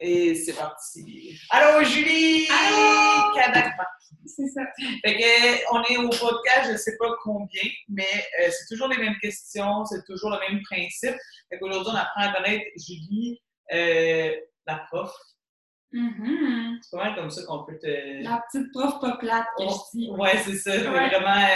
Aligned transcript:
Et 0.00 0.34
c'est 0.34 0.54
parti. 0.54 1.38
Allô, 1.50 1.84
Julie! 1.84 2.46
Allô! 2.50 3.32
C'est 4.26 4.48
ça. 4.48 4.62
Fait 5.04 5.16
que, 5.16 5.74
on 5.74 5.82
est 5.84 5.96
au 5.98 6.08
podcast, 6.08 6.66
je 6.66 6.72
ne 6.72 6.76
sais 6.76 6.96
pas 6.98 7.10
combien, 7.22 7.62
mais 7.88 8.26
euh, 8.40 8.50
c'est 8.50 8.74
toujours 8.74 8.88
les 8.88 8.98
mêmes 8.98 9.16
questions, 9.20 9.84
c'est 9.84 10.04
toujours 10.04 10.30
le 10.30 10.38
même 10.40 10.62
principe. 10.62 11.14
Fait 11.48 11.58
qu'aujourd'hui, 11.58 11.92
on 11.92 11.96
apprend 11.96 12.22
à 12.22 12.32
connaître 12.32 12.64
Julie, 12.76 13.40
euh, 13.72 14.32
la 14.66 14.78
prof. 14.90 15.12
Mhm. 15.96 16.78
C'est 16.82 16.96
pas 16.96 17.04
mal 17.04 17.14
comme 17.14 17.30
ça 17.30 17.42
qu'on 17.46 17.64
peut 17.64 17.78
te. 17.78 18.22
La 18.24 18.42
petite 18.50 18.72
prof 18.72 19.00
pas 19.00 19.16
plate 19.16 19.46
que 19.56 19.62
Oh, 19.64 19.70
je 19.94 19.98
dis. 19.98 20.10
Ouais, 20.10 20.36
c'est 20.44 20.56
ça. 20.56 20.76
Vraiment. 20.78 21.46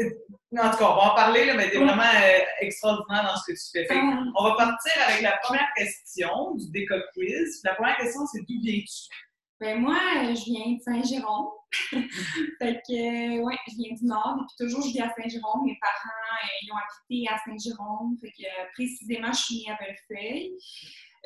euh, 0.00 0.04
En 0.58 0.70
tout 0.70 0.78
cas, 0.78 0.84
on 0.84 0.96
va 0.96 1.12
en 1.12 1.14
parler, 1.14 1.46
là, 1.46 1.54
mais 1.54 1.70
t'es 1.70 1.78
Ouais. 1.78 1.84
vraiment 1.86 2.02
euh, 2.02 2.38
extraordinaire 2.60 3.22
dans 3.24 3.36
ce 3.36 3.50
que 3.52 3.56
tu 3.56 3.64
fais. 3.72 3.86
Fait 3.86 3.98
Ah. 4.00 4.22
on 4.38 4.44
va 4.44 4.54
partir 4.56 4.92
avec 5.08 5.22
la 5.22 5.38
première 5.42 5.68
question 5.76 6.54
du 6.56 6.70
Déco 6.70 6.94
Quiz. 7.14 7.60
La 7.64 7.74
première 7.74 7.96
question, 7.96 8.20
c'est 8.26 8.40
d'où 8.40 8.60
viens-tu? 8.62 9.08
Ben 9.60 9.80
moi, 9.80 9.96
euh, 10.18 10.34
je 10.34 10.44
viens 10.44 10.72
de 10.76 10.80
Saint-Jérôme. 10.82 11.48
fait 12.60 12.80
que, 12.86 13.40
ouais, 13.40 13.56
je 13.68 13.74
viens 13.76 13.94
du 13.96 14.04
Nord. 14.04 14.36
Depuis 14.40 14.56
toujours, 14.58 14.82
je 14.82 14.92
vis 14.92 15.00
à 15.00 15.10
Saint-Jérôme. 15.18 15.64
Mes 15.66 15.78
parents, 15.80 16.48
ils 16.62 16.70
ont 16.72 16.76
habité 16.76 17.26
à 17.32 17.38
Saint-Jérôme. 17.44 18.16
Fait 18.20 18.30
que, 18.30 18.72
précisément, 18.74 19.32
je 19.32 19.38
suis 19.40 19.56
née 19.66 19.72
à 19.72 19.78
Bellefeuille. 19.82 20.52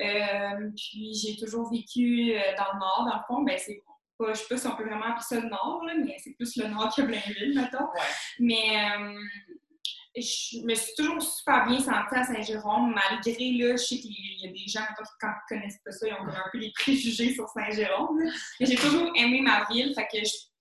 Euh, 0.03 0.71
puis, 0.77 1.15
j'ai 1.15 1.37
toujours 1.37 1.71
vécu 1.71 2.33
euh, 2.33 2.41
dans 2.57 2.73
le 2.75 2.79
Nord. 2.79 3.07
Dans 3.09 3.17
le 3.17 3.23
fond, 3.27 3.43
ben, 3.43 3.59
c'est 3.59 3.83
pas, 4.19 4.33
je 4.33 4.39
sais 4.39 4.47
pas 4.49 4.57
si 4.57 4.67
on 4.67 4.77
peut 4.77 4.85
vraiment 4.85 5.07
appeler 5.07 5.23
ça 5.23 5.41
le 5.41 5.49
Nord, 5.49 5.83
là, 5.87 5.95
mais 6.05 6.17
c'est 6.19 6.33
plus 6.33 6.57
le 6.57 6.69
Nord 6.69 6.95
que 6.95 7.03
Blainville, 7.03 7.55
mettons. 7.55 7.85
Ouais. 7.85 8.01
Mais 8.39 8.77
euh, 8.77 9.15
je 10.17 10.65
me 10.65 10.75
suis 10.75 10.95
toujours 10.97 11.23
super 11.23 11.67
bien 11.67 11.79
sentie 11.79 12.15
à 12.15 12.25
Saint-Jérôme, 12.25 12.95
malgré, 12.95 13.53
là, 13.53 13.77
je 13.77 13.83
sais 13.83 13.97
qu'il 13.99 14.13
y 14.13 14.49
a 14.49 14.53
des 14.53 14.67
gens 14.67 14.85
qui, 14.97 15.05
quand 15.21 15.29
ils 15.29 15.55
connaissent 15.55 15.81
pas 15.85 15.93
ça, 15.93 16.07
ils 16.07 16.15
ont 16.15 16.29
un 16.29 16.51
peu 16.51 16.59
des 16.59 16.73
préjugés 16.73 17.35
sur 17.35 17.49
Saint-Jérôme. 17.49 18.19
Mais 18.61 18.67
j'ai 18.67 18.77
toujours 18.77 19.11
aimé 19.17 19.41
ma 19.41 19.65
ville, 19.71 19.95
fait 19.95 20.07
que 20.13 20.19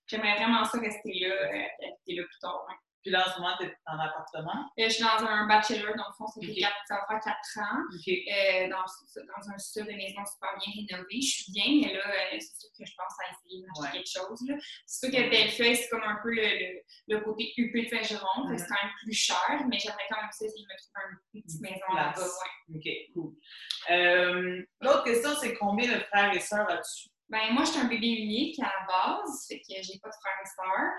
j'aimerais 0.08 0.36
vraiment 0.36 0.64
ça 0.64 0.80
rester 0.80 1.20
là, 1.20 1.36
habiter 1.84 2.16
là 2.16 2.24
plus 2.24 2.40
tard. 2.40 2.66
Puis 3.02 3.12
là, 3.12 3.26
en 3.28 3.32
ce 3.32 3.40
moment, 3.40 3.56
t'es 3.60 3.74
en 3.88 3.98
appartement. 4.00 4.70
Euh, 4.80 4.84
je 4.86 4.90
suis 4.90 5.04
dans 5.04 5.26
un 5.26 5.48
bachelor, 5.48 5.96
dans 5.96 6.08
le 6.08 6.14
fond, 6.18 6.28
ça, 6.28 6.40
va 6.40 7.08
faire 7.08 7.20
4 7.24 7.60
ans. 7.60 7.82
Euh, 8.08 8.70
dans, 8.70 8.78
dans 8.84 9.50
un 9.54 9.58
style 9.58 9.86
de 9.86 9.92
maison 9.94 10.22
super 10.26 10.52
bien 10.60 10.74
rénové. 10.88 11.22
Je 11.22 11.28
suis 11.44 11.52
bien, 11.52 11.66
mais 11.88 11.94
là, 11.94 12.04
euh, 12.08 12.38
c'est 12.40 12.60
sûr 12.60 12.70
que 12.78 12.86
je 12.86 12.94
pense 12.96 13.14
à 13.20 13.32
essayer 13.32 13.62
d'acheter 13.62 13.82
Ouais. 13.82 13.92
quelque 13.92 14.12
chose. 14.12 14.40
C'est 14.86 15.10
sûr 15.10 15.18
que 15.18 15.30
Bellefeuille, 15.30 15.76
c'est 15.76 15.90
comme 15.90 16.04
un 16.04 16.18
peu 16.22 16.30
le, 16.30 16.42
le, 16.42 16.82
le 17.08 17.20
côté 17.22 17.52
UP 17.58 17.74
de 17.76 17.90
Saint-Jérôme, 17.90 18.56
c'est 18.58 18.68
quand 18.68 18.84
même 18.84 18.94
plus 19.04 19.14
cher, 19.14 19.66
mais 19.68 19.80
j'aimerais 19.80 20.06
quand 20.10 20.22
même 20.22 20.32
ça 20.32 20.46
essayer 20.46 20.64
de 20.64 20.72
me 20.72 20.78
trouver 20.78 21.02
un- 21.06 21.18
une 21.34 21.42
petite 21.44 21.62
maison 21.62 21.94
là-bas. 21.96 22.22
ouais. 22.22 22.76
OK, 22.78 23.14
cool. 23.14 24.66
L'autre 24.82 25.04
question, 25.04 25.32
c'est 25.42 25.56
combien 25.56 25.92
de 25.92 26.00
frères 26.04 26.34
et 26.34 26.40
sœurs 26.40 26.70
as-tu? 26.70 27.10
Ben, 27.32 27.54
moi, 27.54 27.64
je 27.64 27.72
suis 27.72 27.80
un 27.80 27.88
bébé 27.88 28.08
unique 28.08 28.60
à 28.60 28.64
la 28.68 28.86
base, 28.88 29.48
fait 29.48 29.60
que 29.60 29.82
j'ai 29.82 29.98
pas 30.04 30.10
de 30.10 30.16
frères 30.20 30.42
et 30.44 30.50
sœurs 30.52 30.92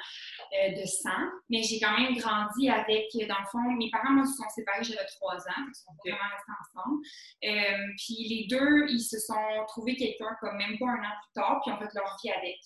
euh, 0.56 0.80
de 0.80 0.86
sang, 0.86 1.22
mais 1.50 1.62
j'ai 1.62 1.78
quand 1.78 1.92
même 1.98 2.14
grandi 2.16 2.70
avec, 2.70 3.04
dans 3.28 3.38
le 3.38 3.46
fond, 3.52 3.60
mes 3.76 3.90
parents, 3.90 4.12
moi, 4.12 4.24
se 4.24 4.32
sont 4.34 4.48
séparés, 4.48 4.82
j'avais 4.82 5.04
trois 5.20 5.36
ans, 5.36 5.62
qu'ils 5.66 5.74
sont 5.74 5.92
pas 5.92 6.10
vraiment 6.10 6.30
restés 6.32 6.52
ensemble. 6.64 6.98
Euh, 7.44 7.86
puis 7.98 8.16
les 8.32 8.46
deux, 8.48 8.86
ils 8.88 9.00
se 9.00 9.18
sont 9.20 9.44
trouvés 9.68 9.94
quelqu'un 9.96 10.34
comme 10.40 10.56
même 10.56 10.78
pas 10.78 10.86
un 10.86 11.04
an 11.04 11.14
plus 11.20 11.32
tard, 11.34 11.60
puis 11.62 11.70
ils 11.70 11.74
ont 11.74 11.78
fait 11.78 11.94
leur 11.94 12.16
vie 12.24 12.30
avec. 12.32 12.58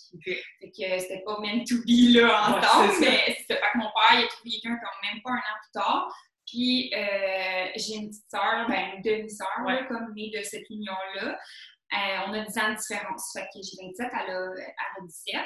Fait 0.60 0.70
que 0.70 0.82
euh, 0.94 0.98
c'était 1.00 1.22
pas 1.26 1.38
meant 1.40 1.64
to 1.66 1.76
be 1.82 2.14
là 2.14 2.22
Ouais, 2.22 2.62
ensemble, 2.62 2.92
ça. 2.92 3.00
mais 3.00 3.36
c'est. 3.46 3.54
Fait 3.54 3.60
que 3.72 3.78
mon 3.78 3.90
père, 3.90 4.14
il 4.20 4.24
a 4.24 4.28
trouvé 4.28 4.50
quelqu'un 4.50 4.78
comme 4.78 5.10
même 5.12 5.22
pas 5.22 5.30
un 5.32 5.42
an 5.42 5.58
plus 5.60 5.72
tard. 5.74 6.14
Puis 6.46 6.92
euh, 6.94 7.66
j'ai 7.74 7.94
une 7.96 8.08
petite 8.10 8.30
sœur, 8.30 8.66
ben 8.68 8.94
une 8.96 9.02
demi-sœur, 9.02 9.48
Ouais. 9.66 9.84
comme 9.88 10.14
née 10.14 10.30
de 10.30 10.40
cette 10.44 10.70
union-là. 10.70 11.36
Euh, 11.96 12.18
on 12.26 12.32
a 12.34 12.40
10 12.44 12.58
ans 12.58 12.70
de 12.72 12.76
différence. 12.76 13.32
Fait 13.32 13.46
que 13.52 13.60
j'ai 13.62 13.76
27, 13.86 14.10
elle 14.12 14.30
a, 14.34 14.50
elle 14.56 15.02
a 15.02 15.06
17. 15.06 15.36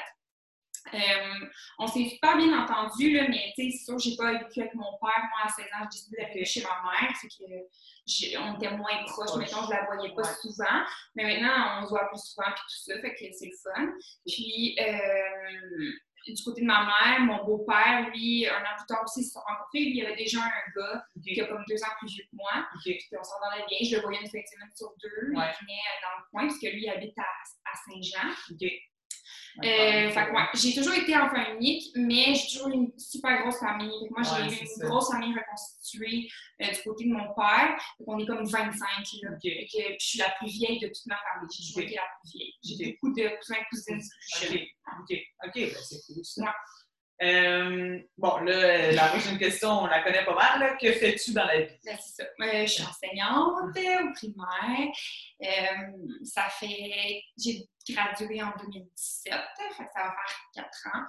Euh, 0.95 1.45
on 1.77 1.85
s'est 1.85 2.05
super 2.09 2.35
bien 2.37 2.59
entendu, 2.59 3.11
là, 3.13 3.27
mais 3.29 3.53
c'est 3.55 3.69
sûr, 3.69 3.99
j'ai 3.99 4.15
pas 4.15 4.31
vécu 4.33 4.61
avec 4.61 4.73
mon 4.73 4.91
père. 4.99 5.21
Moi, 5.29 5.39
à 5.45 5.47
16 5.47 5.65
ans, 5.65 5.83
j'ai 5.83 5.85
décidé 5.89 6.17
d'aller 6.17 6.45
chez 6.45 6.63
ma 6.63 6.81
mère. 6.81 7.15
Fait 7.17 7.27
que 7.27 8.37
on 8.39 8.55
était 8.55 8.75
moins 8.75 9.03
proches. 9.05 9.27
Proche. 9.27 9.37
Mettons, 9.37 9.63
je 9.67 9.69
la 9.69 9.85
voyais 9.85 10.13
pas 10.15 10.23
Ouais. 10.23 10.35
souvent. 10.41 10.83
Mais 11.15 11.23
maintenant, 11.25 11.79
on 11.79 11.83
se 11.85 11.89
voit 11.89 12.07
plus 12.09 12.17
souvent 12.19 12.47
puis 12.47 12.63
tout 12.63 12.91
ça. 12.91 12.99
Fait 12.99 13.13
que 13.13 13.31
c'est 13.31 13.45
le 13.45 13.57
fun. 13.63 13.91
Puis, 14.25 14.75
euh, 14.79 15.91
du 16.27 16.43
côté 16.43 16.61
de 16.61 16.67
ma 16.67 16.85
mère, 16.85 17.19
mon 17.21 17.43
beau-père, 17.43 18.09
lui, 18.09 18.47
un 18.47 18.61
an 18.61 18.75
plus 18.77 18.85
tard 18.87 19.03
aussi, 19.03 19.21
ils 19.21 19.25
se 19.25 19.33
sont 19.33 19.39
rencontrés. 19.39 19.85
Lui, 19.85 19.99
il 19.99 20.05
avait 20.05 20.15
déjà 20.15 20.39
un 20.39 20.71
gars 20.75 21.05
qui 21.21 21.39
a 21.41 21.45
comme 21.45 21.63
deux 21.67 21.81
ans 21.83 21.93
plus 21.99 22.07
vieux 22.07 22.23
que 22.29 22.35
moi. 22.35 22.51
OK. 22.75 22.83
Puis 22.83 23.17
on 23.17 23.23
s'entendait 23.23 23.65
bien. 23.67 23.77
Je 23.81 23.95
le 23.95 24.01
voyais 24.01 24.21
une 24.21 24.29
fin 24.29 24.39
de 24.39 24.47
semaine 24.47 24.71
sur 24.75 24.93
deux. 25.01 25.33
Ouais. 25.33 25.49
Il 25.61 25.65
venait 25.65 25.87
dans 26.01 26.15
le 26.17 26.23
coin, 26.29 26.47
parce 26.47 26.59
que 26.59 26.67
lui, 26.67 26.83
il 26.83 26.89
habite 26.89 27.17
à, 27.17 27.23
à 27.23 27.73
Saint-Jean. 27.85 28.29
Euh, 29.59 30.09
fait 30.09 30.25
que, 30.25 30.31
ouais, 30.31 30.43
j'ai 30.53 30.73
toujours 30.73 30.93
été 30.93 31.15
enfant 31.15 31.43
unique, 31.55 31.91
mais 31.95 32.33
j'ai 32.33 32.47
toujours 32.57 32.69
une 32.69 32.91
super 32.97 33.41
grosse 33.41 33.59
famille. 33.59 34.09
Moi, 34.09 34.21
j'ai 34.23 34.55
eu 34.55 34.59
une 34.59 34.67
ça. 34.67 34.87
grosse 34.87 35.11
famille 35.11 35.33
reconstituée 35.33 36.29
euh, 36.61 36.67
du 36.67 36.81
côté 36.83 37.03
de 37.05 37.13
mon 37.13 37.33
père. 37.33 37.75
Donc, 37.99 38.07
on 38.07 38.19
est 38.19 38.25
comme 38.25 38.45
25. 38.45 38.61
Là. 39.23 39.31
OK. 39.33 39.41
Fait 39.43 39.67
que 39.71 39.93
je 39.99 40.05
suis 40.05 40.19
la 40.19 40.29
plus 40.39 40.47
vieille 40.47 40.79
de 40.79 40.87
toute 40.87 41.05
ma 41.07 41.17
famille. 41.17 41.49
J'ai 41.57 41.63
toujours 41.67 41.83
été 41.83 41.95
la 41.95 42.07
plus 42.21 42.31
vieille. 42.31 42.53
J'ai 42.63 42.91
beaucoup 42.93 43.13
de 43.13 43.27
cousins 43.37 43.55
et 43.59 43.65
cousines 43.69 44.01
OK. 44.99 45.55
ben 45.55 45.75
c'est 45.83 46.13
cool 46.13 46.23
ça. 46.25 46.41
Ouais. 46.43 46.49
Euh, 47.21 47.99
bon, 48.17 48.37
là, 48.37 48.91
la 48.93 49.07
prochaine 49.09 49.37
question, 49.37 49.69
on 49.83 49.85
la 49.85 50.01
connaît 50.01 50.25
pas 50.25 50.33
mal. 50.33 50.59
là. 50.59 50.75
Que 50.81 50.91
fais-tu 50.91 51.33
dans 51.33 51.45
la 51.45 51.61
vie? 51.61 51.73
Ben, 51.85 51.97
c'est 52.01 52.23
ça. 52.23 52.29
Euh, 52.41 52.65
je 52.65 52.71
suis 52.71 52.83
enseignante 52.83 53.53
au 53.63 54.13
primaire. 54.13 54.91
Euh, 55.43 56.23
ça 56.23 56.47
fait. 56.49 57.21
J'ai 57.37 57.63
gradué 57.93 58.41
en 58.41 58.51
2017, 58.57 59.33
fait 59.33 59.83
que 59.85 59.91
ça 59.93 60.03
va 60.03 60.11
faire 60.15 60.41
quatre 60.53 60.87
ans. 60.93 61.05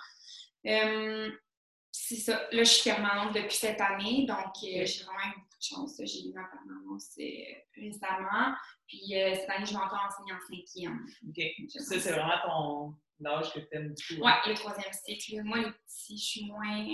Euh, 0.66 1.31
c'est 1.94 2.16
ça. 2.16 2.37
Là, 2.53 2.62
je 2.65 2.70
suis 2.70 2.91
permanente 2.91 3.34
depuis 3.34 3.54
cette 3.56 3.81
année, 3.81 4.25
donc 4.26 4.38
euh, 4.65 4.87
j'ai 4.87 5.04
vraiment 5.04 5.25
eu 5.26 5.34
beaucoup 5.41 5.59
de 5.59 5.62
chance. 5.62 5.94
J'ai 5.98 6.28
eu 6.28 6.32
ma 6.32 6.44
permanence 6.44 7.10
euh, 7.19 7.54
récemment. 7.76 8.54
Puis 8.87 9.15
euh, 9.15 9.34
cette 9.34 9.50
année, 9.50 9.66
je 9.66 9.72
vais 9.72 9.76
encore 9.76 10.06
enseigner 10.09 10.32
en 10.32 10.41
cinquième. 10.48 11.06
OK. 11.28 11.71
Ça, 11.81 12.00
c'est 12.00 12.12
vraiment 12.12 12.38
ton 13.21 13.26
âge 13.26 13.53
que 13.53 13.60
tu 13.60 13.69
aimes 13.72 13.88
beaucoup. 13.94 14.25
Ouais, 14.25 14.32
le 14.47 14.54
troisième 14.54 14.92
cycle. 14.92 15.42
Moi, 15.44 15.59
les 15.59 15.71
petits, 15.71 16.19
je 16.19 16.25
suis 16.25 16.47
moins. 16.47 16.87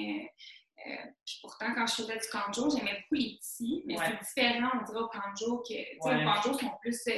puis 1.24 1.38
pourtant, 1.42 1.74
quand 1.74 1.86
je 1.86 1.94
faisais 1.94 2.18
du 2.18 2.28
canjo, 2.32 2.68
j'aimais 2.76 2.94
beaucoup 3.02 3.14
les 3.22 3.38
petits, 3.38 3.82
mais 3.86 3.98
Ouais. 3.98 4.04
c'est 4.24 4.42
différent, 4.42 4.70
on 4.80 4.84
dirait, 4.84 5.00
au 5.00 5.08
canjo 5.08 5.58
que. 5.58 5.68
Tu 5.68 5.74
sais, 5.74 5.96
Ouais. 6.00 6.24
au 6.24 6.32
canjo, 6.32 6.58
sont 6.58 6.72
plus. 6.80 7.08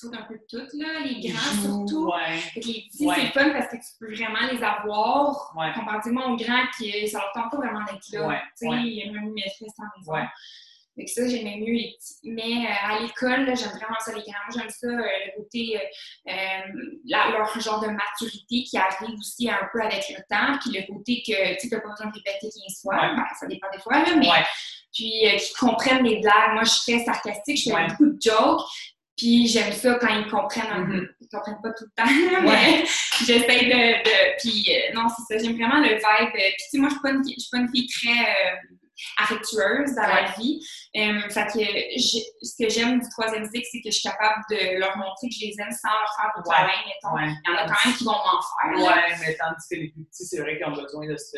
Foutent 0.00 0.14
un 0.16 0.22
peu 0.22 0.34
de 0.34 0.44
tout, 0.48 0.76
là. 0.78 1.00
Les 1.04 1.28
grands, 1.28 1.40
jouent, 1.62 1.86
surtout. 1.86 2.06
Ouais. 2.12 2.38
Les 2.56 2.60
petits, 2.90 3.04
Ouais. 3.06 3.14
c'est 3.18 3.26
fun 3.38 3.50
parce 3.52 3.66
que 3.68 3.76
tu 3.76 3.88
peux 4.00 4.14
vraiment 4.14 4.46
les 4.50 4.62
avoir. 4.62 5.52
Ouais. 5.56 5.72
Comparativement 5.74 6.26
aux 6.26 6.36
grands, 6.36 6.64
qui 6.78 7.08
ça 7.08 7.18
leur 7.18 7.32
tente 7.32 7.50
pas 7.50 7.56
vraiment 7.58 7.84
d'être 7.84 8.08
là. 8.12 8.40
Tu 8.58 8.68
sais, 8.68 8.76
il 8.84 8.94
y 8.94 9.02
a 9.02 9.12
même 9.12 9.24
une 9.28 9.32
maîtresse 9.34 9.74
en 9.78 9.98
maison. 9.98 10.26
Que 10.94 11.06
ça, 11.06 11.26
j'aimais 11.26 11.56
mieux 11.56 11.72
les 11.72 11.96
petits. 11.98 12.18
Mais 12.30 12.66
euh, 12.66 12.86
à 12.94 13.00
l'école, 13.00 13.46
j'aime 13.56 13.70
vraiment 13.70 13.98
ça, 13.98 14.12
les 14.14 14.20
grands. 14.22 14.50
J'aime 14.54 14.68
ça, 14.68 14.86
euh, 14.88 14.96
le 14.98 15.36
côté, 15.42 15.80
euh, 16.28 16.32
la- 17.06 17.30
leur 17.30 17.58
genre 17.60 17.80
de 17.80 17.88
maturité 17.88 18.62
qui 18.64 18.76
arrive 18.76 19.18
aussi 19.18 19.48
un 19.50 19.68
peu 19.72 19.80
avec 19.82 20.04
le 20.10 20.22
temps. 20.28 20.58
Puis 20.60 20.78
le 20.78 20.86
côté 20.92 21.22
que 21.26 21.58
tu 21.60 21.68
n'as 21.68 21.80
pas 21.80 21.88
besoin 21.88 22.06
de 22.08 22.12
répéter 22.12 22.40
15 22.42 22.82
fois. 22.82 22.94
Ouais. 22.94 23.16
Ben, 23.16 23.24
ça 23.40 23.46
dépend 23.46 23.68
des 23.72 23.78
fois, 23.80 24.00
là, 24.00 24.16
mais 24.16 24.28
Ouais. 24.28 24.44
puis 24.92 25.22
qui 25.38 25.54
comprennent 25.58 26.04
les 26.04 26.20
blagues. 26.20 26.52
Moi, 26.52 26.64
je 26.64 26.70
suis 26.70 26.92
très 26.94 27.04
sarcastique, 27.06 27.56
je 27.56 27.70
fais 27.70 27.74
Ouais. 27.74 27.86
beaucoup 27.88 28.06
de 28.06 28.18
jokes. 28.20 28.60
Puis 29.16 29.46
j'aime 29.46 29.72
ça 29.72 29.94
quand 30.00 30.08
ils 30.14 30.28
comprennent 30.30 30.70
un 30.70 30.86
peu. 30.86 30.92
Mhm. 31.00 31.08
Ils 31.20 31.28
comprennent 31.28 31.60
pas 31.62 31.70
tout 31.72 31.84
le 31.84 32.02
temps, 32.02 32.10
mais 32.42 32.84
j'essaie 33.26 33.64
de, 33.66 34.02
de- 34.02 34.38
Puis 34.40 34.66
euh, 34.74 34.94
non, 34.94 35.06
c'est 35.08 35.38
ça, 35.38 35.44
j'aime 35.44 35.56
vraiment 35.56 35.80
le 35.80 35.94
vibe. 35.94 36.00
Euh, 36.02 36.28
Puis 36.34 36.54
tu 36.58 36.68
sais, 36.70 36.78
moi, 36.78 36.88
je 36.88 36.94
suis 36.94 37.02
pas 37.02 37.10
une 37.10 37.22
je 37.24 37.40
suis 37.40 37.50
pas 37.50 37.58
une 37.58 37.68
fille 37.68 37.86
très 37.88 38.20
euh, 38.20 38.56
affectueuse 39.18 39.94
dans 39.94 40.02
la 40.06 40.30
vie. 40.38 40.60
Euh, 40.96 41.28
fait 41.30 41.46
que 41.46 41.60
ce 42.42 42.54
que 42.62 42.68
j'aime 42.70 43.00
du 43.00 43.08
troisième 43.10 43.44
cycle, 43.44 43.66
c'est 43.70 43.80
que 43.80 43.90
je 43.90 43.98
suis 43.98 44.08
capable 44.08 44.42
de 44.50 44.78
leur 44.78 44.96
montrer 44.96 45.28
que 45.28 45.34
je 45.34 45.46
les 45.46 45.54
aime 45.60 45.72
sans 45.72 45.88
leur 45.90 46.14
faire 46.16 46.30
des 46.36 46.48
Ouais. 46.48 46.72
mettons. 46.86 47.14
Ouais. 47.16 47.32
Il 47.44 47.50
y 47.50 47.54
en 47.54 47.58
a 47.58 47.66
quand 47.68 47.86
même 47.88 47.96
qui 47.96 48.04
vont 48.04 48.12
m'en 48.12 48.40
faire. 48.40 48.72
là. 48.72 48.96
Ouais, 48.96 49.16
mais 49.20 49.36
tandis 49.36 49.66
que 49.70 49.74
les 49.76 49.88
plus 49.90 50.04
petits, 50.04 50.24
c'est 50.26 50.40
vrai 50.40 50.56
qu'ils 50.56 50.66
ont 50.66 50.72
besoin 50.82 51.06
de 51.06 51.16
ce 51.16 51.36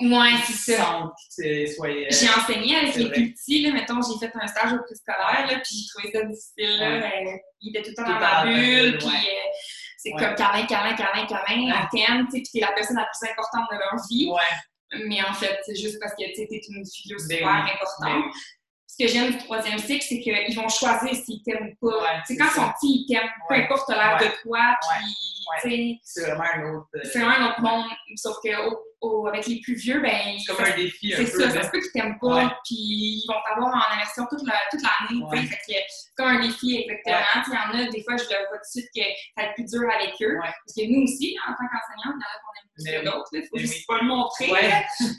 Ouais, 0.00 0.30
c'est 0.46 0.74
ça. 0.76 1.02
euh, 1.44 1.66
J'ai 2.10 2.28
enseigné 2.28 2.76
avec 2.76 2.96
les 2.96 3.10
plus 3.10 3.32
petits, 3.32 3.62
là, 3.62 3.72
mettons, 3.72 4.00
j'ai 4.02 4.18
fait 4.26 4.32
un 4.34 4.46
stage 4.48 4.72
au 4.72 4.82
préscolaire, 4.82 5.46
là, 5.46 5.60
puis 5.64 5.76
j'ai 5.78 5.86
trouvé 5.88 6.12
ça 6.12 6.24
difficile, 6.26 6.78
là. 6.80 6.86
Euh, 7.06 7.36
ils 7.60 7.70
étaient 7.70 7.82
tout 7.82 7.90
le 7.90 7.96
temps 7.96 8.04
Tout 8.04 8.12
dans 8.12 8.18
ma 8.20 8.44
bulle, 8.44 8.98
puis 8.98 9.06
ouais. 9.06 9.12
euh, 9.12 9.50
c'est 9.98 10.12
Ouais. 10.12 10.20
comme 10.20 10.34
câlin, 10.34 10.66
câlin, 10.66 10.96
câlin, 10.96 11.26
câlin, 11.26 11.72
on 11.92 11.96
t'aime, 11.96 12.26
tu 12.26 12.32
sais, 12.32 12.42
puis 12.42 12.50
t'es 12.54 12.60
la 12.60 12.72
personne 12.72 12.96
la 12.96 13.06
plus 13.06 13.30
importante 13.30 13.66
de 13.70 13.76
leur 13.78 13.94
vie. 14.10 14.28
Ouais. 14.30 15.00
Mais 15.06 15.22
en 15.22 15.32
fait, 15.32 15.58
c'est 15.64 15.76
juste 15.76 15.98
parce 16.00 16.12
que 16.14 16.24
tu 16.28 16.34
sais, 16.34 16.46
t'es 16.50 16.60
une 16.68 16.84
figure 16.84 17.18
Ben 17.28 17.36
super 17.36 17.48
importante. 17.54 18.24
Ben 18.24 18.30
Ce 18.86 19.04
que 19.04 19.10
j'aime 19.10 19.30
du 19.32 19.38
troisième 19.38 19.78
cycle, 19.78 20.04
c'est 20.08 20.20
qu'ils 20.20 20.54
vont 20.56 20.68
choisir 20.68 21.14
s'ils 21.14 21.42
t'aiment 21.42 21.74
ou 21.80 21.90
pas. 21.90 21.98
Ouais, 22.02 22.08
Tu 22.26 22.34
sais, 22.34 22.34
c'est 22.34 22.36
quand 22.36 22.44
ils 22.46 22.60
sont 22.60 22.72
petits, 22.72 22.92
ils 23.00 23.06
t'aiment, 23.08 23.30
peu 23.48 23.54
Ouais. 23.54 23.64
importe 23.64 23.88
l'air 23.90 24.18
Ouais. 24.20 24.28
de 24.28 24.32
toi, 24.42 24.76
puis 24.82 25.04
Ouais. 25.50 25.60
tu 25.62 25.70
sais, 25.70 26.20
C'est 26.22 26.30
vraiment 26.30 26.44
un 26.54 26.74
autre. 26.74 26.88
c'est 27.02 27.18
vraiment 27.18 27.34
un 27.36 27.48
autre 27.50 27.60
monde. 27.60 27.86
Sauf 28.16 28.36
qu'au 28.42 28.78
au- 29.04 29.26
avec 29.28 29.46
les 29.46 29.60
plus 29.60 29.74
vieux, 29.74 30.00
ben, 30.00 30.36
C'est 30.38 30.52
comme 30.54 30.64
un 30.64 30.76
défi 30.76 31.12
un 31.14 31.16
c'est 31.18 31.32
peu. 31.32 31.40
ça, 31.40 31.50
ça 31.50 31.62
se 31.64 31.70
peut 31.70 31.80
qu'ils 31.80 31.92
t'aiment 31.92 32.18
pas, 32.20 32.58
puis 32.64 32.74
ils 33.20 33.26
vont 33.28 33.40
t'avoir 33.46 33.68
en 33.74 33.94
immersion 33.94 34.24
toute 34.30 34.46
la- 34.46 34.60
toute 34.70 34.80
l'année, 34.82 35.22
Ouais. 35.24 35.44
c'est 35.66 35.84
comme 36.16 36.28
un 36.28 36.40
défi, 36.40 36.78
exactement. 36.78 37.42
Il 37.46 37.52
y 37.52 37.56
en 37.56 37.86
a, 37.86 37.90
des 37.90 38.02
fois, 38.02 38.16
je 38.16 38.24
le 38.24 38.38
vois 38.48 38.58
tout 38.58 38.68
de 38.68 38.82
suite 38.82 38.90
que 38.94 39.02
ça 39.02 39.36
va 39.36 39.42
être 39.48 39.54
plus 39.54 39.64
dur 39.70 39.84
avec 39.90 40.12
eux, 40.22 40.34
Ouais. 40.40 40.50
parce 40.52 40.74
que 40.76 40.82
nous 40.88 41.02
aussi, 41.04 41.36
en 41.46 41.52
tant 41.52 41.66
qu'enseignants, 41.68 42.14
il 42.16 42.22
y 42.22 42.24
en 42.24 42.32
a 42.32 42.36
qu'on 42.40 42.54
aime 42.58 42.70
plus 42.74 42.84
Mais 42.84 42.92
que 42.98 43.04
d'autres, 43.04 43.30
il 43.32 43.42
faut 43.44 43.56
Mais 43.56 43.60
juste 43.62 43.74
oui. 43.78 43.84
pas 43.88 43.98
le 44.00 44.06
montrer. 44.08 44.50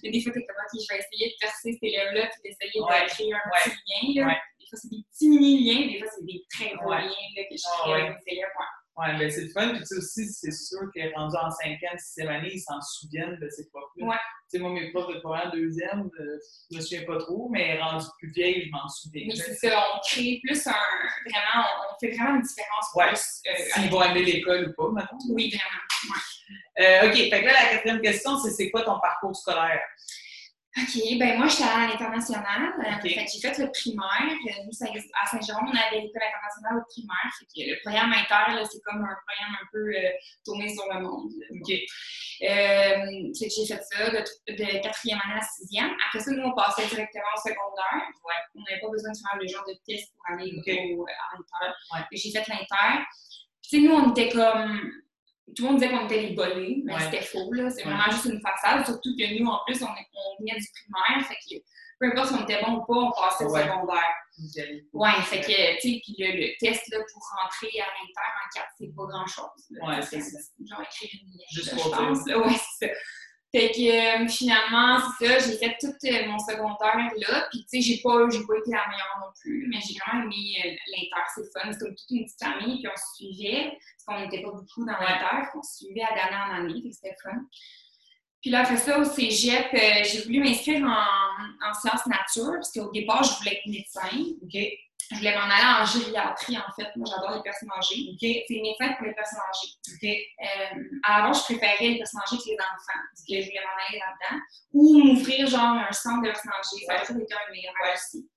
Et 0.03 0.09
des 0.11 0.19
fois, 0.21 0.31
t'es 0.33 0.43
comme, 0.45 0.61
OK, 0.65 0.73
je 0.75 0.87
vais 0.93 0.99
essayer 0.99 1.27
de 1.31 1.35
percer 1.39 1.69
cet 1.73 1.83
élève-là, 1.83 2.23
puis 2.27 2.39
d'essayer 2.43 2.79
de 2.79 3.07
créer 3.09 3.33
un 3.33 3.43
petit 3.53 4.15
lien, 4.17 4.25
là. 4.27 4.35
Des 4.59 4.65
fois, 4.69 4.79
c'est 4.81 4.89
des 4.89 5.03
petits 5.11 5.29
mini-liens, 5.29 5.81
des 5.93 5.99
fois, 5.99 6.09
c'est 6.15 6.25
des 6.25 6.41
très 6.49 6.69
gros 6.75 6.89
liens, 6.91 7.05
là, 7.37 7.41
que 7.45 7.55
je 7.55 7.63
Ah, 7.69 7.77
crée 7.83 7.93
avec 8.01 8.17
mes 8.25 8.31
élèves. 8.33 8.49
Ouais. 8.97 9.05
Ouais, 9.07 9.17
ben 9.17 9.31
c'est 9.31 9.41
le 9.41 9.49
fun. 9.49 9.69
Puis 9.69 9.79
tu 9.79 9.85
sais 9.85 9.95
aussi, 9.97 10.25
c'est 10.27 10.51
sûr 10.51 10.79
que 10.95 11.15
rendu 11.15 11.35
en 11.35 11.49
5e, 11.49 11.79
6e 11.97 12.27
année, 12.27 12.51
ils 12.53 12.59
s'en 12.61 12.79
souviennent 12.81 13.37
de 13.41 13.49
ces 13.49 13.67
profs-là. 13.69 14.05
Ouais. 14.07 14.15
Tu 14.15 14.57
sais, 14.57 14.59
moi, 14.59 14.71
mes 14.71 14.91
profs 14.91 15.13
de 15.13 15.19
première, 15.19 15.51
deuxième, 15.51 16.09
euh, 16.19 16.37
je 16.71 16.77
me 16.77 16.81
souviens 16.81 17.03
pas 17.05 17.17
trop, 17.17 17.49
mais 17.49 17.79
rendu 17.79 18.05
plus 18.19 18.31
vieille, 18.31 18.65
je 18.65 18.71
m'en 18.71 18.87
souviens. 18.87 19.25
Mais 19.27 19.35
c'est 19.35 19.55
ça, 19.55 19.83
on 19.95 19.99
crée 20.07 20.39
plus 20.43 20.67
un. 20.67 20.71
Vraiment, 20.71 21.65
on, 21.91 21.99
fait 21.99 22.11
vraiment 22.15 22.35
une 22.35 22.41
différence 22.41 22.85
Ouais. 22.95 23.07
plus. 23.09 23.41
euh, 23.47 23.63
S'ils 23.73 23.89
vont 23.89 24.03
aimer 24.03 24.23
l'école 24.23 24.69
ou 24.69 24.73
pas, 24.73 24.91
maintenant. 24.91 25.17
Oui, 25.29 25.49
vraiment. 25.49 26.21
Euh, 26.79 27.07
OK, 27.09 27.15
fait 27.15 27.29
que 27.41 27.45
là, 27.45 27.53
la 27.53 27.69
quatrième 27.71 28.01
question, 28.01 28.37
c'est 28.37 28.51
c'est 28.51 28.69
quoi 28.69 28.83
ton 28.83 28.99
parcours 28.99 29.35
scolaire? 29.35 29.81
OK, 30.77 31.17
ben 31.17 31.37
moi, 31.37 31.47
j'étais 31.47 31.63
à 31.63 31.87
l'international. 31.87 32.73
Euh, 32.79 32.95
OK. 32.97 33.03
fait 33.03 33.25
j'ai 33.31 33.39
fait 33.39 33.57
le 33.59 33.71
primaire. 33.71 34.27
Euh, 34.27 34.63
Nous, 34.65 34.75
à 35.23 35.25
Saint-Jérôme, 35.25 35.71
on 35.71 35.77
avait 35.77 36.01
l'école 36.03 36.21
internationale 36.27 36.83
au 36.83 36.85
primaire. 36.91 37.31
Fait 37.39 37.45
que 37.47 37.71
le 37.71 37.79
programme 37.81 38.11
inter, 38.11 38.59
là, 38.59 38.63
c'est 38.69 38.81
comme 38.83 38.99
un 38.99 39.15
programme 39.23 39.55
un 39.55 39.67
peu 39.71 39.87
euh, 39.87 40.11
tourné 40.43 40.67
sur 40.67 40.83
le 40.93 40.99
monde. 40.99 41.31
là. 41.39 41.47
OK. 41.55 41.71
Euh, 41.71 43.31
fait 43.39 43.47
que 43.47 43.53
j'ai 43.55 43.65
fait 43.65 43.81
ça 43.87 44.09
de, 44.11 44.81
quatrième 44.83 45.19
année 45.23 45.39
à 45.39 45.45
sixième. 45.47 45.95
Après 46.07 46.19
ça, 46.19 46.31
nous, 46.31 46.43
on 46.43 46.53
passait 46.53 46.87
directement 46.87 47.31
au 47.35 47.39
secondaire. 47.39 48.03
Ouais. 48.27 48.41
On 48.55 48.61
n'avait 48.67 48.81
pas 48.81 48.89
besoin 48.91 49.11
de 49.11 49.17
faire 49.17 49.39
le 49.39 49.47
genre 49.47 49.63
de 49.65 49.79
test 49.87 50.11
pour 50.11 50.35
aller 50.35 50.51
au, 50.51 51.05
à 51.07 51.37
l'inter. 51.39 51.71
Ouais. 51.93 52.03
J'ai 52.11 52.31
fait 52.31 52.47
l'inter. 52.49 52.99
Puis, 53.63 53.69
tu 53.69 53.79
sais, 53.79 53.87
nous, 53.87 53.95
on 53.95 54.11
était 54.11 54.27
comme. 54.27 54.91
Tout 55.55 55.63
le 55.63 55.69
monde 55.69 55.79
disait 55.79 55.89
qu'on 55.91 56.05
était 56.05 56.21
les 56.21 56.33
bolés, 56.33 56.81
mais 56.85 56.93
Ouais. 56.95 56.99
c'était 57.01 57.21
faux, 57.21 57.51
là. 57.53 57.69
C'est 57.69 57.85
Ouais. 57.85 57.91
vraiment 57.93 58.11
juste 58.11 58.25
une 58.25 58.41
façade. 58.41 58.85
Surtout 58.85 59.15
que 59.17 59.39
nous, 59.39 59.45
en 59.47 59.59
plus, 59.65 59.81
on, 59.83 59.87
est- 59.87 60.09
on 60.15 60.41
venait 60.43 60.59
du 60.59 60.67
primaire. 60.73 61.27
Fait 61.27 61.35
que 61.35 61.61
peu 61.99 62.07
importe 62.07 62.27
si 62.29 62.33
on 62.33 62.43
était 62.43 62.61
bon 62.61 62.77
ou 62.77 62.85
pas, 62.85 62.93
on 62.93 63.11
passait 63.11 63.45
Ouais. 63.45 63.61
au 63.61 63.73
secondaire. 63.73 64.13
Nickel. 64.37 64.83
Ouais, 64.91 65.11
fait 65.23 65.39
que, 65.39 65.75
tu 65.79 65.93
sais, 65.93 66.01
puis 66.03 66.15
le, 66.19 66.27
le 66.35 66.57
test 66.59 66.83
là, 66.91 66.97
pour 66.97 67.21
rentrer 67.41 67.69
à 67.79 67.85
l'inter 67.85 68.11
en 68.17 68.49
4, 68.53 68.67
c'est 68.77 68.93
pas 68.93 69.05
grand-chose. 69.05 69.45
Ouais, 69.81 70.01
C'est 70.01 70.19
ça. 70.19 70.39
Genre 70.69 70.81
écrire 70.81 71.09
une 71.23 71.31
lettre, 71.37 71.49
Juste 71.53 71.71
là, 71.71 71.77
pour 71.81 71.85
je 71.85 71.97
pense. 71.97 72.27
là. 72.27 72.37
Ouais, 72.39 72.53
c'est 72.79 72.87
ça. 72.87 72.93
Fait 73.55 73.71
que 73.71 73.79
euh, 73.79 74.27
finalement, 74.27 74.99
c'est 75.17 75.27
ça, 75.27 75.39
j'ai 75.39 75.55
fait 75.55 75.77
tout 75.79 75.87
euh, 75.87 76.27
mon 76.27 76.37
secondaire 76.39 77.09
là, 77.15 77.47
puis 77.49 77.65
tu 77.71 77.81
sais, 77.81 77.81
j'ai 77.81 78.01
pas, 78.01 78.11
pas 78.11 78.27
été 78.27 78.71
la 78.71 78.85
meilleure 78.89 79.17
non 79.21 79.31
plus, 79.39 79.69
mais 79.69 79.77
j'ai 79.79 79.97
vraiment 79.97 80.25
aimé 80.25 80.57
euh, 80.59 80.71
l'inter, 80.91 81.23
c'est 81.33 81.43
fun, 81.53 81.71
c'est 81.71 81.79
comme 81.79 81.95
toute 81.95 82.09
une 82.09 82.25
petite 82.25 82.43
famille, 82.43 82.81
puis 82.81 82.91
on 82.91 82.97
se 82.97 83.15
suivait, 83.15 83.71
parce 83.79 84.03
qu'on 84.19 84.25
n'était 84.25 84.43
pas 84.43 84.51
beaucoup 84.51 84.83
dans 84.85 84.99
l'inter, 84.99 85.47
on 85.55 85.63
se 85.63 85.85
suivait 85.85 86.01
à 86.01 86.09
d'année 86.09 86.35
en 86.35 86.65
année, 86.65 86.91
c'était 86.91 87.15
fun. 87.23 87.31
Puis 88.41 88.51
là, 88.51 88.59
après 88.59 88.75
ça, 88.75 88.99
au 88.99 89.05
cégep, 89.05 89.69
j'ai 89.71 90.23
voulu 90.23 90.41
m'inscrire 90.41 90.83
en, 90.83 91.65
en 91.65 91.73
sciences 91.73 92.05
nature, 92.07 92.55
parce 92.55 92.73
qu'au 92.73 92.91
départ, 92.91 93.23
je 93.23 93.37
voulais 93.37 93.53
être 93.53 93.67
médecin. 93.67 94.35
Je 95.11 95.15
voulais 95.17 95.35
m'en 95.35 95.43
aller 95.43 95.81
en 95.81 95.85
gériatrie, 95.85 96.57
en 96.57 96.71
fait. 96.75 96.89
Moi, 96.95 97.05
j'adore 97.09 97.35
les 97.35 97.43
personnes 97.43 97.69
âgées. 97.77 98.09
OK. 98.11 98.19
C'est 98.47 98.61
médecin 98.61 98.93
pour 98.97 99.05
les 99.05 99.13
personnes 99.13 99.39
âgées. 99.49 100.27
Euh, 100.41 100.99
à 101.03 101.19
l'avant, 101.19 101.33
je 101.33 101.43
préférais 101.43 101.77
les 101.89 101.97
personnes 101.97 102.21
âgées 102.25 102.37
que 102.37 102.49
les 102.49 102.57
enfants, 102.57 103.01
parce 103.11 103.21
que 103.27 103.35
je 103.41 103.45
voulais 103.45 103.61
m'en 103.63 103.85
aller 103.87 103.99
là-dedans. 103.99 104.41
Ou 104.73 104.97
m'ouvrir, 105.03 105.47
genre, 105.47 105.77
un 105.77 105.91
centre 105.91 106.21
de 106.21 106.27
personnes 106.27 106.51
âgées. 106.53 106.85
Ça 106.87 106.93
a 106.93 107.05
toujours 107.05 107.21
été 107.21 107.33
un 107.33 107.51
rêves 107.51 107.93
aussi. 107.93 108.27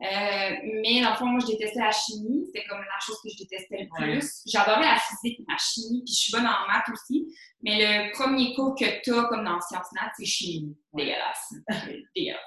Euh, 0.00 0.56
mais 0.80 1.02
dans 1.02 1.10
le 1.10 1.16
fond, 1.16 1.26
moi, 1.26 1.40
je 1.40 1.46
détestais 1.46 1.80
la 1.80 1.90
chimie. 1.90 2.44
C'était 2.46 2.64
comme 2.68 2.78
la 2.80 3.00
chose 3.04 3.16
que 3.22 3.28
je 3.30 3.38
détestais 3.38 3.78
le 3.82 4.04
Ouais. 4.06 4.14
plus. 4.20 4.42
J'adorais 4.46 4.80
la 4.86 4.96
physique, 4.96 5.40
la 5.48 5.56
chimie, 5.58 6.04
puis 6.06 6.14
je 6.14 6.20
suis 6.20 6.32
bonne 6.32 6.46
en 6.46 6.66
maths 6.68 6.88
aussi. 6.92 7.26
Mais 7.62 7.76
le 8.06 8.12
premier 8.12 8.54
cours 8.54 8.76
que 8.78 9.02
tu 9.02 9.12
as, 9.12 9.24
comme 9.24 9.44
dans 9.44 9.60
Sciences 9.60 9.90
Nat, 9.92 10.12
c'est 10.16 10.24
chimie. 10.24 10.76
Dégueulasse. 10.94 11.52
Dégueulasse. 12.14 12.40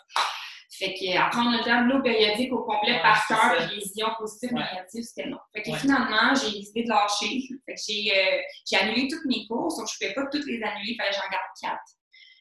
Fait 0.82 0.96
que 0.96 1.16
apprendre 1.16 1.52
le 1.56 1.64
tableau 1.64 2.02
périodique 2.02 2.52
au 2.52 2.64
complet 2.64 2.94
Ouais, 2.94 3.02
par 3.04 3.28
cœur, 3.28 3.68
puis 3.68 3.76
les 3.78 3.92
ions 4.00 4.10
positifs, 4.18 4.52
Ouais. 4.52 4.64
négatifs, 4.72 5.06
c'était 5.06 5.30
non. 5.30 5.38
Fait 5.54 5.62
que 5.62 5.70
Ouais. 5.70 5.78
finalement, 5.78 6.34
j'ai 6.34 6.58
décidé 6.58 6.84
de 6.84 6.90
lâcher. 6.90 7.40
Fait 7.68 7.76
que 7.76 7.82
j'ai 7.88 8.12
euh, 8.12 8.42
j'ai 8.68 8.78
annulé 8.78 9.08
tous 9.08 9.22
mes 9.28 9.46
cours, 9.48 9.72
sauf 9.72 9.86
que 9.86 9.92
je 9.92 10.04
ne 10.08 10.12
pouvais 10.14 10.24
pas 10.26 10.30
toutes 10.32 10.48
les 10.48 10.62
annuler, 10.64 10.96
fallait 10.98 11.12
que 11.12 11.16
j'en 11.18 11.30
garde 11.30 11.52
quatre. 11.62 11.92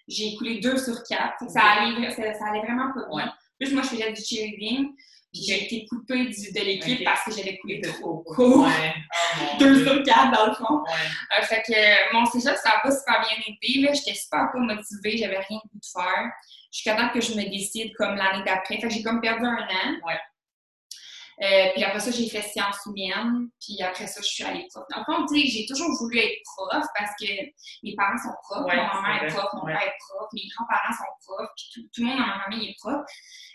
J'ai 0.09 0.29
écoulé 0.33 0.59
deux 0.61 0.79
sur 0.79 1.03
quatre. 1.05 1.39
Fait 1.39 1.47
que 1.47 1.53
ça, 1.53 1.61
allait, 1.61 2.11
ça, 2.13 2.33
ça 2.33 2.47
allait 2.49 2.61
vraiment 2.63 2.93
pas 2.95 3.07
bien. 3.15 3.31
Plus 3.59 3.75
moi, 3.75 3.83
je 3.83 3.89
faisais 3.89 4.11
du 4.13 4.23
cheerleading, 4.25 4.89
j'ai 5.33 5.65
été 5.65 5.87
coupée 5.87 6.27
du- 6.27 6.53
de 6.53 6.61
l'équipe 6.61 7.05
parce 7.05 7.25
que 7.25 7.31
j'avais 7.33 7.57
coulé 7.59 7.81
trop 7.81 8.19
court. 8.25 8.67
Ouais. 8.67 8.95
Oh, 9.43 9.59
Deux 9.61 9.85
sur 9.85 10.03
quatre, 10.03 10.33
dans 10.33 10.47
le 10.47 10.55
fond. 10.55 10.83
Ouais. 10.83 11.39
Euh, 11.39 11.43
fait 11.43 11.63
que 11.63 11.73
euh, 11.73 12.13
mon 12.13 12.25
cégep, 12.27 12.57
ça 12.57 12.71
n'a 12.71 12.81
pas 12.81 12.91
super 12.91 13.21
bien 13.21 13.37
été. 13.47 13.81
là. 13.81 13.93
J'étais 13.93 14.15
super 14.15 14.49
pas 14.53 14.59
motivée, 14.59 15.17
j'avais 15.17 15.39
rien 15.39 15.59
de 15.65 15.69
goût 15.71 15.79
de 15.79 15.87
faire. 16.01 16.33
Jusqu'à 16.73 16.97
temps 16.97 17.11
que 17.11 17.21
je 17.21 17.33
me 17.35 17.49
décide 17.49 17.93
comme 17.95 18.17
l'année 18.17 18.43
d'après. 18.45 18.77
Fait 18.81 18.89
que 18.89 18.91
j'ai 18.95 19.03
comme 19.03 19.21
perdu 19.21 19.45
un 19.47 19.57
an. 19.57 19.95
Ouais. 20.07 20.19
Euh, 21.43 21.71
puis 21.75 21.83
après 21.85 22.01
ça, 22.01 22.11
j'ai 22.11 22.29
fait 22.29 22.43
sciences 22.43 22.81
humaines. 22.87 23.49
Puis 23.61 23.81
après 23.83 24.07
ça, 24.07 24.21
je 24.21 24.27
suis 24.29 24.45
allée 24.45 24.67
prof. 24.69 24.85
Le 24.95 25.03
fond, 25.05 25.25
tu 25.27 25.41
sais, 25.41 25.47
j'ai 25.47 25.67
toujours 25.67 25.91
voulu 25.99 26.19
être 26.19 26.39
prof 26.57 26.85
parce 26.99 27.13
que 27.21 27.27
mes 27.83 27.95
parents 27.97 28.19
sont 28.19 28.35
profs. 28.43 28.67
Ouais, 28.67 28.77
ma 28.77 28.93
maman 29.01 29.23
est 29.23 29.29
prof, 29.29 29.49
mon 29.55 29.65
père 29.65 29.81
est 29.83 29.95
prof, 30.09 30.29
mes 30.35 30.43
grands-parents 30.55 30.93
sont 30.99 31.25
profs. 31.27 31.49
Puis 31.57 31.67
tout, 31.75 31.89
tout 31.95 32.01
le 32.03 32.09
monde 32.09 32.19
dans 32.19 32.27
ma 32.27 32.41
famille 32.45 32.69
est 32.71 32.77
prof. 32.79 33.01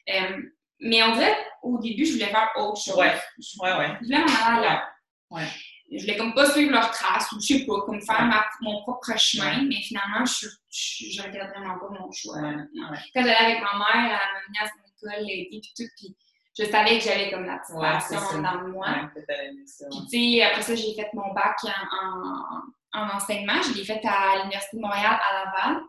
Euh, 0.10 0.38
mais 0.80 1.02
on 1.04 1.14
dirait, 1.14 1.38
au 1.64 1.78
début, 1.80 2.06
je 2.06 2.14
voulais 2.14 2.28
faire 2.28 2.52
autre 2.58 2.82
chose. 2.82 2.96
Ouais. 2.98 3.14
Je, 3.40 3.60
Ouais, 3.62 3.74
ouais. 3.78 3.98
je 4.02 4.06
voulais 4.06 4.20
m'en 4.20 4.26
aller 4.26 4.66
ailleurs. 4.68 4.88
Ouais. 5.32 5.48
Je 5.92 6.02
voulais 6.02 6.18
comme 6.18 6.34
pas 6.34 6.50
suivre 6.50 6.72
leurs 6.72 6.90
traces 6.92 7.32
ou 7.32 7.40
je 7.40 7.46
sais 7.46 7.66
pas, 7.66 7.82
comme 7.86 8.02
faire 8.02 8.20
Ouais. 8.20 8.26
ma- 8.26 8.46
mon 8.62 8.82
propre 8.82 9.18
chemin, 9.18 9.64
mais 9.64 9.76
finalement, 9.82 10.26
je, 10.26 10.48
je, 10.70 11.12
je 11.12 11.22
regrette 11.22 11.50
vraiment 11.50 11.78
pas 11.80 11.90
mon 12.00 12.12
choix. 12.12 12.38
Ouais. 12.40 12.56
Quand 13.14 13.22
j'allais 13.24 13.36
avec 13.36 13.62
ma 13.62 13.78
mère, 13.78 13.88
elle 13.96 14.10
m'a 14.10 14.40
amenée 14.46 14.60
à 14.62 14.66
son 14.68 15.08
école, 15.08 15.26
puis 15.26 15.62
tout, 15.78 15.84
puis 15.98 16.16
je 16.58 16.66
savais 16.66 16.98
que 16.98 17.04
j'avais 17.04 17.30
comme 17.32 17.46
la 17.46 17.58
petite 17.60 17.76
passion 17.80 18.42
dans 18.42 18.68
moi. 18.70 18.88
Puis, 19.14 20.08
tu 20.10 20.38
sais, 20.38 20.42
après 20.44 20.62
ça, 20.62 20.76
j'ai 20.76 20.94
fait 20.96 21.10
mon 21.14 21.34
bac 21.34 21.58
en, 21.64 21.98
en, 22.98 23.02
en 23.04 23.16
enseignement. 23.16 23.62
Je 23.62 23.74
l'ai 23.78 23.84
fait 23.86 24.02
à 24.06 24.38
l'Université 24.38 24.78
de 24.78 24.82
Montréal, 24.82 25.20
à 25.30 25.34
Laval. 25.46 25.84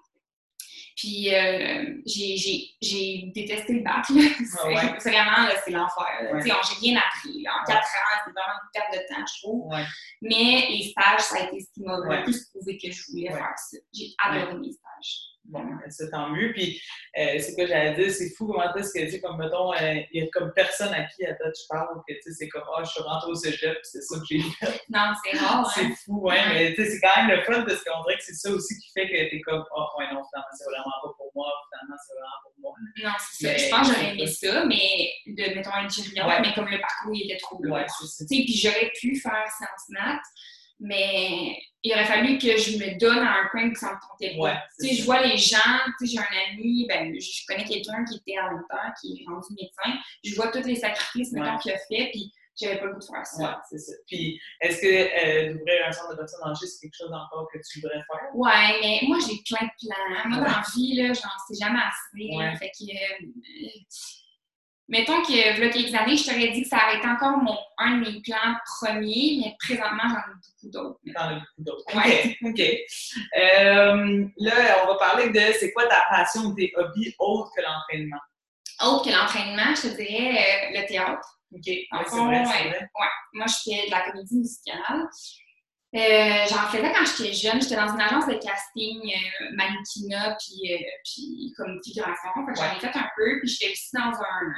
Puis, 0.97 1.35
euh, 1.35 1.95
j'ai- 2.07 2.37
j'ai 2.39 2.71
j'ai 2.81 3.31
détesté 3.35 3.75
le 3.75 3.81
bac. 3.83 4.05
Ah 4.09 4.67
ouais. 4.67 4.95
c'est 4.99 5.11
vraiment, 5.13 5.49
c'est 5.65 5.71
l'enfer. 5.71 6.07
Ouais. 6.33 6.41
J'ai 6.43 6.51
rien 6.91 6.99
appris. 7.01 7.43
là. 7.43 7.51
En 7.53 7.61
Ouais. 7.61 7.75
quatre 7.75 7.87
ans, 7.87 8.23
c'est 8.25 8.33
vraiment 8.33 8.59
une 8.63 8.71
perte 8.73 8.93
de 8.95 9.15
temps, 9.15 9.27
je 9.27 9.43
trouve. 9.43 9.67
Ouais. 9.71 9.85
Mais 10.23 10.67
les 10.71 10.89
stages, 10.91 11.21
ça 11.21 11.37
a 11.37 11.47
été 11.49 11.61
ce 11.61 11.67
qui 11.75 11.83
m'a 11.83 11.99
le 11.99 12.25
plus 12.25 12.47
prouvé 12.47 12.79
que 12.79 12.91
je 12.91 13.03
voulais 13.11 13.29
faire 13.29 13.53
ça. 13.57 13.77
J'ai 13.93 14.15
adoré 14.25 14.55
mes 14.59 14.73
stages. 14.73 15.19
Bon, 15.49 15.61
ben, 15.65 15.79
ça 15.91 16.09
tant 16.11 16.29
mieux. 16.31 16.53
Puis, 16.53 16.81
euh, 17.19 17.39
c'est 17.39 17.55
quoi 17.55 17.67
j'allais 17.67 17.95
dire, 17.95 18.11
c'est 18.13 18.31
fou 18.37 18.47
comment 18.49 18.75
est-ce 18.75 18.93
que, 18.93 19.05
tu 19.05 19.11
sais, 19.13 19.21
comme 19.21 19.39
mettons, 19.39 19.73
euh, 19.75 19.95
il 20.13 20.23
y 20.23 20.27
a 20.27 20.29
comme 20.33 20.53
personne 20.55 20.93
à 20.93 21.05
qui 21.05 21.25
à 21.25 21.33
date 21.35 21.55
je 21.55 21.67
parle, 21.69 21.89
que 22.09 22.15
tu 22.15 22.21
sais, 22.23 22.31
c'est 22.33 22.49
comme, 22.49 22.65
ah, 22.77 22.83
je 22.85 22.91
suis 22.91 23.01
rentrée 23.03 23.31
au 23.31 23.35
cégep, 23.35 23.79
c'est 23.85 24.01
ça 24.03 24.17
que 24.19 24.25
j'ai 24.29 24.41
fait. 24.41 24.81
Non, 24.91 25.13
c'est 25.25 25.39
rare, 25.39 25.61
hein? 25.67 25.71
C'est 25.75 25.89
fou, 26.05 26.21
ouais, 26.23 26.35
Ouais. 26.35 26.49
mais 26.55 26.75
tu 26.75 26.85
sais, 26.85 26.91
c'est 26.91 27.01
quand 27.01 27.17
même 27.27 27.37
le 27.39 27.43
fun 27.45 27.63
parce 27.65 27.83
qu'on 27.85 28.03
dirait 28.05 28.19
que 28.19 28.25
c'est 28.25 28.35
ça 28.35 28.51
aussi 28.51 28.75
qui 28.79 28.91
fait 28.93 29.07
que 29.09 29.31
t'es 29.31 29.41
comme, 29.43 29.65
oh, 29.77 29.87
ouais, 29.99 30.07
non, 30.13 30.23
finalement, 30.29 30.53
c'est 30.59 30.65
vraiment 30.65 30.97
pas 31.03 31.13
pour 31.17 31.31
moi, 31.35 31.53
finalement, 31.71 31.97
c'est 32.07 32.15
vraiment 32.15 32.41
pour 32.43 32.53
moi. 32.59 32.73
Non, 33.05 33.11
c'est 33.19 33.47
ça. 33.47 33.53
Mais- 33.53 33.59
Je 33.59 33.71
pense 33.71 33.89
que 33.89 33.95
j'aurais 33.95 34.11
aimé 34.13 34.27
ça, 34.27 34.65
mais 34.67 35.11
de, 35.27 35.55
mettons, 35.55 35.71
être 35.85 35.95
gériatre, 35.95 36.29
Ouais. 36.29 36.41
mais 36.43 36.55
comme 36.55 36.69
le 36.69 36.81
parcours, 36.81 37.13
il 37.15 37.31
était 37.31 37.39
trop 37.41 37.63
long. 37.63 37.75
Ouais, 37.75 37.87
c'est 37.87 38.07
ça. 38.07 38.25
Tu 38.29 38.37
sais, 38.37 38.43
puis 38.45 38.55
j'aurais 38.57 38.91
pu 38.99 39.15
faire 39.21 39.45
sciences 39.57 39.89
nat, 39.91 40.21
mais 40.81 41.59
il 41.83 41.93
aurait 41.93 42.05
fallu 42.05 42.39
que 42.39 42.57
je 42.57 42.79
me 42.79 42.99
donne 42.99 43.19
à 43.19 43.43
un 43.43 43.49
point 43.51 43.71
que 43.71 43.79
ça 43.79 43.93
me 43.95 43.99
tentait 44.09 44.37
pas. 44.37 44.43
Ouais, 44.43 44.57
je 44.97 45.05
vois 45.05 45.25
les 45.25 45.37
gens, 45.37 45.59
j'ai 46.03 46.19
un 46.19 46.53
ami, 46.53 46.87
ben, 46.89 47.15
je 47.19 47.47
connais 47.47 47.65
quelqu'un 47.65 48.05
qui 48.05 48.17
était 48.19 48.37
à 48.39 48.51
l'inter, 48.51 48.93
qui 49.01 49.23
est 49.23 49.27
rendu 49.31 49.47
médecin, 49.51 49.99
je 50.25 50.35
vois 50.35 50.49
tous 50.49 50.67
les 50.67 50.75
sacrifices, 50.77 51.33
Ouais. 51.33 51.49
qu'il 51.63 51.73
a 51.73 51.79
fait, 51.79 52.11
puis 52.13 52.33
j'avais 52.61 52.79
pas 52.79 52.87
le 52.87 52.95
goût 52.95 53.01
de 53.01 53.05
faire 53.05 53.27
ça. 53.27 53.43
Ouais, 53.51 53.55
c'est 53.71 53.79
ça. 53.79 53.93
Puis, 54.07 54.41
est-ce 54.63 54.81
que 54.81 54.87
euh, 54.87 55.53
d'ouvrir 55.53 55.87
un 55.87 55.93
centre 55.93 56.13
de 56.13 56.17
personnes 56.17 56.49
âgées, 56.49 56.67
c'est 56.67 56.87
quelque 56.87 56.97
chose 56.97 57.13
encore 57.13 57.47
que 57.53 57.59
tu 57.59 57.81
voudrais 57.81 57.97
faire? 57.99 58.35
Ouais, 58.35 58.81
mais 58.81 59.01
moi, 59.07 59.19
j'ai 59.21 59.37
plein 59.47 59.67
de 59.67 59.73
plans. 59.79 60.29
Moi, 60.31 60.39
dans 60.39 60.45
la 60.57 60.63
vie, 60.75 60.95
là, 60.97 61.09
j'en 61.09 61.29
sais 61.47 61.63
jamais 61.65 61.79
assez. 61.79 62.59
Fait 62.59 62.71
que, 62.71 62.85
euh, 62.91 63.29
mettons 64.89 65.21
que, 65.23 65.63
a 65.65 65.69
quelques 65.71 65.95
années, 65.95 66.17
je 66.17 66.25
t'aurais 66.27 66.49
dit 66.49 66.63
que 66.63 66.69
ça 66.69 66.79
aurait 66.87 66.99
été 66.99 67.07
encore 67.09 67.39
mon, 67.39 67.57
un 67.79 67.99
de 67.99 68.11
mes 68.11 68.21
plans 68.23 68.55
premiers, 68.79 69.41
mais 69.43 69.57
présentement, 69.59 70.05
j'en 70.05 70.17
ai 70.17 70.35
beaucoup 70.35 70.71
d'autres. 70.73 71.01
T'en 71.15 71.29
as 71.29 71.35
beaucoup 71.35 71.45
d'autres. 71.59 71.97
Ouais. 71.97 72.37
OK. 72.43 72.51
OK. 72.51 72.61
Euh, 73.39 74.27
là, 74.39 74.85
on 74.85 74.87
va 74.89 74.95
parler 74.99 75.31
de 75.31 75.53
c'est 75.59 75.73
quoi 75.73 75.87
ta 75.87 76.03
passion 76.11 76.43
ou 76.43 76.55
tes 76.55 76.73
hobbies 76.77 77.15
autres 77.19 77.51
que 77.57 77.63
l'entraînement? 77.63 78.21
Autre 78.85 79.05
que 79.05 79.11
l'entraînement, 79.11 79.75
je 79.75 79.89
te 79.89 79.97
dirais 79.97 80.71
euh, 80.75 80.81
le 80.81 80.87
théâtre. 80.87 81.39
OK. 81.53 81.69
En 81.93 81.99
Ouais, 81.99 82.05
c'est 82.05 82.11
fond, 82.11 82.27
vrai, 82.27 82.39
ouais. 82.41 82.45
c'est 82.47 82.69
vrai. 82.69 82.81
Ouais. 82.81 83.07
Moi, 83.35 83.47
je 83.47 83.71
fais 83.71 83.87
de 83.87 83.91
la 83.91 84.11
comédie 84.11 84.37
musicale. 84.37 85.09
Euh, 85.95 86.45
j'en 86.51 86.67
faisais 86.69 86.93
quand 86.93 87.05
j'étais 87.07 87.33
jeune. 87.33 87.63
J'étais 87.63 87.77
dans 87.77 87.89
une 87.89 88.01
agence 88.01 88.27
de 88.27 88.35
casting 88.35 89.01
euh, 89.01 89.51
mannequinat 89.55 90.37
puis, 90.39 90.75
euh, 90.75 90.79
puis 91.05 91.55
comme 91.57 91.81
figuration. 91.83 92.31
Fait 92.35 92.53
que 92.53 92.59
j'en 92.59 92.77
ai 92.77 92.81
fait 92.81 92.99
un 92.99 93.09
peu. 93.17 93.39
Puis 93.41 93.49
j'étais 93.49 93.73
aussi 93.73 93.91
dans 93.95 94.11
un, 94.11 94.53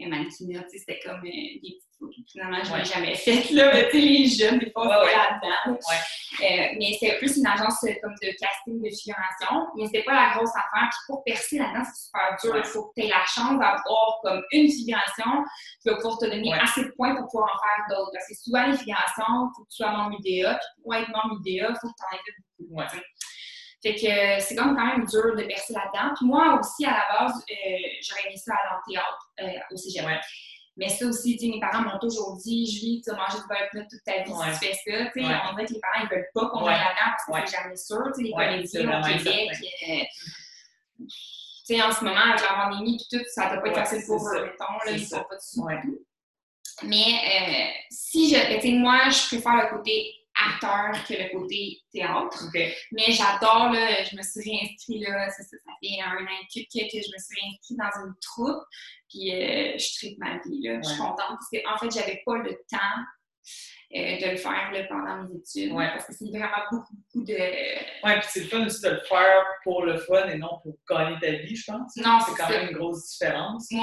un 0.00 0.08
mannequinat. 0.08 0.64
C'était 0.68 0.98
comme 1.04 1.18
euh, 1.18 1.22
des 1.22 1.60
petites 1.62 1.98
photos. 1.98 2.14
Finalement, 2.32 2.58
je 2.64 2.70
ne 2.70 2.74
l'ai 2.76 2.80
Ouais. 2.80 2.84
jamais 2.84 3.14
fait. 3.14 3.50
Là, 3.50 3.70
mais 3.72 3.84
tu 3.88 3.92
sais, 3.92 4.00
les 4.00 4.26
jeunes, 4.28 4.58
des 4.58 4.70
fois, 4.72 4.88
Ouais, 4.88 5.06
ouais. 5.06 5.12
là-dedans. 5.14 5.78
Ouais. 5.88 5.96
Euh, 6.42 6.74
mais 6.78 6.92
c'était 6.98 7.16
plus 7.18 7.36
une 7.36 7.46
agence 7.46 7.82
euh, 7.84 7.92
comme 8.02 8.14
de 8.20 8.28
casting 8.40 8.82
de 8.82 8.90
figuration. 8.90 9.66
Mais 9.76 9.86
c'était 9.86 10.02
pas 10.02 10.14
la 10.14 10.34
grosse 10.34 10.50
affaire. 10.50 10.88
Puis 10.90 10.98
pour 11.06 11.22
percer 11.24 11.58
là-dedans, 11.58 11.84
c'est 11.84 12.06
super 12.06 12.36
dur. 12.42 12.56
Il 12.58 12.64
faut 12.68 12.84
que 12.88 13.00
tu 13.00 13.06
aies 13.06 13.10
la 13.10 13.24
chance 13.26 13.52
d'avoir 13.58 14.18
comme 14.22 14.42
une 14.52 14.68
figuration 14.68 15.30
qui 15.80 15.88
va 15.88 15.94
pouvoir 15.96 16.18
te 16.18 16.24
donner 16.26 16.52
assez 16.54 16.82
de 16.84 16.90
points 16.96 17.14
pour 17.14 17.26
pouvoir 17.30 17.54
en 17.54 17.58
faire 17.62 17.96
d'autres. 17.96 18.10
Parce 18.12 18.28
que 18.28 18.34
souvent, 18.34 18.66
les 18.66 18.76
figurations, 18.76 19.24
il 19.28 19.50
faut 19.56 19.62
que 19.64 19.70
tu 19.70 19.76
sois 19.76 19.90
membre 19.92 20.18
UDA. 20.18 20.54
Puis 20.58 20.82
pour 20.82 20.94
être 20.94 21.08
membre 21.10 21.40
UDA, 21.40 21.68
il 21.70 21.76
faut 21.80 21.88
que 21.88 21.94
tu 21.96 22.04
en 22.04 22.16
aies 22.16 22.22
fait 22.24 22.34
beaucoup. 22.58 22.82
Fait 23.84 23.94
que 23.94 24.06
euh, 24.06 24.40
c'est 24.40 24.54
comme 24.54 24.74
quand 24.74 24.86
même 24.86 25.04
dur 25.04 25.36
de 25.36 25.42
percer 25.42 25.74
là-dedans. 25.74 26.14
Puis 26.16 26.24
moi 26.26 26.58
aussi, 26.58 26.86
à 26.86 26.92
la 26.92 27.06
base, 27.20 27.34
euh, 27.50 27.54
j'aurais 28.00 28.30
mis 28.30 28.38
ça 28.38 28.54
à 28.54 28.74
l'amphithéâtre 28.74 29.30
euh, 29.42 29.46
au 29.72 29.76
cégep. 29.76 30.06
Ouais. 30.06 30.18
Mais 30.78 30.88
ça 30.88 31.04
aussi, 31.06 31.38
mes 31.42 31.60
parents 31.60 31.82
m'ont 31.82 31.98
toujours 31.98 32.34
dit, 32.38 32.64
Julie, 32.66 33.02
tu 33.04 33.10
as 33.10 33.14
mangé 33.14 33.36
du 33.36 33.46
beurre 33.46 33.86
toute 33.90 34.02
ta 34.06 34.22
vie 34.22 34.32
Ouais. 34.32 34.52
si 34.54 34.58
tu 34.60 34.66
fais 34.66 34.72
ça. 34.74 35.04
Ouais. 35.14 35.36
on 35.50 35.52
dirait 35.54 35.66
que 35.66 35.74
les 35.74 35.80
parents, 35.80 36.02
ils 36.02 36.08
veulent 36.08 36.28
pas 36.34 36.46
qu'on 36.46 36.64
aille 36.66 36.78
là-dedans 36.80 37.12
parce 37.28 37.44
que 37.44 37.50
c'est 37.50 37.56
jamais 37.62 37.76
sûr. 37.76 38.02
Tu 38.06 38.14
sais, 38.14 38.22
les 38.22 38.32
comédiens 38.32 39.00
au 39.00 39.18
Québec, 39.18 39.50
euh, 39.90 40.04
tu 40.98 41.06
sais, 41.76 41.82
en 41.82 41.92
ce 41.92 42.04
moment, 42.04 42.20
avec 42.20 42.40
la 42.40 42.54
pandémie 42.64 42.96
et 42.96 43.16
tout, 43.18 43.22
ça 43.34 43.50
doit 43.50 43.60
pas 43.62 43.68
être 43.68 43.76
facile 43.86 44.02
pour 44.06 44.26
eux, 44.28 44.44
mettons. 44.46 44.64
Là, 44.64 44.80
C'est 44.86 44.92
ils 44.94 45.06
ça. 45.06 45.18
sont 45.18 45.24
pas 45.28 45.36
dessus. 45.36 45.60
Ouais. 45.60 45.80
Mais 46.82 47.72
si 47.90 48.30
je, 48.30 48.34
ben, 48.62 48.80
moi, 48.80 49.10
je 49.10 49.26
préfère 49.28 49.56
le 49.70 49.76
côté 49.76 50.12
acteur 50.52 51.04
que 51.06 51.14
le 51.14 51.38
côté 51.38 51.80
théâtre. 51.92 52.44
Mais 52.92 53.10
j'adore, 53.10 53.70
là, 53.72 54.02
je 54.04 54.16
me 54.16 54.22
suis 54.22 54.50
réinscrite, 54.50 55.08
là, 55.08 55.30
ça, 55.30 55.42
ça, 55.42 55.56
ça 55.64 55.72
fait 55.82 56.00
un 56.02 56.24
an 56.24 56.28
et 56.42 56.46
quelques 56.70 56.90
que 56.92 56.98
je 56.98 57.12
me 57.12 57.18
suis 57.18 57.40
réinscrite 57.40 57.78
dans 57.78 58.06
une 58.06 58.14
troupe, 58.20 58.62
puis 59.08 59.32
euh, 59.34 59.78
je 59.78 59.94
tripe 59.98 60.18
ma 60.18 60.38
vie, 60.38 60.62
là. 60.62 60.80
Je 60.82 60.88
suis 60.88 60.98
contente 60.98 61.16
parce 61.18 61.48
qu'en 61.50 61.78
fait, 61.78 61.90
j'avais 62.00 62.22
pas 62.26 62.36
le 62.38 62.50
temps 62.70 63.02
euh, 63.96 64.18
de 64.18 64.30
le 64.30 64.36
faire 64.36 64.72
là, 64.72 64.84
pendant 64.88 65.22
mes 65.22 65.36
études, 65.38 65.72
Ouais. 65.72 65.88
parce 65.92 66.06
que 66.06 66.12
c'est 66.14 66.28
vraiment 66.30 66.48
beaucoup, 66.70 66.94
beaucoup 66.94 67.24
de... 67.24 67.34
Ouais, 67.34 68.18
puis 68.20 68.28
c'est 68.28 68.40
le 68.40 68.46
fun 68.48 68.66
aussi 68.66 68.80
de 68.82 68.88
le 68.90 69.00
faire 69.08 69.44
pour 69.62 69.84
le 69.84 69.98
fun 69.98 70.26
et 70.28 70.36
non 70.38 70.58
pour 70.62 70.76
gagner 70.88 71.16
ta 71.20 71.30
vie, 71.30 71.54
je 71.54 71.70
pense. 71.70 71.96
Non, 71.96 72.18
c'est 72.20 72.32
c'est 72.32 72.36
quand 72.38 72.48
ça. 72.48 72.58
même 72.58 72.70
une 72.70 72.76
grosse 72.76 73.08
différence. 73.10 73.68
Ouais. 73.70 73.80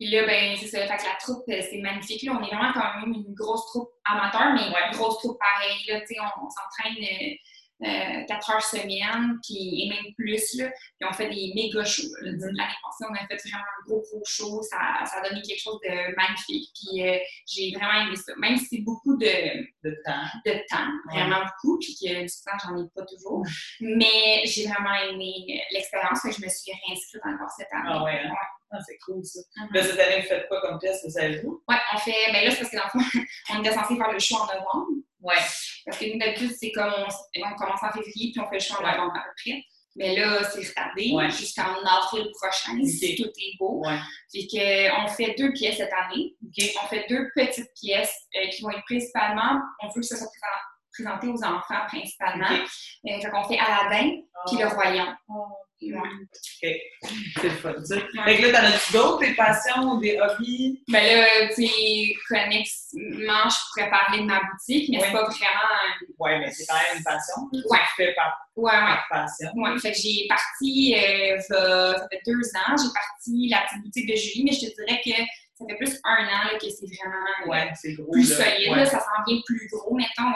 Puis 0.00 0.10
là, 0.10 0.26
ben, 0.26 0.56
c'est 0.56 0.66
ça. 0.68 0.80
Fait 0.86 0.96
que 0.96 1.04
la 1.04 1.16
troupe, 1.20 1.44
euh, 1.48 1.60
c'est 1.70 1.78
magnifique. 1.78 2.22
Là, 2.22 2.32
on 2.38 2.44
est 2.44 2.48
vraiment 2.54 2.72
quand 2.72 3.00
même 3.00 3.12
une 3.12 3.34
grosse 3.34 3.66
troupe 3.66 3.90
amateur, 4.04 4.52
mais 4.54 4.62
Ouais. 4.74 4.86
une 4.90 4.96
grosse 4.98 5.18
troupe 5.18 5.38
pareille. 5.38 5.84
Là, 5.88 6.00
tu 6.00 6.06
sais, 6.14 6.16
on, 6.20 6.44
on 6.44 6.48
s'entraîne 6.50 7.02
euh, 7.02 7.34
euh, 7.84 8.24
4 8.28 8.50
heures 8.50 8.62
semaine, 8.62 9.36
puis, 9.42 9.82
et 9.84 9.88
même 9.90 10.14
plus. 10.16 10.54
Là, 10.58 10.68
puis 10.98 11.08
on 11.08 11.12
fait 11.12 11.28
des 11.28 11.52
méga 11.54 11.84
shows. 11.84 12.02
Mhm. 12.22 12.38
L'année 12.56 12.72
passée, 12.82 13.04
on 13.10 13.14
a 13.14 13.26
fait 13.26 13.36
vraiment 13.48 13.64
un 13.64 13.84
gros, 13.86 14.00
gros 14.10 14.22
show. 14.24 14.62
Ça, 14.62 14.78
ça 15.04 15.18
a 15.20 15.28
donné 15.28 15.42
quelque 15.42 15.60
chose 15.60 15.78
de 15.82 16.14
magnifique. 16.16 16.70
Puis 16.74 17.02
euh, 17.06 17.18
j'ai 17.46 17.72
vraiment 17.76 18.06
aimé 18.06 18.16
ça. 18.16 18.32
Même 18.38 18.56
si 18.56 18.66
c'est 18.66 18.82
beaucoup 18.82 19.16
de, 19.16 19.26
De 19.26 19.90
temps. 20.04 20.24
de 20.46 20.52
temps, 20.70 20.88
vraiment 21.12 21.40
beaucoup, 21.44 21.78
puis 21.78 21.94
que 22.00 22.22
du 22.22 22.26
temps, 22.44 22.58
j'en 22.64 22.76
ai 22.82 22.88
pas 22.94 23.02
toujours. 23.06 23.44
Mais 23.80 24.42
j'ai 24.46 24.66
vraiment 24.66 24.94
aimé 24.94 25.34
euh, 25.50 25.54
l'expérience. 25.72 26.20
Que 26.22 26.30
je 26.32 26.40
me 26.42 26.48
suis 26.48 26.72
réinscrite 26.72 27.22
encore 27.26 27.50
cette 27.56 27.72
année. 27.72 27.90
Ah 27.92 28.02
ouais, 28.04 28.20
hein? 28.24 28.34
Ah, 28.72 28.78
c'est 28.86 28.98
cool 29.04 29.24
ça. 29.24 29.40
Mhm. 29.56 29.68
Là, 29.72 29.82
cette 29.84 29.98
année, 30.00 30.20
vous 30.22 30.28
faites 30.28 30.48
quoi 30.48 30.60
comme 30.62 30.78
pièce, 30.78 31.00
vous 31.04 31.10
savez-vous? 31.10 31.62
Ouais, 31.68 31.76
on 31.94 31.98
fait. 31.98 32.32
Ben 32.32 32.44
là, 32.44 32.50
c'est 32.50 32.58
parce 32.58 32.70
que 32.70 32.76
dans 32.76 32.84
le 32.94 33.00
fond, 33.00 33.20
on 33.50 33.60
était 33.60 33.72
censé 33.74 33.96
faire 33.96 34.12
le 34.12 34.18
show 34.18 34.36
en 34.36 34.46
novembre. 34.46 34.86
Ouais. 35.20 35.36
Parce 35.86 35.98
que 35.98 36.12
nous, 36.12 36.18
d'habitude, 36.18 36.52
c'est 36.58 36.72
comme 36.72 36.92
on, 36.96 37.42
on 37.46 37.54
commence 37.56 37.82
en 37.82 37.90
février, 37.92 38.32
puis 38.32 38.40
on 38.40 38.48
fait 38.48 38.56
le 38.56 38.60
show 38.60 38.74
en 38.78 38.82
novembre 38.82 39.14
à 39.16 39.20
peu 39.24 39.30
près. 39.44 39.62
Mais 39.96 40.16
là, 40.16 40.42
c'est 40.50 40.66
retardé 40.66 41.12
Ouais. 41.14 41.30
jusqu'en 41.30 41.72
avril 41.84 42.28
prochain, 42.40 42.84
si 42.84 43.14
tout 43.14 43.28
est 43.28 43.56
beau. 43.60 43.80
Ouais. 43.86 43.96
Puis 44.32 44.48
qu'on 44.48 45.06
fait 45.06 45.36
deux 45.38 45.52
pièces 45.52 45.76
cette 45.76 45.92
année. 45.92 46.34
OK. 46.44 46.64
On 46.82 46.86
fait 46.88 47.06
deux 47.08 47.28
petites 47.36 47.70
pièces 47.80 48.12
euh, 48.34 48.48
qui 48.48 48.62
vont 48.62 48.70
être 48.70 48.82
principalement, 48.86 49.60
on 49.82 49.88
veut 49.88 50.00
que 50.00 50.06
ça 50.06 50.16
soit 50.16 50.26
présent- 50.26 51.16
présenté 51.16 51.28
aux 51.28 51.44
enfants 51.44 51.86
principalement. 51.86 52.46
OK. 52.50 52.68
Euh, 53.12 53.20
fait 53.20 53.30
qu'on 53.30 53.44
fait 53.44 53.58
Aladdin, 53.58 54.10
puis 54.48 54.56
le 54.58 54.66
Royaume. 54.66 55.16
Oh, 55.28 55.46
Ouais. 55.82 55.90
OK. 55.98 56.30
C'est 56.62 57.42
le 57.42 57.50
fun, 57.50 57.74
ça. 57.84 57.96
Fait 58.24 58.36
que 58.38 58.42
là, 58.46 58.52
t'en 58.60 58.66
as-tu 58.66 58.92
d'autres, 58.92 59.20
des 59.20 59.34
passions, 59.34 59.96
des 59.98 60.18
hobbies? 60.20 60.82
Ben 60.88 61.02
là, 61.20 61.48
tu 61.54 61.66
sais, 61.66 62.14
connexement, 62.28 63.48
je 63.50 63.56
pourrais 63.72 63.90
parler 63.90 64.20
de 64.20 64.24
ma 64.26 64.40
boutique, 64.40 64.88
mais 64.90 64.98
Ouais. 64.98 65.04
c'est 65.06 65.12
pas 65.12 65.24
vraiment. 65.24 66.14
Ouais, 66.18 66.38
mais 66.38 66.50
c'est 66.52 66.66
quand 66.66 66.74
même 66.74 66.98
une 66.98 67.04
passion. 67.04 67.34
Ouais. 67.52 67.78
Tu 67.96 68.04
fais 68.04 68.14
par, 68.14 68.32
Ouais, 68.56 68.72
ouais. 68.72 68.78
par 68.80 69.04
passion. 69.10 69.50
Ouais, 69.56 69.78
fait 69.78 69.92
que 69.92 69.98
j'ai 69.98 70.26
parti, 70.28 70.94
euh, 70.96 71.38
ça 71.40 72.06
fait 72.10 72.20
deux 72.26 72.40
ans, 72.56 72.76
j'ai 72.76 72.92
parti 72.94 73.48
la 73.50 73.62
petite 73.62 73.82
boutique 73.82 74.08
de 74.10 74.16
Julie, 74.16 74.44
mais 74.44 74.52
je 74.52 74.60
te 74.70 74.74
dirais 74.84 75.00
que 75.04 75.10
ça 75.56 75.64
fait 75.68 75.76
plus 75.76 76.00
un 76.04 76.24
an 76.24 76.44
là, 76.52 76.58
que 76.58 76.68
c'est 76.68 76.86
vraiment 76.86 77.24
euh, 77.46 77.48
Ouais, 77.50 77.70
c'est 77.74 77.92
gros. 77.94 78.10
plus 78.12 78.28
là. 78.30 78.36
solide, 78.44 78.70
Ouais. 78.70 78.76
là, 78.76 78.86
ça 78.86 78.98
s'en 79.00 79.22
vient 79.26 79.40
plus 79.46 79.68
gros, 79.72 79.94
mettons. 79.96 80.32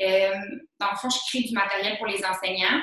Euh, 0.00 0.34
dans 0.80 0.90
le 0.90 0.96
fond, 0.96 1.08
je 1.10 1.18
crée 1.28 1.46
du 1.46 1.52
matériel 1.54 1.96
pour 1.98 2.06
les 2.06 2.24
enseignants 2.24 2.80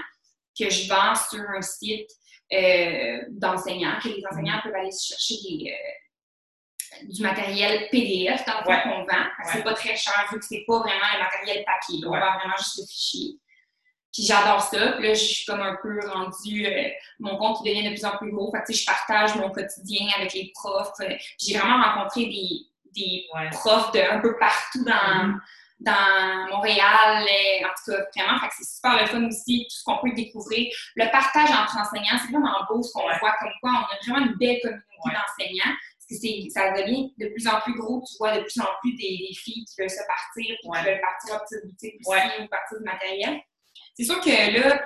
que 0.59 0.69
je 0.69 0.87
vends 0.89 1.15
sur 1.15 1.39
un 1.55 1.61
site 1.61 2.09
euh, 2.53 3.19
d'enseignants, 3.29 3.97
que 4.01 4.09
les 4.09 4.23
enseignants 4.29 4.59
peuvent 4.63 4.73
aller 4.75 4.89
chercher 4.91 5.35
des, 5.43 5.71
euh, 5.71 7.07
du 7.07 7.21
matériel 7.21 7.87
PDF 7.91 8.43
dans 8.45 8.57
le 8.59 8.63
fond 8.63 8.69
Ouais. 8.71 8.81
qu'on 8.83 8.99
vend. 9.05 9.23
Ouais. 9.23 9.51
C'est 9.51 9.63
pas 9.63 9.73
très 9.73 9.95
cher 9.95 10.27
vu 10.31 10.39
que 10.39 10.45
c'est 10.45 10.63
pas 10.67 10.79
vraiment 10.79 11.05
le 11.13 11.19
matériel 11.19 11.63
papier. 11.65 11.99
là. 12.01 12.09
Ouais. 12.09 12.17
On 12.17 12.21
vend 12.25 12.37
vraiment 12.39 12.57
juste 12.57 12.79
le 12.79 12.85
fichier. 12.87 13.39
Puis 14.11 14.23
j'adore 14.25 14.61
ça. 14.61 14.93
Puis 14.93 15.07
là, 15.07 15.13
je 15.13 15.23
suis 15.23 15.45
comme 15.45 15.61
un 15.61 15.77
peu 15.83 15.99
rendue, 16.09 16.65
euh, 16.65 16.89
mon 17.19 17.37
compte 17.37 17.63
devient 17.63 17.83
de 17.83 17.89
plus 17.89 18.05
en 18.05 18.17
plus 18.17 18.31
gros. 18.31 18.51
Fait 18.51 18.63
que, 18.65 18.73
je 18.77 18.83
partage 18.85 19.35
mon 19.35 19.51
quotidien 19.51 20.07
avec 20.17 20.33
les 20.33 20.51
profs. 20.55 20.91
J'ai 21.39 21.57
vraiment 21.57 21.79
rencontré 21.83 22.25
des, 22.25 22.65
des 22.95 23.25
profs 23.51 23.91
de 23.91 23.99
un 23.99 24.19
peu 24.19 24.35
partout 24.39 24.83
dans, 24.83 25.25
Mhm. 25.27 25.41
Dans 25.79 26.47
Montréal. 26.49 27.23
euh, 27.25 27.65
en 27.65 27.69
tout 27.85 27.91
cas, 28.13 28.23
vraiment, 28.23 28.39
c'est 28.57 28.65
super 28.75 29.01
le 29.01 29.07
fun 29.07 29.23
aussi, 29.27 29.65
tout 29.69 29.75
ce 29.77 29.83
qu'on 29.83 29.97
peut 29.99 30.13
découvrir. 30.15 30.71
Le 30.95 31.09
partage 31.11 31.49
entre 31.51 31.77
enseignants, 31.77 32.17
c'est 32.21 32.31
vraiment 32.31 32.53
beau 32.69 32.81
ce 32.83 32.91
qu'on 32.93 33.07
Ouais. 33.07 33.17
voit 33.19 33.33
comme 33.39 33.51
quoi 33.61 33.71
on 33.71 33.83
a 33.83 33.97
vraiment 34.05 34.25
une 34.31 34.37
belle 34.37 34.59
communauté 34.61 34.85
Ouais. 35.05 35.13
d'enseignants. 35.13 35.75
Parce 36.09 36.21
que 36.21 36.49
ça 36.49 36.71
devient 36.71 37.13
de 37.19 37.27
plus 37.27 37.47
en 37.47 37.61
plus 37.61 37.73
gros. 37.77 38.03
Tu 38.09 38.17
vois 38.17 38.35
de 38.37 38.41
plus 38.41 38.59
en 38.59 38.67
plus 38.81 38.91
des, 38.93 39.27
des 39.29 39.33
filles 39.35 39.63
qui 39.65 39.75
veulent 39.79 39.89
se 39.89 40.05
partir, 40.07 40.55
Ouais. 40.65 40.79
qui 40.79 40.85
veulent 40.85 41.01
partir 41.01 41.35
en 41.35 41.39
petite 41.39 41.65
boutique 41.65 41.95
aussi, 42.05 42.43
ou 42.43 42.47
partir 42.47 42.77
du 42.79 42.83
matériel. 42.83 43.39
C'est 43.95 44.03
sûr 44.05 44.19
que 44.19 44.29
là, 44.69 44.81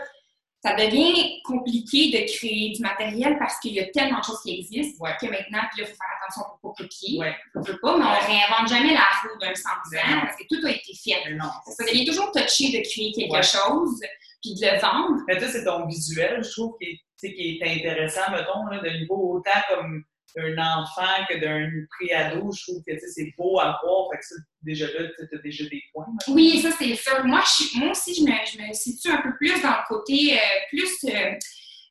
ça 0.65 0.75
devient 0.75 1.41
compliqué 1.43 2.09
de 2.11 2.25
créer 2.37 2.71
du 2.71 2.81
matériel 2.81 3.37
parce 3.37 3.59
qu'il 3.59 3.73
y 3.73 3.79
a 3.79 3.85
tellement 3.87 4.19
de 4.19 4.23
choses 4.23 4.41
qui 4.41 4.59
existent 4.59 5.03
Ouais. 5.03 5.11
que 5.19 5.25
maintenant, 5.27 5.59
il 5.77 5.81
faut 5.85 5.87
faire 5.87 6.17
attention 6.21 6.43
pour 6.61 6.71
pas 6.75 6.83
copier. 6.83 7.19
Ouais. 7.19 7.35
On 7.55 7.61
peut 7.63 7.77
pas, 7.81 7.97
mais 7.97 8.05
on 8.05 8.25
réinvente 8.27 8.69
jamais 8.69 8.93
la 8.93 9.01
roue 9.23 9.37
d'un 9.39 9.53
sens 9.55 9.91
Non. 9.91 10.21
parce 10.21 10.35
que 10.37 10.43
tout 10.49 10.65
a 10.65 10.71
été 10.71 10.93
fait. 10.95 11.33
Non. 11.35 11.49
Ça 11.77 11.83
devient 11.85 12.05
toujours 12.05 12.31
touché 12.31 12.71
de 12.71 12.81
créer 12.89 13.11
quelque 13.11 13.33
Ouais. 13.33 13.43
chose 13.43 13.99
puis 14.41 14.55
de 14.55 14.65
le 14.65 14.79
vendre. 14.79 15.21
Mais 15.27 15.37
toi, 15.37 15.47
c'est 15.49 15.63
ton 15.65 15.85
visuel, 15.87 16.43
je 16.43 16.51
trouve, 16.51 16.75
qui 16.79 16.87
est, 16.89 17.33
qui 17.33 17.59
est 17.61 17.79
intéressant, 17.79 18.29
mettons, 18.31 18.65
là, 18.71 18.79
de 18.81 18.89
niveau 18.99 19.35
autant 19.37 19.59
comme 19.69 20.03
d'un 20.35 20.57
enfant 20.57 21.25
que 21.29 21.37
d'un 21.39 21.69
pré-ado. 21.91 22.51
Je 22.51 22.63
trouve 22.71 22.83
que 22.85 22.93
c'est 22.99 23.33
beau 23.37 23.59
à 23.59 23.79
voir. 23.83 24.07
Fait 24.11 24.17
que 24.19 24.25
ça, 24.25 24.35
déjà 24.63 24.85
là, 24.87 25.07
tu 25.29 25.35
as 25.35 25.41
déjà 25.41 25.65
des 25.65 25.83
points. 25.93 26.05
Oui, 26.29 26.61
ça 26.61 26.69
c'est 26.77 26.95
sûr. 26.95 27.23
Moi, 27.25 27.43
je 27.45 27.79
moi 27.79 27.91
aussi, 27.91 28.15
je 28.15 28.23
me, 28.23 28.31
je 28.51 28.67
me 28.67 28.73
situe 28.73 29.09
un 29.11 29.21
peu 29.21 29.35
plus 29.37 29.61
dans 29.61 29.69
le 29.69 29.87
côté 29.87 30.33
euh, 30.33 30.37
plus. 30.69 31.03
euh, 31.05 31.31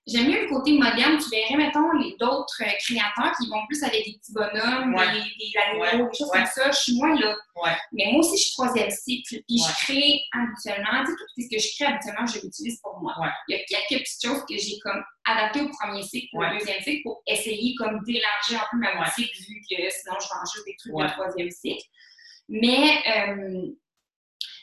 J'aime 0.05 0.27
mieux 0.33 0.43
le 0.43 0.49
côté 0.49 0.73
moderne. 0.73 1.17
Tu 1.23 1.31
verrais, 1.31 1.55
mettons, 1.57 1.93
les 1.93 2.17
d'autres 2.19 2.61
euh, 2.63 2.71
créateurs 2.81 3.37
qui 3.41 3.49
vont 3.49 3.65
plus 3.69 3.85
avec 3.85 4.05
des 4.05 4.19
petits 4.19 4.33
bonhommes, 4.33 4.93
Ouais. 4.97 5.07
des, 5.13 5.21
des 5.39 5.53
animaux, 5.65 5.85
Ouais. 5.85 5.93
des 6.11 6.19
choses 6.19 6.29
Ouais. 6.35 6.39
comme 6.41 6.47
ça. 6.47 6.71
Je 6.73 6.77
suis 6.77 6.97
moins 6.97 7.15
là. 7.21 7.37
Mais 7.93 8.07
moi 8.11 8.19
aussi, 8.19 8.37
je 8.37 8.43
suis 8.43 8.53
troisième 8.55 8.91
cycle. 8.91 9.37
Puis 9.47 9.59
je 9.63 9.85
crée 9.85 10.21
habituellement, 10.33 11.05
tu 11.07 11.13
sais, 11.13 11.17
tout 11.17 11.43
ce 11.43 11.49
que 11.55 11.63
je 11.63 11.69
crée 11.77 11.85
habituellement, 11.95 12.27
je 12.27 12.41
l'utilise 12.43 12.81
pour 12.83 12.99
moi. 13.01 13.15
Il 13.47 13.57
y 13.57 13.61
a 13.61 13.63
quelques 13.63 14.03
petites 14.03 14.25
choses 14.27 14.43
que 14.49 14.59
j'ai 14.59 14.77
comme 14.83 15.05
adaptées 15.25 15.61
au 15.61 15.69
premier 15.71 16.03
cycle, 16.03 16.35
au 16.37 16.43
deuxième 16.59 16.83
cycle, 16.83 17.03
pour 17.05 17.23
essayer 17.29 17.73
comme 17.77 18.03
d'élargir 18.05 18.59
un 18.59 18.67
peu 18.73 18.79
ma 18.79 19.05
boutique, 19.05 19.31
vu 19.49 19.61
que 19.71 19.77
sinon 19.89 20.17
je 20.19 20.27
vends 20.35 20.45
juste 20.53 20.67
des 20.67 20.75
trucs 20.83 20.99
de 20.99 21.13
troisième 21.15 21.51
cycle. 21.53 21.87
Mais 22.49 22.99
euh, 23.17 23.67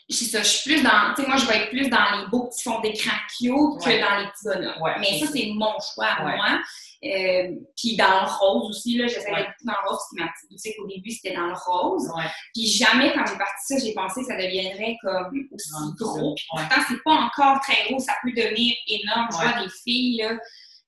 c'est 0.10 0.26
ça, 0.26 0.42
je 0.42 0.48
suis 0.48 0.74
plus 0.74 0.84
dans. 0.84 1.14
Tu 1.16 1.22
sais, 1.22 1.28
moi, 1.28 1.38
je 1.38 1.46
vais 1.46 1.58
être 1.58 1.70
plus 1.70 1.88
dans 1.90 2.18
les 2.20 2.28
beaux 2.28 2.48
petits 2.48 2.64
fonds 2.64 2.80
d'écran 2.82 3.12
cute 3.38 3.50
que 3.50 3.86
Ouais. 3.90 4.00
dans 4.02 4.18
les 4.18 4.26
petits 4.28 4.46
bonhommes. 4.46 4.82
Ouais, 4.82 4.92
Mais 5.00 5.20
ça, 5.20 5.28
c'est 5.32 5.52
mon 5.54 5.74
choix 5.94 6.08
à 6.08 6.26
Ouais. 6.26 6.36
moi. 6.36 6.60
Euh, 7.02 7.56
puis 7.78 7.96
dans 7.96 8.22
le 8.24 8.28
rose 8.28 8.70
aussi, 8.72 8.98
là, 8.98 9.08
j'essaie 9.08 9.30
d'être 9.34 9.48
beaucoup 9.48 9.66
dans 9.66 9.74
le 9.84 9.90
rose, 9.90 9.98
parce 10.00 10.10
que 10.10 10.20
ma 10.24 10.28
petite 10.34 10.50
boutique 10.52 10.76
au 10.80 10.88
début, 10.88 11.12
c'était 11.12 11.36
dans 11.36 11.46
le 11.48 11.54
rose. 11.54 12.12
Puis 12.54 12.68
jamais, 12.68 13.14
quand 13.14 13.26
j'ai 13.26 13.38
parti 13.38 13.66
ça, 13.68 13.76
j'ai 13.78 13.94
pensé 13.94 14.22
que 14.22 14.28
ça 14.28 14.36
deviendrait 14.36 14.98
comme 15.02 15.32
aussi 15.52 15.70
gros. 15.98 16.32
Ouais. 16.32 16.36
Pourtant, 16.50 16.82
c'est 16.90 17.04
pas 17.04 17.14
encore 17.14 17.62
très 17.62 17.88
gros, 17.88 18.00
ça 18.00 18.14
peut 18.24 18.32
devenir 18.32 18.76
énorme. 18.88 19.28
Je 19.32 19.38
vois 19.38 19.64
des 19.64 19.70
filles, 19.84 20.18
là, 20.24 20.32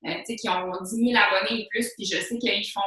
euh, 0.07 0.13
tu 0.15 0.25
sais, 0.25 0.35
qui 0.35 0.49
ont 0.49 0.71
10 0.81 0.95
000 0.95 1.11
abonnés 1.15 1.61
et 1.61 1.67
plus, 1.69 1.87
puis 1.95 2.05
je 2.05 2.17
sais 2.17 2.37
qu'ils 2.39 2.67
font 2.71 2.81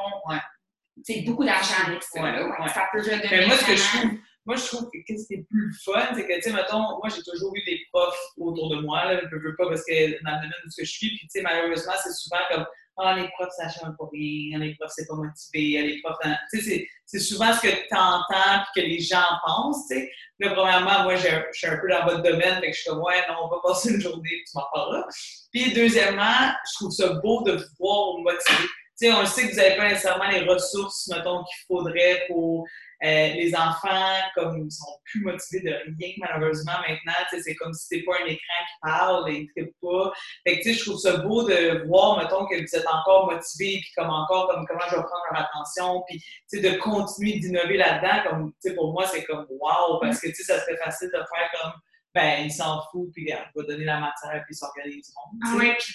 beaucoup 1.27 1.45
d'argent 1.45 1.87
avec 1.87 2.03
ça. 2.03 2.23
Ouais, 2.23 2.33
là. 2.33 2.45
Ouais, 2.45 2.63
ouais. 2.63 2.69
Ça 2.69 2.89
peut 2.93 3.03
Mais 3.31 3.47
moi, 3.47 3.57
ce 3.57 3.65
que 3.67 3.77
je 3.77 3.99
trouve 3.99 4.11
moi, 4.47 4.57
je 4.57 4.67
trouve 4.67 4.91
que 4.91 5.17
ce 5.17 5.27
qui 5.27 5.35
est 5.35 5.47
plus 5.49 5.73
fun, 5.85 6.07
c'est 6.15 6.27
que, 6.27 6.35
tu 6.35 6.43
sais, 6.43 6.53
mettons, 6.53 6.81
moi, 6.81 7.09
j'ai 7.09 7.23
toujours 7.23 7.53
eu 7.57 7.65
des 7.65 7.81
profs 7.91 8.19
autour 8.37 8.77
de 8.77 8.83
moi, 8.83 9.05
là, 9.07 9.21
je 9.23 9.37
veux 9.37 9.57
pas 9.57 9.69
parce 9.69 9.85
que 9.85 10.23
dans 10.23 10.33
le 10.33 10.37
domaine 10.37 10.53
où 10.67 10.71
je 10.79 10.85
suis, 10.85 11.09
puis, 11.09 11.21
tu 11.21 11.29
sais, 11.31 11.43
malheureusement, 11.43 11.95
c'est 12.03 12.13
souvent 12.13 12.43
comme, 12.51 12.67
ah, 12.99 13.15
les 13.17 13.29
profs, 13.31 13.55
ça 13.57 13.69
change 13.71 13.97
pas 13.97 14.05
rien, 14.13 14.59
les 14.59 14.75
profs, 14.75 14.93
c'est 14.95 15.07
pas 15.07 15.15
motivé, 15.15 15.83
les 15.83 16.03
profs, 16.03 16.19
tu 16.53 16.61
sais, 16.61 16.87
c'est 17.07 17.19
souvent 17.21 17.55
ce 17.55 17.63
que 17.63 17.69
tu 17.69 17.97
entends 17.97 18.63
puis 18.75 18.83
que 18.83 18.87
les 18.87 19.01
gens 19.01 19.25
pensent, 19.47 19.89
tu 19.89 19.97
sais. 19.97 20.11
Là, 20.41 20.51
premièrement, 20.51 21.05
moi, 21.05 21.17
je 21.17 21.29
suis 21.53 21.67
un 21.67 21.79
peu 21.79 21.89
dans 21.89 22.05
votre 22.05 22.23
domaine, 22.23 22.61
fait 22.61 22.71
que 22.71 22.77
je 22.77 22.81
suis 22.83 22.91
comme, 22.91 23.03
ouais, 23.03 23.27
non, 23.29 23.37
on 23.45 23.49
va 23.49 23.61
passer 23.63 23.95
une 23.95 24.01
journée, 24.01 24.43
tu 24.47 24.57
m'en 24.57 24.67
parles 24.75 25.07
Puis, 25.53 25.73
deuxièmement, 25.73 26.53
je 26.71 26.75
trouve 26.75 26.91
ça 26.91 27.15
beau 27.15 27.43
de 27.45 27.65
voir 27.81 28.19
motiver. 28.19 28.69
On 29.03 29.27
sait 29.27 29.49
que 29.49 29.53
vous 29.53 29.57
n'avez 29.57 29.77
pas 29.77 29.89
nécessairement 29.89 30.31
les 30.31 30.45
ressources, 30.45 31.09
mettons, 31.09 31.43
qu'il 31.43 31.67
faudrait 31.67 32.25
pour 32.29 32.65
euh, 33.03 33.29
les 33.35 33.53
enfants, 33.55 34.21
comme 34.35 34.57
ils 34.57 34.71
sont 34.71 34.99
plus 35.05 35.23
motivés 35.23 35.61
de 35.61 35.75
rien, 35.99 36.15
malheureusement, 36.19 36.75
maintenant. 36.89 37.13
C'est 37.31 37.55
comme 37.57 37.73
si 37.75 37.87
c'était 37.89 38.05
pas 38.05 38.13
un 38.23 38.27
écran 38.27 38.37
qui 38.39 38.81
parle 38.81 39.31
et 39.31 39.51
ils 39.57 39.63
ne 39.63 39.67
pas. 39.83 40.13
Fait 40.47 40.61
que, 40.61 40.73
je 40.73 40.85
trouve 40.85 40.99
ça 40.99 41.17
beau 41.19 41.43
de 41.43 41.87
voir, 41.87 42.19
mettons, 42.19 42.47
que 42.47 42.55
vous 42.55 42.77
êtes 42.77 42.87
encore 42.87 43.31
motivés, 43.31 43.81
puis 43.81 43.91
comme 43.97 44.11
encore, 44.11 44.49
comme 44.49 44.65
comment 44.67 44.85
je 44.89 44.97
vais 44.97 45.03
prendre 45.03 45.25
leur 45.33 45.41
attention, 45.43 46.05
puis 46.09 46.23
de 46.61 46.79
continuer 46.79 47.41
d'innover 47.41 47.77
là-dedans. 47.77 48.31
Comme, 48.31 48.75
pour 48.77 48.93
moi, 48.93 49.07
c'est 49.07 49.25
comme 49.25 49.47
wow, 49.51 49.99
parce 50.01 50.21
que 50.21 50.33
ça 50.33 50.61
serait 50.61 50.77
facile 50.77 51.09
de 51.09 51.19
faire 51.19 51.51
comme 51.61 51.73
ben, 52.15 52.45
il 52.45 52.53
s'en 52.53 52.81
fout, 52.91 53.11
puis 53.13 53.27
il 53.27 53.35
va 53.35 53.63
donner 53.67 53.85
la 53.85 53.99
matière, 53.99 54.41
puis 54.47 54.55
s'organiseront. 54.55 55.31
Ah 55.45 55.57
ouais, 55.57 55.77
puis 55.77 55.93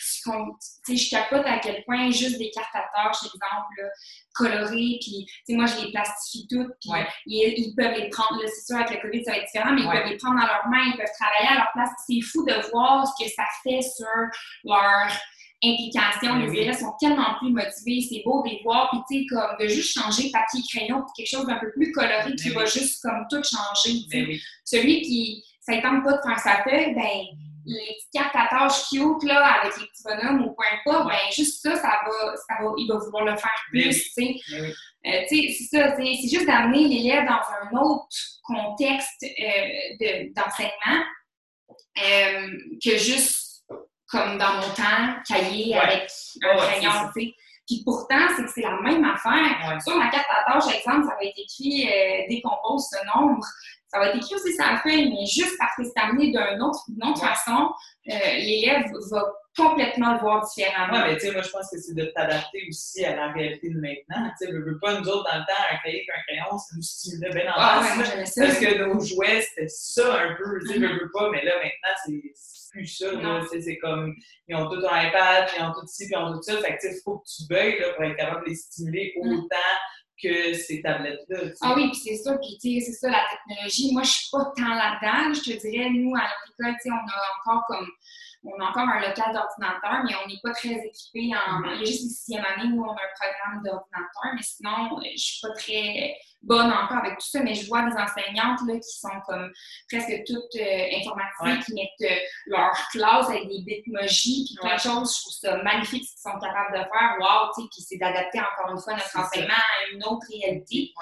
tu 0.85 0.97
je 0.97 1.09
capote 1.09 1.45
à 1.45 1.59
quel 1.59 1.83
point 1.85 2.11
juste 2.11 2.37
des 2.37 2.51
cartes 2.51 2.75
à 2.75 2.83
tâches, 2.93 3.23
exemple, 3.23 3.89
colorées, 4.33 4.99
puis 4.99 5.25
moi, 5.55 5.65
je 5.65 5.85
les 5.85 5.91
plastifie 5.91 6.45
toutes, 6.49 6.73
puis 6.81 6.91
ils, 7.25 7.73
peuvent 7.73 7.97
les 7.97 8.09
prendre, 8.09 8.37
c'est 8.47 8.65
sûr, 8.65 8.75
avec 8.75 9.01
le 9.01 9.01
COVID, 9.01 9.23
ça 9.23 9.31
va 9.31 9.37
être 9.37 9.45
différent, 9.45 9.71
mais 9.71 9.81
ils 9.81 9.89
peuvent 9.89 10.09
les 10.09 10.17
prendre 10.17 10.41
dans 10.41 10.47
leurs 10.47 10.67
mains, 10.67 10.91
ils 10.93 10.97
peuvent 10.97 11.15
travailler 11.17 11.47
à 11.51 11.55
leur 11.55 11.71
place. 11.73 11.89
C'est 12.05 12.21
fou 12.21 12.45
de 12.45 12.69
voir 12.69 13.07
ce 13.07 13.23
que 13.23 13.29
ça 13.29 13.45
fait 13.63 13.81
sur 13.81 14.05
leur 14.65 15.07
implication. 15.63 16.35
les 16.35 16.59
élèves 16.59 16.79
sont 16.79 16.95
tellement 16.99 17.37
plus 17.39 17.51
motivés, 17.51 18.01
c'est 18.01 18.23
beau 18.25 18.43
de 18.43 18.49
les 18.49 18.61
voir, 18.63 18.89
puis 18.89 18.99
tu 19.09 19.21
sais, 19.21 19.25
comme 19.27 19.57
de 19.57 19.67
juste 19.67 19.97
changer 19.97 20.31
papier-crayon 20.31 21.01
pour 21.01 21.13
quelque 21.13 21.29
chose 21.29 21.45
d'un 21.45 21.59
peu 21.59 21.71
plus 21.71 21.91
coloré 21.91 22.33
qui 22.35 22.49
va 22.49 22.65
juste 22.65 23.01
comme 23.01 23.25
tout 23.29 23.41
changer. 23.43 24.41
Celui 24.63 25.01
qui 25.01 25.43
ça 25.69 25.75
ne 25.75 25.81
tente 25.81 26.03
pas 26.03 26.13
de 26.13 26.21
faire 26.21 26.39
sa 26.39 26.63
feuille, 26.63 26.95
ben, 26.95 27.37
les 27.65 27.95
petites 27.95 28.11
cartes 28.11 28.35
à 28.35 28.47
tâches 28.47 28.89
cute, 28.89 29.23
là, 29.23 29.45
avec 29.61 29.77
les 29.77 29.85
petits 29.85 30.03
bonhommes 30.03 30.45
ou 30.45 30.55
peu 30.55 30.63
importe, 30.73 31.09
ben, 31.09 31.31
juste 31.31 31.61
ça, 31.61 31.75
ça 31.75 31.99
va, 32.05 32.35
ça 32.35 32.63
va, 32.63 32.71
il 32.77 32.87
va 32.87 32.97
vouloir 32.97 33.25
le 33.25 33.35
faire 33.35 33.63
plus, 33.69 34.03
tu 34.03 34.09
sais. 34.11 34.35
Euh, 35.05 35.21
c'est 35.29 35.51
ça, 35.71 35.95
c'est 35.95 36.27
juste 36.27 36.47
d'amener 36.47 36.87
l'élève 36.87 37.25
dans 37.25 37.41
un 37.61 37.77
autre 37.79 38.07
contexte 38.43 39.23
euh, 39.23 40.25
d'enseignement 40.35 41.03
euh, 42.03 42.57
que 42.83 42.97
juste 42.97 43.63
comme 44.07 44.37
dans 44.39 44.53
mon 44.55 44.73
temps, 44.73 45.21
cahier 45.27 45.77
avec 45.77 46.09
un 46.43 46.57
crayon, 46.57 46.91
tu 47.15 47.21
sais. 47.21 47.33
Puis 47.67 47.83
pourtant, 47.85 48.27
c'est 48.35 48.43
que 48.43 48.49
c'est 48.49 48.63
la 48.63 48.81
même 48.81 49.05
affaire. 49.05 49.79
Sur 49.83 49.95
ma 49.95 50.09
carte 50.09 50.25
à 50.31 50.51
tâche, 50.51 50.75
exemple, 50.75 51.05
ça 51.07 51.15
va 51.15 51.23
être 51.23 51.37
écrit 51.37 51.87
décompose 52.27 52.87
ce 52.89 52.97
nombre 53.15 53.45
ça 53.91 53.99
va 53.99 54.09
être 54.09 54.17
écrit 54.17 54.35
aussi 54.35 54.53
sur 54.53 54.65
la 54.65 54.77
feuille, 54.77 55.09
mais 55.09 55.25
juste 55.25 55.57
parce 55.57 55.75
que 55.75 55.83
c'est 55.83 56.01
amené 56.01 56.27
d'une 56.27 56.61
autre, 56.61 56.85
autre 57.01 57.19
façon, 57.19 57.71
euh, 58.09 58.33
l'élève 58.37 58.85
va 59.11 59.23
complètement 59.57 60.13
le 60.13 60.19
voir 60.19 60.47
différemment. 60.47 60.93
Oui, 60.93 61.03
mais 61.07 61.13
tu 61.15 61.27
sais, 61.27 61.31
moi, 61.31 61.41
je 61.41 61.49
pense 61.49 61.69
que 61.71 61.79
c'est 61.79 61.95
de 61.95 62.05
t'adapter 62.05 62.65
aussi 62.69 63.03
à 63.03 63.15
la 63.15 63.31
réalité 63.31 63.69
de 63.69 63.79
maintenant. 63.79 64.31
Tu 64.39 64.45
sais, 64.45 64.51
je 64.51 64.57
veux 64.57 64.77
pas, 64.79 64.99
nous 64.99 65.07
autres, 65.07 65.29
dans 65.29 65.39
le 65.39 65.45
temps, 65.45 65.61
un 65.71 65.77
cahier 65.83 66.05
et 66.05 66.11
un 66.11 66.21
crayon, 66.21 66.57
ça 66.57 66.75
nous 66.75 66.81
stimulait 66.81 67.31
bien 67.31 67.51
en 67.51 67.55
ah, 67.55 67.81
ouais, 67.81 67.95
moi, 67.95 68.03
j'aimais 68.05 68.25
ça. 68.25 68.45
Parce 68.45 68.59
que 68.59 68.83
nos 68.83 68.99
jouets, 68.99 69.41
c'était 69.41 69.67
ça 69.67 70.21
un 70.21 70.35
peu. 70.35 70.59
Tu 70.61 70.67
sais, 70.67 70.73
je 70.75 70.79
mm-hmm. 70.79 70.99
veux 70.99 71.11
pas, 71.11 71.29
mais 71.31 71.43
là, 71.43 71.53
maintenant, 71.57 71.95
c'est 72.05 72.21
plus 72.71 72.87
ça. 72.87 73.07
C'est 73.49 73.77
comme, 73.79 74.15
ils 74.47 74.55
ont 74.55 74.69
tout 74.69 74.85
un 74.87 75.07
iPad, 75.07 75.47
puis 75.47 75.57
ils 75.59 75.63
ont 75.63 75.73
tout 75.73 75.87
ci, 75.87 76.05
puis 76.05 76.13
ils 76.15 76.23
ont 76.23 76.31
tout 76.31 76.43
ça. 76.43 76.57
Fait 76.57 76.75
que, 76.75 76.81
tu 76.81 76.87
sais, 76.87 76.97
il 76.97 77.01
faut 77.03 77.17
que 77.17 77.25
tu 77.25 77.43
veuilles 77.49 77.79
là, 77.79 77.93
pour 77.93 78.03
être 78.05 78.15
capable 78.15 78.45
de 78.45 78.49
les 78.51 78.55
stimuler 78.55 79.13
mm. 79.17 79.33
autant 79.33 79.57
que 80.21 80.53
ces 80.53 80.81
tablettes-là. 80.81 81.51
Ah 81.61 81.73
oui, 81.75 81.89
puis 81.89 81.99
c'est 82.03 82.17
ça, 82.17 82.37
puis 82.37 82.57
tu 82.61 82.79
sais, 82.79 82.85
c'est 82.85 82.97
ça 82.99 83.09
la 83.09 83.23
technologie. 83.31 83.93
Moi, 83.93 84.03
je 84.03 84.11
suis 84.11 84.29
pas 84.31 84.51
tant 84.55 84.75
là-dedans. 84.75 85.33
Je 85.33 85.51
te 85.51 85.59
dirais, 85.59 85.89
nous, 85.89 86.15
à 86.15 86.23
l'école, 86.23 86.75
tu 86.81 86.89
sais, 86.89 86.91
on 86.91 86.95
a 86.95 87.51
encore 87.53 87.65
comme 87.67 87.87
on 88.43 88.59
a 88.59 88.69
encore 88.69 88.87
un 88.87 88.99
local 88.99 89.33
d'ordinateur, 89.33 90.03
mais 90.05 90.13
on 90.23 90.27
n'est 90.27 90.39
pas 90.41 90.51
très 90.51 90.69
équipé 90.69 91.31
en. 91.35 91.63
Il 91.63 91.79
y 91.79 91.83
a 91.83 91.85
juste 91.85 92.03
les 92.03 92.09
sixième 92.09 92.45
année 92.45 92.71
où 92.73 92.83
on 92.83 92.91
a 92.91 92.93
un 92.93 93.13
programme 93.19 93.63
d'ordinateur, 93.63 94.31
mais 94.33 94.41
sinon, 94.41 94.99
je 95.03 95.17
suis 95.17 95.41
pas 95.41 95.53
très 95.55 96.15
bonne 96.41 96.71
encore 96.71 96.99
avec 96.99 97.17
tout 97.17 97.27
ça, 97.27 97.41
mais 97.43 97.53
je 97.53 97.67
vois 97.67 97.83
des 97.83 97.97
enseignantes 97.97 98.59
là, 98.65 98.75
qui 98.75 98.97
sont 98.97 99.19
comme 99.27 99.51
presque 99.89 100.23
toutes 100.25 100.55
euh, 100.55 100.97
informatiques, 100.97 101.65
qui 101.65 101.73
mettent 101.73 102.11
euh, 102.11 102.19
leur 102.47 102.71
classe 102.91 103.29
avec 103.29 103.47
des 103.47 103.61
bitmojis, 103.65 104.45
puis 104.45 104.55
plein 104.61 104.75
de 104.75 104.79
choses. 104.79 105.15
Je 105.15 105.21
trouve 105.21 105.33
ça 105.33 105.63
magnifique 105.63 106.05
ce 106.07 106.13
qu'ils 106.13 106.31
sont 106.31 106.39
capables 106.39 106.71
de 106.71 106.83
faire. 106.83 107.15
Wow, 107.19 107.51
tu 107.53 107.61
sais, 107.61 107.67
puis 107.71 107.81
c'est 107.81 107.97
d'adapter 107.97 108.39
encore 108.39 108.71
une 108.71 108.81
fois 108.81 108.93
notre 108.93 109.19
enseignement 109.19 109.53
à 109.53 109.93
une 109.93 110.03
autre 110.05 110.25
réalité 110.31 110.93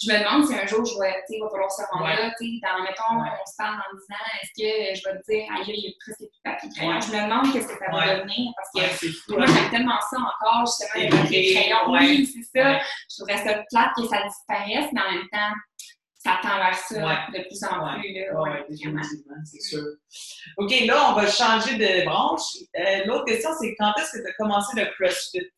je 0.00 0.10
me 0.10 0.18
demande 0.18 0.46
si 0.46 0.54
un 0.54 0.66
jour 0.66 0.84
je 0.84 0.98
vais, 0.98 1.22
il 1.28 1.42
va 1.42 1.50
falloir 1.50 1.70
se 1.70 1.82
rendre 1.92 2.08
là, 2.08 2.32
tu 2.38 2.46
sais, 2.46 2.60
dans, 2.64 2.82
mettons, 2.82 3.20
on 3.20 3.46
se 3.46 3.56
parle 3.56 3.76
en 3.76 3.96
disant, 3.96 4.24
est-ce 4.40 4.52
que 4.56 4.68
je 4.96 5.02
vais 5.04 5.20
te 5.20 5.24
dire, 5.28 5.44
aïe, 5.52 5.64
il 5.68 5.84
y 5.84 5.88
a 5.88 5.92
presque 6.00 6.18
plus 6.18 6.26
de 6.26 6.40
papier 6.42 6.68
crayon. 6.74 7.00
Je 7.00 7.12
me 7.12 7.20
demande 7.28 7.52
qu'est-ce 7.52 7.68
que 7.68 7.78
ça 7.78 7.90
va 7.92 8.16
devenir, 8.16 8.52
parce 8.56 8.70
que 8.72 9.36
moi, 9.36 9.46
j'aime 9.46 9.70
tellement 9.70 10.00
ça 10.08 10.16
encore, 10.16 10.64
justement, 10.64 11.04
les 11.04 11.10
papiers 11.10 11.54
crayons. 11.54 11.92
Oui, 11.92 12.24
c'est 12.24 12.48
ça. 12.48 12.80
Je 12.80 13.16
trouverais 13.16 13.44
ça 13.44 13.62
plate 13.68 13.92
que 13.96 14.06
ça 14.08 14.24
disparaisse, 14.24 14.88
mais 14.92 15.02
en 15.04 15.12
même 15.12 15.28
temps, 15.28 15.52
ça 16.16 16.38
tend 16.42 16.56
vers 16.56 16.76
ça 16.76 17.26
de 17.32 17.40
plus 17.44 17.64
en 17.64 18.00
plus. 18.00 18.08
Oui, 18.08 18.50
définitivement, 18.68 19.40
c'est 19.44 19.60
sûr. 19.60 19.84
OK, 20.56 20.80
là, 20.86 21.10
on 21.10 21.14
va 21.14 21.26
changer 21.26 21.76
de 21.76 22.04
branche. 22.04 22.56
Euh, 22.78 23.04
l'autre 23.04 23.24
question, 23.24 23.50
c'est 23.60 23.74
quand 23.78 23.92
est-ce 23.98 24.12
que 24.12 24.22
tu 24.22 24.28
as 24.28 24.34
commencé 24.34 24.80
le 24.80 24.86
CrossFit? 24.94 25.48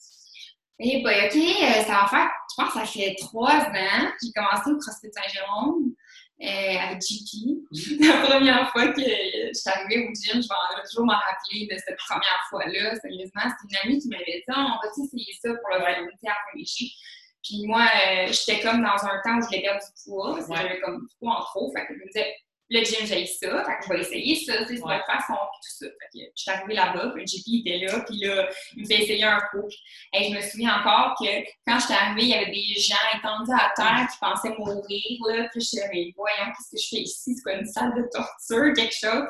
Eh 0.85 0.99
bien, 0.99 1.27
OK, 1.27 1.37
euh, 1.37 1.83
ça 1.85 2.03
va 2.03 2.07
faire, 2.09 2.31
je 2.51 2.55
pense 2.57 2.73
que 2.73 2.81
ça 2.81 2.87
fait 2.87 3.15
trois 3.21 3.55
ans. 3.55 4.11
J'ai 4.21 4.33
commencé 4.35 4.71
au 4.71 4.79
CrossFit 4.79 5.13
Saint-Jérôme 5.13 5.95
euh, 6.43 6.79
avec 6.89 7.01
JP. 7.01 8.01
la 8.01 8.27
première 8.27 8.69
fois 8.73 8.89
que 8.89 9.01
je 9.01 9.55
suis 9.55 9.71
arrivée 9.71 10.09
au 10.09 10.11
gym, 10.11 10.43
je 10.43 10.49
vais 10.49 10.83
toujours 10.91 11.07
m'en 11.07 11.15
rappeler 11.15 11.69
de 11.71 11.77
cette 11.79 11.97
première 11.99 12.45
fois-là. 12.51 12.97
Sérieusement, 12.97 13.43
c'est 13.47 13.69
une 13.71 13.77
amie 13.85 14.01
qui 14.01 14.09
m'avait 14.09 14.25
dit 14.25 14.45
ah, 14.49 14.75
on 14.75 14.85
va 14.85 14.91
essayer 14.91 15.33
ça 15.41 15.51
pour 15.51 15.71
le 15.71 15.85
communauté 15.85 16.27
à 16.27 16.35
Puis 16.53 17.63
moi, 17.65 17.87
euh, 17.87 18.27
j'étais 18.27 18.61
comme 18.61 18.83
dans 18.83 19.07
un 19.07 19.21
temps 19.23 19.39
où 19.39 19.43
je 19.43 19.47
voulais 19.47 19.63
perdre 19.63 19.81
du 19.81 19.93
poids, 20.05 20.35
parce 20.35 20.49
que 20.49 20.57
j'avais 20.57 20.81
comme 20.81 20.99
du 20.99 21.15
poids 21.21 21.39
en 21.39 21.45
trop. 21.45 21.73
Fait 21.77 21.87
que 21.87 21.95
je 21.95 22.01
me 22.01 22.07
disais, 22.07 22.35
le 22.71 22.85
gym, 22.85 23.07
j'ai 23.07 23.27
ça, 23.27 23.65
fait 23.65 23.79
que 23.79 23.85
je 23.85 23.89
vais 23.93 24.01
essayer 24.01 24.35
ça, 24.35 24.53
c'est 24.67 24.75
de 24.75 24.81
toute 24.81 24.89
façon, 24.89 25.35
puis 25.35 25.61
tout 25.61 25.77
ça. 25.79 25.87
Fait 25.87 26.19
que 26.19 26.25
je 26.35 26.43
suis 26.43 26.51
arrivée 26.51 26.75
là-bas, 26.75 27.13
puis 27.15 27.25
le 27.25 27.27
GP 27.27 27.67
était 27.67 27.87
là, 27.87 28.01
puis 28.07 28.19
là, 28.19 28.49
il 28.77 28.83
me 28.83 28.87
fait 28.87 29.03
essayer 29.03 29.25
un 29.25 29.41
coup. 29.51 29.69
Et 30.15 30.31
je 30.31 30.37
me 30.37 30.41
souviens 30.41 30.81
encore 30.81 31.15
que 31.21 31.43
quand 31.67 31.79
je 31.79 31.85
suis 31.85 31.95
arrivée, 31.95 32.23
il 32.23 32.29
y 32.29 32.35
avait 32.35 32.51
des 32.51 32.81
gens 32.81 33.19
étendus 33.19 33.53
à 33.53 33.73
terre 33.77 34.09
qui 34.11 34.19
pensaient 34.19 34.57
mourir, 34.57 35.19
là, 35.29 35.49
puis 35.51 35.61
je 35.61 35.71
disais, 35.71 36.15
voyons, 36.17 36.47
qu'est-ce 36.47 36.71
que 36.71 36.83
je 36.83 36.89
fais 36.89 37.03
ici? 37.03 37.35
C'est 37.37 37.43
quoi 37.43 37.55
une 37.55 37.67
salle 37.67 37.95
de 37.95 38.09
torture, 38.11 38.73
quelque 38.75 38.95
chose? 38.95 39.29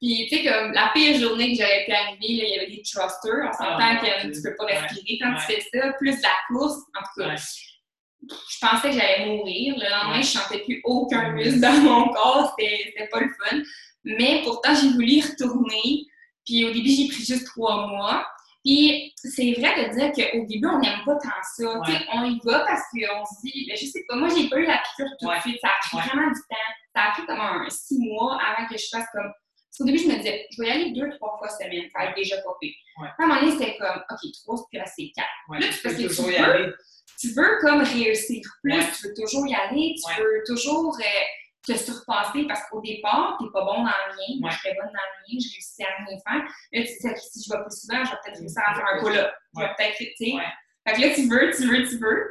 Puis, 0.00 0.28
tu 0.30 0.36
sais, 0.36 0.44
comme 0.44 0.72
la 0.72 0.90
pire 0.92 1.18
journée 1.18 1.52
que 1.52 1.62
j'avais 1.62 1.86
pu 1.86 1.92
arriver, 1.92 2.28
là, 2.36 2.44
il 2.44 2.50
y 2.50 2.58
avait 2.58 2.70
des 2.70 2.82
thrusters. 2.82 3.48
On 3.48 3.52
s'entend 3.52 3.78
ah, 3.80 3.96
que 3.96 4.34
tu 4.34 4.42
peux 4.42 4.54
pas 4.56 4.66
respirer 4.66 5.18
quand 5.18 5.34
tu 5.36 5.54
fais 5.54 5.60
ça, 5.72 5.92
plus 5.94 6.20
la 6.20 6.34
course. 6.48 6.76
En 6.94 7.00
tout 7.00 7.22
cas, 7.22 7.36
je 8.30 8.58
pensais 8.60 8.90
que 8.90 8.94
j'allais 8.94 9.26
mourir. 9.26 9.74
Le 9.76 9.90
lendemain, 9.90 10.22
je 10.22 10.36
ne 10.36 10.42
sentais 10.42 10.58
plus 10.60 10.80
aucun 10.84 11.32
muscle 11.32 11.60
dans 11.60 11.80
mon 11.80 12.08
corps. 12.12 12.54
C'était 12.58 13.08
pas 13.10 13.20
le 13.20 13.28
fun. 13.28 13.58
Mais 14.04 14.42
pourtant, 14.44 14.74
j'ai 14.74 14.88
voulu 14.88 15.06
y 15.06 15.22
retourner. 15.22 16.06
Puis 16.44 16.64
au 16.64 16.72
début, 16.72 16.90
j'ai 16.90 17.08
pris 17.08 17.24
juste 17.24 17.46
trois 17.46 17.86
mois. 17.86 18.26
Puis 18.64 19.12
c'est 19.16 19.52
vrai 19.52 19.88
de 19.88 19.94
dire 19.94 20.12
qu'au 20.12 20.46
début, 20.46 20.66
on 20.66 20.78
n'aime 20.78 21.04
pas 21.04 21.16
tant 21.16 21.42
ça. 21.56 21.80
On 22.14 22.24
y 22.24 22.40
va 22.44 22.60
parce 22.60 22.82
qu'on 22.92 23.24
se 23.24 23.42
dit, 23.44 23.66
ben, 23.68 23.76
je 23.76 23.86
sais 23.86 24.04
pas, 24.08 24.16
moi, 24.16 24.28
j'ai 24.34 24.48
pas 24.48 24.56
eu 24.56 24.66
la 24.66 24.78
piqûre 24.78 25.10
tout 25.20 25.28
de 25.28 25.40
suite. 25.40 25.60
Ça 25.60 25.68
a 25.68 26.00
pris 26.00 26.08
vraiment 26.08 26.28
du 26.30 26.40
temps. 26.48 26.72
Ça 26.94 27.02
a 27.02 27.10
pris 27.12 27.26
comme 27.26 27.40
un 27.40 27.68
six 27.68 27.98
mois 27.98 28.38
avant 28.40 28.66
que 28.66 28.78
je 28.78 28.86
fasse 28.90 29.06
comme. 29.12 29.30
Parce 29.30 29.78
qu'au 29.78 29.84
début, 29.84 29.98
je 29.98 30.08
me 30.08 30.16
disais, 30.16 30.46
je 30.50 30.62
vais 30.62 30.68
y 30.68 30.70
aller 30.70 30.90
deux, 30.92 31.10
trois 31.16 31.36
fois 31.36 31.48
semaine. 31.48 31.84
Ça 31.92 32.04
va 32.04 32.10
être 32.10 32.16
déjà 32.16 32.36
pas 32.42 32.56
À 33.18 33.22
un 33.24 33.26
moment 33.26 33.40
donné, 33.40 33.52
c'était 33.52 33.76
comme, 33.76 34.02
OK, 34.10 34.32
trois, 34.44 34.66
puis 34.70 34.78
là, 34.78 34.84
c'est 34.86 35.10
quatre. 35.14 35.28
là, 35.50 35.66
parce 35.82 35.94
que 35.96 36.02
tu 36.02 36.22
veux, 36.22 36.76
tu 37.18 37.32
veux 37.32 37.58
comme 37.60 37.82
réussir 37.82 38.42
plus, 38.62 38.84
tu 38.98 39.08
veux 39.08 39.14
toujours 39.14 39.46
y 39.46 39.54
aller, 39.54 39.94
tu 39.94 40.22
veux 40.22 40.42
toujours 40.46 40.96
euh, 40.98 41.02
te 41.66 41.76
surpasser 41.78 42.44
parce 42.46 42.68
qu'au 42.68 42.80
départ, 42.80 43.36
tu 43.38 43.44
n'es 43.44 43.50
pas 43.52 43.64
bon 43.64 43.82
dans 43.82 43.84
le 43.84 44.12
lien. 44.16 44.40
Moi, 44.40 44.50
je 44.50 44.58
suis 44.58 44.68
bonne 44.70 44.86
dans 44.86 44.92
le 44.92 45.22
lien, 45.26 45.38
j'ai 45.40 45.54
réussi 45.54 45.82
à 45.82 46.04
rien 46.04 46.18
faire. 46.26 46.42
Là, 46.72 46.82
tu 46.82 46.98
te 46.98 47.14
dis, 47.14 47.20
si 47.32 47.48
je 47.48 47.54
vais 47.54 47.62
plus 47.62 47.80
souvent, 47.80 48.04
je 48.04 48.10
vais 48.10 48.16
peut-être 48.24 48.38
réussir 48.38 48.62
à 48.66 48.74
faire 48.74 48.86
un 48.86 48.98
pull-up. 49.00 49.30
Je 49.56 49.60
vais 49.60 49.70
peut-être, 49.76 49.96
tu 49.98 50.12
sais. 50.16 50.32
Fait 50.86 50.94
que 50.94 51.00
là, 51.00 51.14
tu 51.14 51.28
veux, 51.28 51.50
tu 51.56 51.66
veux, 51.66 51.88
tu 51.88 51.98
veux. 51.98 52.30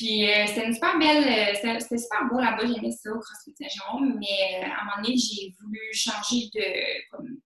Puis 0.00 0.30
euh, 0.30 0.46
c'était 0.46 0.64
une 0.66 0.72
super 0.72 0.98
belle, 0.98 1.24
euh, 1.24 1.78
c'était 1.78 1.98
super 1.98 2.24
beau 2.30 2.40
là-bas, 2.40 2.64
j'aimais 2.64 2.90
ça 2.90 3.10
au 3.10 3.20
CrossFit 3.20 3.52
Saint-Jérôme, 3.54 4.18
mais 4.18 4.64
à 4.64 4.80
un 4.80 4.84
moment 4.84 5.02
donné, 5.02 5.14
j'ai 5.14 5.54
voulu 5.60 5.78
changer 5.92 6.48
de, 6.54 7.10
comme, 7.10 7.36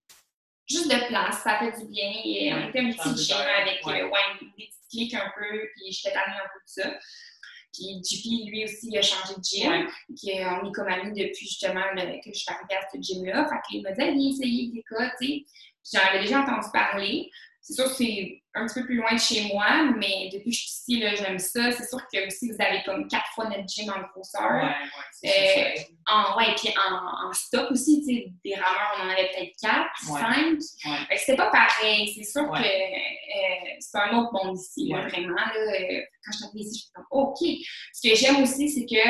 juste 0.68 0.90
de 0.90 1.06
place, 1.08 1.42
ça 1.42 1.58
fait 1.58 1.78
du 1.78 1.88
bien. 1.90 2.12
Et 2.24 2.52
on 2.54 2.68
était 2.68 2.80
un 2.80 2.92
petit 2.92 3.24
gym 3.24 3.36
avec 3.36 3.84
ouais. 3.84 4.00
des 4.92 5.16
un 5.16 5.32
peu, 5.36 5.68
puis 5.74 5.92
j'étais 5.92 6.12
tannée 6.14 6.36
un 6.36 6.48
peu 6.52 6.60
de 6.60 6.84
ça. 6.84 6.98
Puis 7.72 8.00
JP, 8.04 8.48
lui 8.48 8.64
aussi, 8.64 8.96
a 8.96 9.02
changé 9.02 9.34
de 9.36 9.42
gym. 9.42 9.88
Puis 10.16 10.32
on 10.44 10.68
est 10.68 10.72
comme 10.72 10.88
amis 10.88 11.12
depuis 11.12 11.46
justement 11.46 11.82
que 11.94 12.30
je 12.32 12.38
suis 12.38 12.52
arrivée 12.52 12.76
à 12.76 12.88
ce 12.92 13.00
gym-là. 13.00 13.48
Fait 13.48 13.56
qu'il 13.68 13.82
m'a 13.82 13.92
dit, 13.92 14.00
viens 14.00 14.30
essayer, 14.30 14.72
écoute, 14.78 15.10
tu 15.20 15.26
sais. 15.26 15.44
J'en 15.92 16.00
avais 16.08 16.20
déjà 16.20 16.40
entendu 16.40 16.66
parler. 16.72 17.30
C'est 17.66 17.72
sûr 17.72 17.86
que 17.86 17.94
c'est 17.94 18.42
un 18.54 18.66
petit 18.66 18.80
peu 18.80 18.84
plus 18.84 18.96
loin 18.96 19.14
de 19.14 19.18
chez 19.18 19.48
moi, 19.50 19.90
mais 19.96 20.28
depuis 20.30 20.50
que 20.50 20.56
je 20.56 20.60
suis 20.60 21.00
ici, 21.00 21.16
j'aime 21.16 21.38
ça. 21.38 21.72
C'est 21.72 21.88
sûr 21.88 21.98
que 22.12 22.26
aussi, 22.26 22.52
vous 22.52 22.62
avez 22.62 22.82
comme 22.84 23.08
quatre 23.08 23.28
fois 23.34 23.46
notre 23.48 23.66
gym 23.66 23.88
en 23.88 24.06
grosseur. 24.12 24.52
Ouais, 24.52 24.74
ouais, 25.22 25.74
euh, 25.78 25.80
en, 26.06 26.36
ouais, 26.36 26.54
puis 26.58 26.68
en, 26.76 27.28
en, 27.28 27.32
stock 27.32 27.70
aussi, 27.70 28.00
tu 28.00 28.14
sais, 28.14 28.32
des 28.44 28.54
rameurs, 28.54 28.98
on 28.98 29.06
en 29.06 29.08
avait 29.08 29.30
peut-être 29.30 29.56
quatre, 29.58 29.98
cinq. 29.98 30.58
Ouais. 30.84 31.16
C'était 31.16 31.36
pas 31.36 31.50
pareil. 31.50 32.12
C'est 32.14 32.30
sûr 32.30 32.50
que 32.50 32.58
euh, 32.58 33.70
c'est 33.80 33.98
un 33.98 34.18
autre 34.18 34.32
monde 34.34 34.58
ici, 34.58 34.90
là, 34.90 35.08
vraiment. 35.08 35.34
Là, 35.34 36.02
quand 36.22 36.32
je 36.32 36.46
suis 36.46 36.60
ici, 36.60 36.78
je 36.78 36.82
suis 36.82 36.92
comme, 36.92 37.06
OK. 37.12 37.38
Ce 37.94 38.06
que 38.06 38.14
j'aime 38.14 38.42
aussi, 38.42 38.68
c'est 38.68 38.84
que 38.84 39.00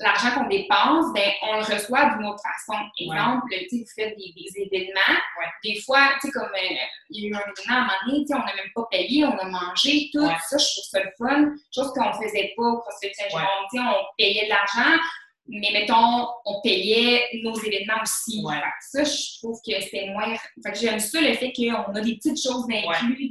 l'argent 0.00 0.30
qu'on 0.34 0.48
dépense, 0.48 1.12
ben, 1.14 1.30
on 1.42 1.56
le 1.58 1.64
reçoit 1.64 2.16
d'une 2.16 2.26
autre 2.26 2.42
façon. 2.42 2.78
Exemple, 2.98 3.44
ouais. 3.50 3.66
vous 3.70 3.84
faites 3.94 4.16
des, 4.16 4.34
des 4.34 4.62
événements. 4.62 5.18
Ouais. 5.38 5.46
Des 5.62 5.80
fois, 5.82 6.10
tu 6.20 6.26
sais, 6.26 6.32
comme 6.32 6.44
euh, 6.48 6.76
il 7.10 7.24
y 7.24 7.26
a 7.26 7.30
eu 7.30 7.34
un 7.34 7.38
événement 7.38 7.54
à 7.68 7.76
un 7.76 7.80
moment 7.80 7.92
donné, 8.06 8.24
on 8.30 8.38
n'a 8.38 8.54
même 8.56 8.72
pas 8.74 8.88
payé, 8.90 9.24
on 9.24 9.38
a 9.38 9.44
mangé, 9.44 10.10
tout 10.12 10.20
ouais. 10.20 10.34
ça, 10.48 10.58
je 10.58 10.64
trouve 10.64 10.84
ça 10.90 11.00
le 11.00 11.10
fun. 11.16 11.54
Chose 11.74 11.92
qu'on 11.92 12.08
ne 12.08 12.26
faisait 12.26 12.52
pas 12.56 12.62
au 12.64 12.78
CrossFit 12.78 13.14
Saint-Jérôme. 13.14 13.46
On 13.74 14.04
payait 14.18 14.44
de 14.46 14.50
l'argent, 14.50 15.00
mais 15.46 15.70
mettons, 15.72 16.26
on 16.44 16.60
payait 16.62 17.28
nos 17.42 17.54
événements 17.54 18.02
aussi. 18.02 18.42
ça, 18.80 19.04
je 19.04 19.38
trouve 19.38 19.60
que 19.66 19.80
c'est 19.80 20.06
moins. 20.08 20.34
Fait 20.64 20.72
que 20.72 20.78
j'aime 20.78 20.98
ça, 20.98 21.20
le 21.20 21.34
fait 21.34 21.52
qu'on 21.52 21.94
a 21.94 22.00
des 22.00 22.16
petites 22.16 22.42
choses 22.42 22.64
incluses 22.70 22.80
dans 22.80 22.94
notre 22.96 23.14
prix 23.14 23.30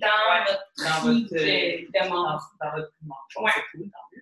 dans 0.78 1.02
votre, 1.02 1.30
de, 1.30 1.38
de 1.38 2.10
Dans, 2.10 2.14
dans 2.14 2.72
votre 2.72 2.92
prix 2.92 3.80
de 3.80 3.86
manche. 3.86 4.13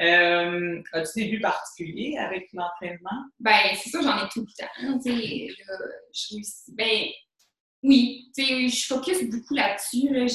Euh, 0.00 0.82
As-tu 0.92 1.24
des 1.24 1.30
buts 1.30 1.40
particuliers 1.40 2.16
avec 2.18 2.48
l'entraînement? 2.52 3.24
Ben, 3.38 3.76
c'est 3.76 3.90
ça, 3.90 4.00
j'en 4.02 4.24
ai 4.24 4.28
tout 4.28 4.46
le 4.46 4.52
temps. 4.58 5.00
Je. 6.12 6.36
Ben, 6.74 7.06
oui, 7.82 8.30
je 8.36 8.86
focus 8.86 9.24
beaucoup 9.30 9.54
là-dessus. 9.54 10.08
Là. 10.12 10.26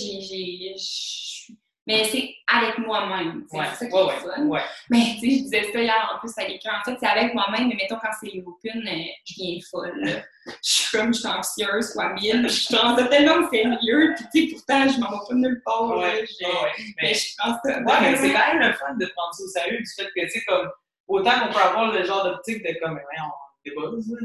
Mais 1.87 2.03
c'est 2.05 2.35
avec 2.47 2.79
moi-même. 2.79 3.45
Ouais, 3.51 3.65
c'est 3.73 3.85
ça 3.85 3.87
qui 3.87 3.93
ouais, 3.93 4.13
est 4.13 4.19
fun. 4.19 4.45
Ouais. 4.45 4.61
Mais 4.89 5.17
tu 5.19 5.19
sais, 5.19 5.37
je 5.37 5.43
disais 5.43 5.71
ça 5.71 5.79
hier 5.81 6.11
en 6.15 6.19
plus 6.19 6.31
à 6.37 6.45
quelqu'un. 6.45 6.71
En 6.81 6.83
fait, 6.83 6.97
c'est 6.99 7.07
avec 7.07 7.33
moi-même, 7.33 7.67
mais 7.67 7.75
mettons 7.75 7.97
quand 8.01 8.09
c'est 8.19 8.43
open, 8.45 8.87
euh, 8.87 9.03
je 9.25 9.33
viens 9.35 9.59
folle. 9.69 9.93
Là. 9.97 10.11
Je 10.63 10.71
suis 10.71 10.95
comme, 10.95 11.11
je 11.11 11.19
suis 11.21 11.27
anxieuse, 11.27 11.93
fois 11.93 12.13
mille. 12.13 12.47
Je 12.47 12.53
suis 12.53 12.75
en 12.75 12.95
tellement 12.95 13.49
sérieux, 13.49 14.13
puis 14.15 14.25
tu 14.31 14.47
sais, 14.47 14.53
pourtant, 14.53 14.87
je 14.87 14.99
m'en 14.99 15.09
vais 15.09 15.25
pas 15.27 15.33
nulle 15.33 15.61
part. 15.65 15.97
Mais 15.97 17.13
je 17.15 17.35
pense 17.35 17.57
que. 17.63 17.69
ouais, 17.69 18.01
mais 18.01 18.15
c'est 18.15 18.31
quand 18.31 18.53
même 18.53 18.59
le 18.59 18.73
fun 18.73 18.93
de 18.93 19.05
prendre 19.07 19.33
ça 19.33 19.43
au 19.43 19.47
sérieux, 19.47 19.79
du 19.79 19.91
fait 19.97 20.05
que, 20.05 20.21
tu 20.21 20.29
sais, 20.29 20.45
comme, 20.47 20.69
autant 21.07 21.31
qu'on 21.31 21.51
peut 21.51 21.59
avoir 21.59 21.91
le 21.91 22.03
genre 22.03 22.25
d'optique 22.25 22.63
de 22.63 22.79
comme, 22.79 22.93
ouais, 22.93 23.01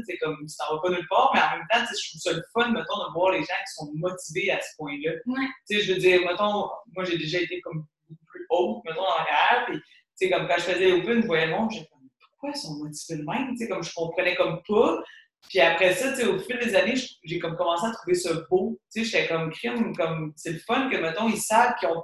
c'est 0.05 0.17
comme, 0.17 0.47
ça 0.47 0.65
va 0.71 0.79
pas 0.81 0.89
nulle 0.89 1.07
part, 1.09 1.31
mais 1.33 1.41
en 1.41 1.57
même 1.57 1.67
temps, 1.69 1.91
je 1.91 2.09
trouve 2.09 2.21
ça 2.21 2.33
le 2.33 2.43
fun, 2.53 2.69
mettons, 2.71 3.07
de 3.07 3.13
voir 3.13 3.31
les 3.31 3.39
gens 3.39 3.45
qui 3.45 3.73
sont 3.73 3.91
motivés 3.95 4.51
à 4.51 4.59
ce 4.61 4.75
point-là. 4.77 5.11
Ouais. 5.25 5.47
Tu 5.69 5.77
sais, 5.77 5.81
je 5.81 5.93
veux 5.93 5.99
dire, 5.99 6.21
mettons, 6.21 6.69
moi, 6.95 7.03
j'ai 7.03 7.17
déjà 7.17 7.39
été 7.39 7.61
comme 7.61 7.85
plus 8.27 8.45
haute, 8.49 8.83
mettons, 8.85 9.01
dans 9.01 9.17
la 9.17 9.25
carrière, 9.25 9.65
puis, 9.67 9.77
tu 9.77 9.83
sais, 10.15 10.29
comme 10.29 10.47
quand 10.47 10.57
je 10.57 10.63
faisais 10.63 10.91
Open, 10.91 11.21
je 11.21 11.27
voyais 11.27 11.47
le 11.47 11.51
monde, 11.51 11.71
j'étais 11.71 11.87
comme, 11.87 12.07
pourquoi 12.19 12.49
ils 12.55 12.59
sont 12.59 12.75
motivés 12.75 13.19
de 13.19 13.25
même? 13.25 13.49
Tu 13.51 13.57
sais, 13.57 13.69
comme 13.69 13.83
je 13.83 13.93
comprenais 13.93 14.35
comme 14.35 14.61
pas. 14.67 15.03
Puis 15.49 15.59
après 15.59 15.93
ça, 15.95 16.11
tu 16.11 16.17
sais, 16.17 16.25
au 16.25 16.39
fil 16.39 16.59
des 16.59 16.75
années, 16.75 16.95
j'ai 17.23 17.39
comme 17.39 17.55
commencé 17.55 17.85
à 17.85 17.91
trouver 17.91 18.15
ça 18.15 18.33
beau. 18.49 18.79
Tu 18.93 19.03
sais, 19.03 19.09
j'étais 19.09 19.27
comme 19.27 19.51
crime, 19.51 19.95
comme 19.95 20.33
c'est 20.35 20.53
le 20.53 20.59
fun 20.59 20.89
que, 20.89 20.97
mettons, 20.97 21.29
ils 21.29 21.41
savent 21.41 21.73
qu'ils 21.79 21.89
ont 21.89 22.03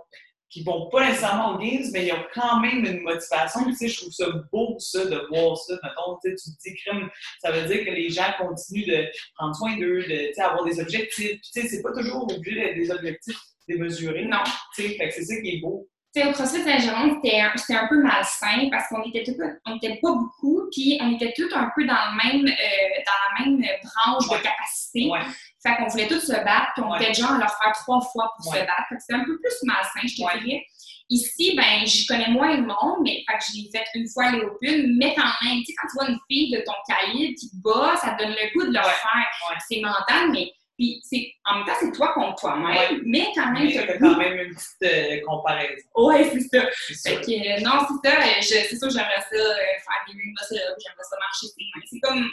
qui 0.49 0.63
vont 0.63 0.89
pas 0.89 1.07
nécessairement 1.07 1.55
au 1.55 1.57
Games, 1.57 1.83
mais 1.91 2.07
ils 2.07 2.13
ont 2.13 2.25
quand 2.33 2.59
même 2.59 2.85
une 2.85 3.01
motivation. 3.01 3.65
Tu 3.65 3.75
sais, 3.75 3.87
je 3.87 3.97
trouve 4.01 4.11
ça 4.11 4.25
beau, 4.51 4.75
ça, 4.79 5.05
de 5.05 5.27
voir 5.29 5.57
ça. 5.57 5.73
Mettons, 5.83 6.17
tu 6.23 6.35
tu 6.35 6.49
dis, 6.61 6.75
crime, 6.75 7.09
ça 7.41 7.51
veut 7.51 7.67
dire 7.67 7.85
que 7.85 7.91
les 7.91 8.09
gens 8.09 8.31
continuent 8.37 8.87
de 8.87 9.05
prendre 9.35 9.55
soin 9.55 9.77
d'eux, 9.77 10.03
de, 10.03 10.41
avoir 10.41 10.63
des 10.63 10.79
objectifs. 10.79 11.41
Tu 11.41 11.61
sais, 11.61 11.67
c'est 11.67 11.81
pas 11.81 11.91
toujours 11.91 12.31
obligé 12.31 12.55
d'être 12.55 12.75
des 12.75 12.91
objectifs 12.91 13.39
démesurés. 13.67 14.25
Non. 14.25 14.43
Tu 14.75 14.83
sais, 14.83 15.09
c'est 15.11 15.23
ça 15.23 15.41
qui 15.41 15.55
est 15.55 15.59
beau. 15.59 15.87
Au 16.25 16.31
CrossFit 16.31 16.63
Saint-Jérôme, 16.63 17.19
c'était 17.23 17.39
un, 17.75 17.87
peu 17.87 18.01
malsain 18.01 18.69
parce 18.71 18.87
qu'on 18.89 19.03
était, 19.03 19.23
tout, 19.23 19.35
on 19.65 19.75
était 19.77 19.99
pas 20.01 20.11
beaucoup, 20.13 20.67
puis 20.71 20.97
on 21.01 21.13
était 21.15 21.33
tous 21.35 21.53
un 21.53 21.69
peu 21.75 21.85
dans, 21.85 21.93
le 21.93 22.15
même, 22.23 22.47
euh, 22.47 23.01
dans 23.05 23.45
la 23.45 23.45
même 23.45 23.61
branche 23.83 24.27
Ouais. 24.29 24.37
de 24.39 24.43
capacité. 24.43 25.09
Ouais. 25.09 25.19
Fait 25.61 25.75
qu'on 25.75 25.87
voulait 25.87 26.07
tous 26.07 26.19
se 26.21 26.33
battre, 26.33 26.71
puis 26.75 26.83
on 26.83 26.91
Ouais. 26.91 27.03
était 27.03 27.13
genre 27.13 27.33
à 27.33 27.37
leur 27.37 27.49
faire 27.61 27.71
trois 27.73 28.01
fois 28.01 28.31
pour 28.35 28.53
se 28.53 28.59
battre. 28.59 28.83
Fait 28.89 28.95
que 28.95 29.01
c'était 29.01 29.19
un 29.19 29.25
peu 29.25 29.37
plus 29.39 29.55
malsain, 29.63 30.01
je 30.03 30.15
te 30.15 30.39
dirais. 30.43 30.63
Ici, 31.09 31.55
ben, 31.55 31.85
je 31.87 32.05
connais 32.07 32.27
moins 32.29 32.57
le 32.57 32.63
monde, 32.63 32.99
mais 33.03 33.23
fait 33.29 33.37
que 33.37 33.43
je 33.49 33.57
l'ai 33.57 33.69
fait 33.71 33.85
une 33.95 34.09
fois 34.09 34.31
les 34.31 34.41
Open, 34.41 34.97
mais 34.97 35.13
quand 35.15 35.31
même, 35.45 35.59
tu 35.59 35.65
sais, 35.67 35.73
quand 35.79 35.87
tu 35.87 35.93
vois 35.95 36.09
une 36.09 36.19
fille 36.29 36.51
de 36.51 36.59
ton 36.65 36.73
calibre 36.87 37.33
qui 37.39 37.49
te 37.49 37.55
bat, 37.63 37.95
ça 37.95 38.11
te 38.11 38.23
donne 38.23 38.31
le 38.33 38.53
goût 38.53 38.65
de 38.65 38.73
le 38.73 38.83
faire. 38.83 39.59
C'est 39.69 39.79
mental, 39.79 40.31
mais 40.31 40.51
puis 40.77 41.01
c'est 41.03 41.33
en 41.45 41.55
même 41.57 41.65
temps, 41.65 41.73
c'est 41.79 41.91
toi 41.91 42.13
contre 42.13 42.39
toi-même, 42.39 42.65
Ouais. 42.69 43.01
mais 43.05 43.27
quand 43.35 43.51
même, 43.51 43.71
t'as 43.71 43.85
le 43.85 43.99
quand 43.99 44.15
même 44.17 44.37
une 44.39 44.53
petite 44.55 44.83
euh, 44.83 45.21
comparaison. 45.25 45.87
Ouais, 45.95 46.29
c'est 46.31 46.41
ça. 46.41 46.65
C'est 46.93 47.15
Fait 47.15 47.21
que, 47.21 47.31
euh, 47.31 47.59
non, 47.61 47.85
c'est 47.87 48.09
ça. 48.09 48.15
euh, 48.17 48.41
je- 48.41 48.67
C'est 48.69 48.77
sûr, 48.77 48.89
j'aimerais 48.89 49.21
ça 49.21 49.35
euh, 49.35 49.53
faire 49.55 50.01
des 50.07 50.13
ring 50.13 50.35
muscle-up, 50.39 50.77
j'aimerais 50.83 51.03
ça 51.09 51.17
marcher. 51.19 51.47
C'est 51.89 51.99
comme 51.99 52.29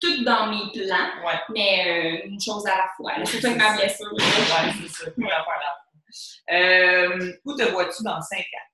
tout 0.00 0.24
dans 0.24 0.46
mes 0.48 0.72
plans, 0.72 1.26
Ouais. 1.26 1.40
mais 1.50 2.22
une 2.26 2.40
chose 2.40 2.66
à 2.66 2.76
la 2.76 2.88
fois. 2.96 3.12
c'est 3.24 3.54
ma 3.56 3.70
ça. 3.70 3.76
blessure. 3.76 4.10
là. 4.12 4.24
Ouais, 4.24 4.72
c'est 4.82 5.04
ça. 5.04 5.10
Une 5.16 5.24
affaire 5.26 5.60
là. 5.60 5.76
Où 7.44 7.54
te 7.54 7.62
vois-tu 7.70 8.02
dans 8.02 8.20
5 8.20 8.38
ans? 8.40 8.66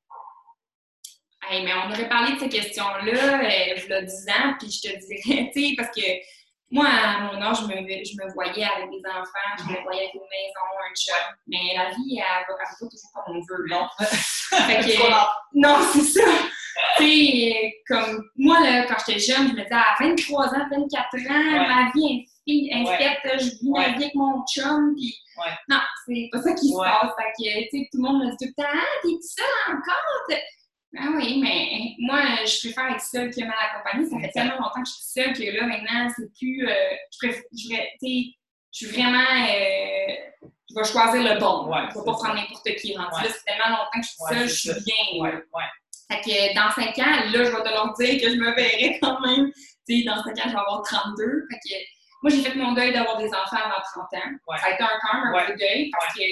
Hey, 1.48 1.62
mais 1.64 1.72
on 1.74 1.90
aurait 1.92 2.08
parlé 2.08 2.34
de 2.34 2.38
ces 2.40 2.48
questions-là 2.48 3.02
il 3.42 3.88
y 3.88 3.92
a 3.92 4.02
10 4.02 4.28
ans, 4.30 4.54
puis 4.58 4.68
je 4.70 4.80
te 4.82 4.98
dirais, 4.98 5.50
tu 5.54 5.68
sais, 5.68 5.74
parce 5.76 5.90
que 5.94 6.00
moi, 6.70 6.86
à 6.86 7.20
mon 7.20 7.40
âge, 7.40 7.58
je 7.60 7.66
me, 7.66 7.74
je 7.76 8.16
me 8.22 8.32
voyais 8.34 8.64
avec 8.64 8.90
des 8.90 9.02
enfants, 9.08 9.56
je 9.58 9.64
me 9.72 9.82
voyais 9.82 10.02
avec 10.02 10.14
une 10.14 10.20
maison, 10.20 10.64
un 10.84 10.94
chum, 10.94 11.34
mais 11.46 11.76
la 11.76 11.90
vie, 11.90 12.18
elle 12.18 12.44
va, 12.48 12.54
pas 12.54 12.64
toujours 12.78 12.90
comme 13.14 13.36
on 13.36 13.40
veut. 13.40 13.64
Non. 13.68 13.86
Fait 14.00 14.80
que- 14.80 15.06
Non, 15.54 15.76
c'est 15.92 16.00
ça. 16.00 16.24
tu 16.98 17.04
sais, 17.04 17.74
comme 17.88 18.22
moi, 18.36 18.60
là, 18.60 18.84
quand 18.86 18.96
j'étais 19.06 19.18
jeune, 19.20 19.48
je 19.48 19.52
me 19.54 19.62
disais, 19.62 19.74
à 19.74 19.94
23 20.00 20.46
ans, 20.48 20.68
24 20.70 21.14
ans, 21.30 21.68
ma 21.68 21.90
vie 21.94 22.26
est 22.48 22.84
Ouais. 22.86 22.96
faite, 22.98 23.40
je 23.40 23.44
vis 23.60 23.70
ma 23.70 23.88
vie 23.90 23.94
avec 24.04 24.14
mon 24.14 24.44
chum, 24.46 24.94
puis 24.96 25.16
non, 25.68 25.78
c'est 26.06 26.28
pas 26.32 26.42
ça 26.42 26.52
qui 26.54 26.68
se 26.68 26.76
passe. 26.76 27.10
Fait 27.16 27.32
que, 27.70 27.90
tout 27.90 27.96
le 27.96 28.02
monde 28.02 28.24
me 28.24 28.30
dit 28.30 28.36
tout 28.38 28.52
le 28.56 28.62
temps, 28.62 28.68
ah, 28.72 28.98
t'es 29.02 29.08
seule 29.22 29.74
encore? 29.76 30.40
Ah 30.98 31.08
oui, 31.16 31.40
mais 31.42 31.94
moi, 31.98 32.20
je 32.44 32.58
préfère 32.60 32.92
être 32.94 33.00
seule 33.02 33.30
que 33.30 33.40
mal 33.40 33.54
accompagnée. 33.70 34.08
Ça 34.08 34.18
fait 34.18 34.30
tellement 34.32 34.54
longtemps 34.56 34.82
que 34.82 34.88
je 34.88 34.92
suis 34.94 35.04
seule 35.04 35.32
que 35.32 35.56
là, 35.56 35.66
maintenant, 35.66 36.08
c'est 36.16 36.32
plus. 36.38 36.66
euh, 36.68 36.74
je 37.12 37.18
préfère, 37.18 37.42
je, 37.52 37.68
vais- 37.68 37.90
tu 38.00 38.06
sais, 38.06 38.36
je 38.72 38.86
suis 38.86 38.86
vraiment. 38.86 39.18
euh, 39.20 40.14
je 40.70 40.74
vais 40.74 40.84
choisir 40.84 41.22
le 41.34 41.38
bon. 41.40 41.68
Ouais, 41.68 41.78
je 41.82 41.86
vais 41.86 41.92
c'est 41.94 42.04
pas 42.04 42.12
ça. 42.12 42.18
prendre 42.24 42.34
n'importe 42.34 42.74
qui. 42.76 42.96
rendu 42.96 43.08
Ouais. 43.16 43.22
là, 43.22 43.28
c'est 43.30 43.44
tellement 43.44 43.68
longtemps 43.76 44.00
que 44.00 44.06
je 44.06 44.08
suis 44.08 44.24
seule, 44.28 44.48
je 44.48 44.54
suis 44.54 44.68
ça. 44.70 44.80
bien. 44.80 45.22
Ouais. 45.22 45.32
Fait 46.10 46.20
que 46.20 46.54
dans 46.54 46.70
5 46.70 46.98
ans, 46.98 47.10
là, 47.10 47.44
je 47.44 47.50
vais 47.50 47.62
te 47.62 47.68
leur 47.68 47.92
dire 47.94 48.20
que 48.22 48.30
je 48.30 48.36
me 48.36 48.54
verrai 48.54 48.98
quand 49.02 49.20
même. 49.20 49.50
Dans 50.06 50.22
5 50.22 50.30
ans, 50.30 50.42
je 50.46 50.50
vais 50.50 50.58
avoir 50.58 50.82
32. 50.82 51.46
Fait 51.50 51.58
que 51.68 51.74
moi, 52.22 52.30
j'ai 52.30 52.42
fait 52.42 52.54
mon 52.58 52.72
deuil 52.72 52.92
d'avoir 52.92 53.18
des 53.18 53.28
enfants 53.28 53.56
avant 53.64 53.82
30 53.94 54.04
ans. 54.22 54.56
Ça 54.58 54.66
a 54.66 54.70
été 54.74 54.82
un 54.82 54.88
même 55.24 55.34
un 55.34 55.46
peu 55.46 55.56
deuil 55.58 55.90
parce 55.90 56.14
que 56.14 56.22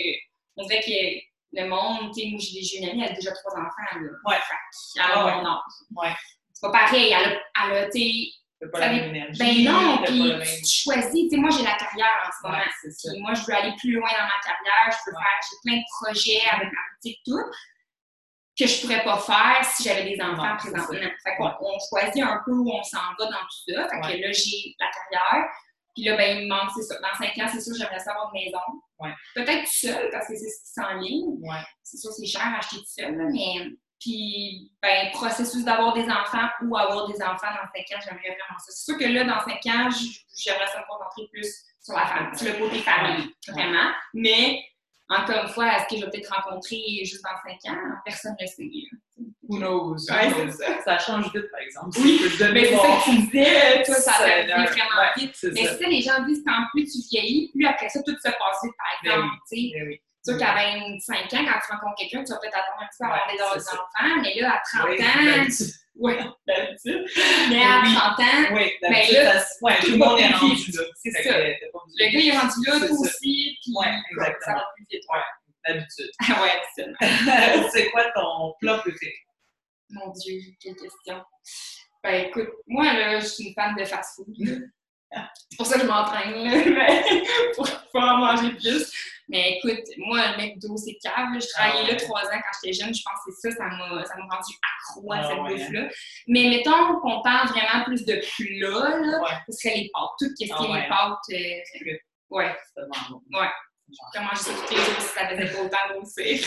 on 0.57 0.67
dirait 0.67 0.81
que 0.81 1.34
le 1.57 1.69
monde, 1.69 2.13
tu 2.15 2.23
sais, 2.23 2.29
moi, 2.31 2.39
j'ai 2.41 2.79
une 2.79 2.89
amie, 2.91 3.03
elle 3.05 3.13
a 3.13 3.15
déjà 3.15 3.33
trois 3.33 3.53
enfants, 3.53 4.01
là. 4.01 4.09
Ouais. 4.27 4.37
Fait 4.37 5.03
qu'elle 5.03 5.13
a 5.13 5.61
Ouais. 5.97 6.15
C'est 6.53 6.67
pas 6.67 6.73
pareil, 6.73 7.13
elle 7.13 7.25
a, 7.25 7.41
elle 7.67 7.77
a 7.77 7.85
tu 7.87 7.99
sais, 8.01 8.31
T'as 8.61 8.69
pas 8.69 8.79
Ça 8.81 8.87
la 8.87 8.95
dé- 8.95 9.01
même 9.01 9.15
énergie. 9.17 9.39
ben 9.67 9.73
non, 9.73 10.03
puis 10.05 10.23
même. 10.23 10.41
tu 10.43 10.65
choisis, 10.85 11.11
tu 11.13 11.29
sais, 11.31 11.37
moi, 11.37 11.51
j'ai 11.51 11.65
la 11.65 11.75
carrière 11.77 12.23
en 12.25 12.31
ce 12.31 12.47
moment. 12.47 12.59
Ouais, 12.59 12.71
c'est 12.81 12.91
ça. 12.93 13.11
Puis 13.13 13.21
moi, 13.21 13.35
je 13.35 13.43
veux 13.45 13.53
aller 13.55 13.75
plus 13.79 13.93
loin 13.93 14.09
dans 14.09 14.25
ma 14.25 14.41
carrière, 14.43 14.87
je 14.89 15.11
Ouais. 15.11 15.17
faire, 15.19 15.41
j'ai 15.43 15.57
plein 15.71 15.79
de 15.79 15.85
projets 16.01 16.41
avec 16.53 16.69
ma 16.73 16.81
boutique, 16.95 17.21
tout, 17.27 17.45
que 18.59 18.67
je 18.67 18.81
pourrais 18.81 19.03
pas 19.03 19.19
faire 19.19 19.65
si 19.65 19.83
j'avais 19.83 20.05
des 20.05 20.21
enfants 20.23 20.47
Non, 20.51 20.57
présentement. 20.57 21.11
Fait 21.25 21.37
qu'on 21.37 21.53
on 21.61 21.79
choisit 21.91 22.23
un 22.23 22.41
peu 22.45 22.53
où 22.53 22.71
on 22.73 22.83
s'en 22.85 22.99
va 23.19 23.25
dans 23.27 23.43
tout 23.43 23.73
ça. 23.75 23.89
Fait 23.89 24.01
que 24.01 24.23
là, 24.23 24.33
j'ai 24.33 24.75
la 24.79 24.87
carrière. 25.11 25.51
Puis 25.95 26.05
là, 26.05 26.17
ben, 26.17 26.39
il 26.39 26.45
me 26.45 26.49
manque, 26.55 26.71
c'est 26.77 26.83
ça. 26.83 26.95
Dans 27.01 27.15
cinq 27.19 27.37
ans, 27.39 27.49
c'est 27.53 27.61
sûr, 27.61 27.75
j'aimerais 27.77 27.99
ça 27.99 28.13
avoir 28.13 28.33
une 28.35 28.45
maison. 28.45 28.59
Ouais. 29.01 29.13
Peut-être 29.35 29.67
seule, 29.67 30.11
parce 30.11 30.29
que 30.29 30.37
c'est 30.37 30.49
ce 30.49 30.63
qui 30.65 30.73
s'enligne. 30.73 31.37
Ouais. 31.41 31.63
C'est 31.83 31.97
sûr, 31.99 32.13
c'est 32.13 32.27
cher 32.27 32.43
à 32.43 32.59
acheter 32.59 32.77
tout 32.77 32.85
seul, 32.87 33.17
là, 33.17 33.25
mais. 33.33 33.71
Puis, 34.01 34.71
ben, 34.83 35.11
processus 35.13 35.65
d'avoir 35.65 35.95
des 35.95 36.05
enfants 36.11 36.49
ou 36.63 36.77
avoir 36.77 37.07
des 37.09 37.23
enfants 37.23 37.47
dans 37.47 37.67
5 37.75 37.97
ans, 37.97 38.01
j'aimerais 38.05 38.37
vraiment 38.37 38.59
ça. 38.59 38.67
C'est 38.69 38.85
sûr 38.85 38.99
que 38.99 39.05
là, 39.05 39.25
dans 39.25 39.41
5 39.41 39.55
ans, 39.67 39.89
j'aimerais 40.37 40.67
ça 40.67 40.81
me 40.81 40.87
concentrer 40.87 41.27
plus 41.33 41.65
sur 41.81 41.95
la 41.95 42.07
famille, 42.07 42.37
sur 42.39 42.53
le 42.53 42.59
côté 42.59 42.81
famille, 42.81 43.35
vraiment. 43.49 43.93
Mais, 44.13 44.63
encore 45.09 45.45
une 45.45 45.49
fois, 45.49 45.75
est-ce 45.77 45.87
que 45.89 46.01
je 46.01 46.05
vais 46.05 46.11
peut-être 46.11 46.35
rencontrer 46.35 46.83
juste 47.05 47.23
dans 47.25 47.51
5 47.51 47.73
ans? 47.73 47.81
Personne 48.05 48.37
ne 48.39 48.45
le 48.45 48.47
sait. 48.47 48.63
là. 48.63 48.99
Who 49.49 49.59
knows? 49.59 49.97
Ouais, 50.11 50.31
c'est 50.35 50.51
ça. 50.53 50.83
Ça 50.85 50.99
change 50.99 51.33
vite, 51.33 51.51
par 51.51 51.61
exemple. 51.61 51.97
Oui, 52.01 52.21
donner 52.39 52.53
Mais 52.63 52.67
c'est 52.67 52.77
ça 52.77 52.83
que 52.83 53.05
tu 53.11 53.17
disais, 53.27 53.83
toi, 53.85 53.95
ça 53.95 54.25
ouais, 54.25 54.47
vraiment 54.47 54.67
vite. 55.17 55.37
Mais 55.53 55.65
ça. 55.67 55.79
ça, 55.79 55.87
les 55.87 56.01
gens 56.01 56.23
disent 56.25 56.43
qu'en 56.45 56.65
plus 56.73 56.85
tu 56.85 56.99
vieillis, 57.11 57.51
plus 57.55 57.67
après 57.67 57.89
ça, 57.89 58.01
tout 58.05 58.13
se 58.17 58.23
passe 58.23 58.59
vite, 58.65 58.73
par 58.77 58.87
Ben 59.05 59.11
exemple. 59.13 59.35
tu 59.49 59.57
sais. 59.57 59.71
Ben 59.79 59.87
oui. 59.89 60.01
Sûr 60.27 60.39
qu'à 60.39 60.55
25 60.55 61.17
ans, 61.17 61.45
quand 61.45 61.61
tu 61.61 61.73
rencontres 61.73 61.95
quelqu'un, 61.99 62.25
tu 62.25 62.33
vas 62.33 62.39
peut-être 62.41 62.57
attendre 62.57 62.81
un 62.81 62.87
petit 62.87 62.99
peu 62.99 63.05
avant 63.05 63.37
d'avoir 63.37 63.57
des 63.57 63.69
enfants, 63.69 64.23
mais 64.23 64.41
là, 64.41 64.55
à 64.55 64.63
30 64.79 64.89
Oui, 64.89 65.05
ans, 65.05 65.45
ouais, 65.97 66.19
D'habitude. 66.49 67.05
mais 67.51 67.63
à 67.63 67.83
Oui. 67.85 67.95
30 67.95 68.21
ans, 68.21 68.55
Oui, 68.57 68.73
Ben 68.81 68.91
d'habitude, 68.91 69.43
ouais, 69.61 69.77
tout 69.81 69.91
le 69.91 69.97
monde 69.99 70.19
est 70.19 70.33
rendu 70.33 70.73
là. 70.73 70.83
C'est 70.97 71.11
ça. 71.23 71.39
le 71.39 72.13
gars 72.13 72.19
il 72.21 72.29
est 72.31 72.39
rendu 72.39 72.55
là, 72.67 72.79
toi 72.81 72.97
aussi, 72.99 73.59
puis 73.63 73.73
ça 74.41 74.53
va 74.55 74.65
plus 74.75 74.87
vite. 74.91 75.03
D'habitude. 75.67 76.11
Ah 76.29 76.43
ouais, 76.43 76.51
absolument. 76.63 77.69
c'est 77.73 77.91
quoi 77.91 78.05
ton 78.15 78.55
plat 78.61 78.79
préféré? 78.79 79.15
Mon 79.91 80.11
Dieu, 80.13 80.41
quelle 80.61 80.77
question. 80.77 81.23
Ben 82.03 82.27
écoute, 82.27 82.49
moi 82.67 82.85
là, 82.93 83.21
je 83.21 83.27
suis 83.27 83.49
une 83.49 83.55
fan 83.55 83.75
de 83.77 83.85
fast-food. 83.85 84.27
C'est 85.51 85.57
pour 85.57 85.67
ça 85.67 85.77
que 85.77 85.83
je 85.83 85.87
m'entraîne, 85.87 87.55
pour 87.55 87.71
pouvoir 87.93 88.17
manger 88.19 88.51
plus. 88.57 88.93
Mais 89.29 89.59
écoute, 89.59 89.85
moi, 89.99 90.33
le 90.33 90.37
McDo, 90.39 90.77
c'est 90.77 90.97
cave. 91.01 91.29
Je 91.41 91.47
travaillais 91.51 91.83
Ah 91.83 91.85
ouais. 91.85 91.93
là 91.93 91.97
trois 91.97 92.25
ans 92.25 92.31
quand 92.33 92.59
j'étais 92.63 92.73
jeune. 92.85 92.93
Je 92.93 93.01
pense 93.05 93.15
que 93.25 93.31
c'est 93.41 93.51
ça, 93.53 93.57
ça 93.59 93.65
m'a 93.69 94.05
ça 94.05 94.15
m'a 94.17 94.25
rendu 94.35 94.55
accro 94.61 95.13
à 95.13 95.19
Ah 95.19 95.29
cette 95.29 95.39
ouais. 95.39 95.51
bouffe-là. 95.57 95.89
Mais 96.27 96.49
mettons 96.49 96.99
qu'on 97.01 97.23
parle 97.23 97.47
vraiment 97.49 97.85
plus 97.85 98.05
de 98.05 98.15
plats, 98.17 98.99
là, 98.99 99.23
Ouais, 99.23 99.37
ce 99.49 99.53
serait 99.57 99.77
les 99.77 99.91
pâtes. 99.95 100.11
Tout 100.19 100.27
ce 100.31 100.35
qui 100.35 100.45
est 100.45 100.53
Ah 100.53 100.63
ouais. 100.69 100.81
les 100.83 100.89
pâtes. 100.89 101.19
euh, 101.31 101.97
ouais, 102.31 102.57
c'est 102.67 102.75
tellement 102.75 103.21
bon. 103.31 103.39
Ouais. 103.41 103.49
Je 103.95 104.19
peux 104.19 104.25
manger 104.25 104.37
ça 104.37 104.53
tous 104.67 104.75
les 104.75 104.81
jours 104.81 105.01
si 105.01 105.09
ça 105.09 105.29
faisait 105.29 105.53
pas 105.53 105.63
autant 105.63 105.95
grossir? 105.95 106.47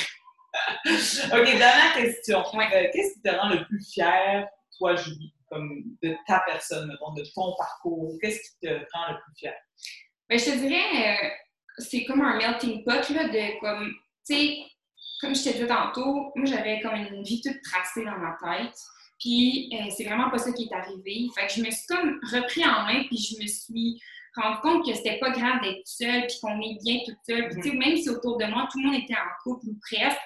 OK, 0.85 1.57
dernière 1.57 1.93
question. 1.95 2.43
Ouais. 2.55 2.65
Euh, 2.73 2.89
Qu'est-ce 2.93 3.13
qui 3.15 3.21
te 3.21 3.29
rend 3.29 3.49
le 3.49 3.65
plus 3.65 3.83
fier, 3.91 4.47
toi, 4.77 4.95
Julie, 4.95 5.33
comme 5.49 5.83
de 6.01 6.15
ta 6.27 6.43
personne, 6.45 6.87
mettons, 6.87 7.13
de 7.13 7.23
ton 7.33 7.55
parcours? 7.57 8.13
Qu'est-ce 8.21 8.39
qui 8.39 8.59
te 8.61 8.67
rend 8.69 9.11
le 9.11 9.17
plus 9.23 9.35
fier? 9.37 9.53
Ben, 10.29 10.39
je 10.39 10.45
te 10.45 10.57
dirais, 10.57 11.23
euh, 11.23 11.29
c'est 11.77 12.05
comme 12.05 12.21
un 12.21 12.37
melting 12.37 12.83
pot, 12.83 13.09
là, 13.09 13.27
de 13.29 13.59
comme, 13.59 13.93
tu 14.27 14.35
sais, 14.35 14.57
comme 15.21 15.35
je 15.35 15.43
te 15.43 15.49
disais 15.49 15.67
tantôt, 15.67 16.31
moi, 16.35 16.45
j'avais 16.45 16.81
comme 16.81 16.95
une 16.95 17.23
vie 17.23 17.41
toute 17.41 17.61
tracée 17.63 18.03
dans 18.03 18.17
ma 18.17 18.37
tête. 18.41 18.75
Puis, 19.19 19.69
euh, 19.73 19.89
c'est 19.95 20.03
vraiment 20.03 20.29
pas 20.29 20.37
ça 20.37 20.51
qui 20.51 20.63
est 20.63 20.75
arrivé. 20.75 21.27
Fait 21.35 21.47
que 21.47 21.53
je 21.53 21.61
me 21.61 21.71
suis 21.71 21.87
comme 21.87 22.19
repris 22.31 22.63
en 22.65 22.83
main, 22.85 23.03
puis 23.07 23.17
je 23.17 23.41
me 23.41 23.47
suis 23.47 23.99
rendu 24.41 24.57
compte 24.61 24.85
que 24.85 24.93
c'était 24.93 25.19
pas 25.19 25.29
grave 25.31 25.61
d'être 25.61 25.81
seule, 25.85 26.27
puis 26.27 26.37
qu'on 26.41 26.59
est 26.61 26.77
bien 26.83 26.99
toute 27.05 27.17
seule. 27.27 27.49
Puis, 27.49 27.61
sais, 27.63 27.75
même 27.75 27.97
si 27.97 28.09
autour 28.09 28.37
de 28.37 28.45
moi, 28.45 28.67
tout 28.71 28.79
le 28.79 28.85
monde 28.87 28.95
était 29.01 29.13
en 29.15 29.27
couple 29.43 29.65
ou 29.67 29.77
presque, 29.81 30.17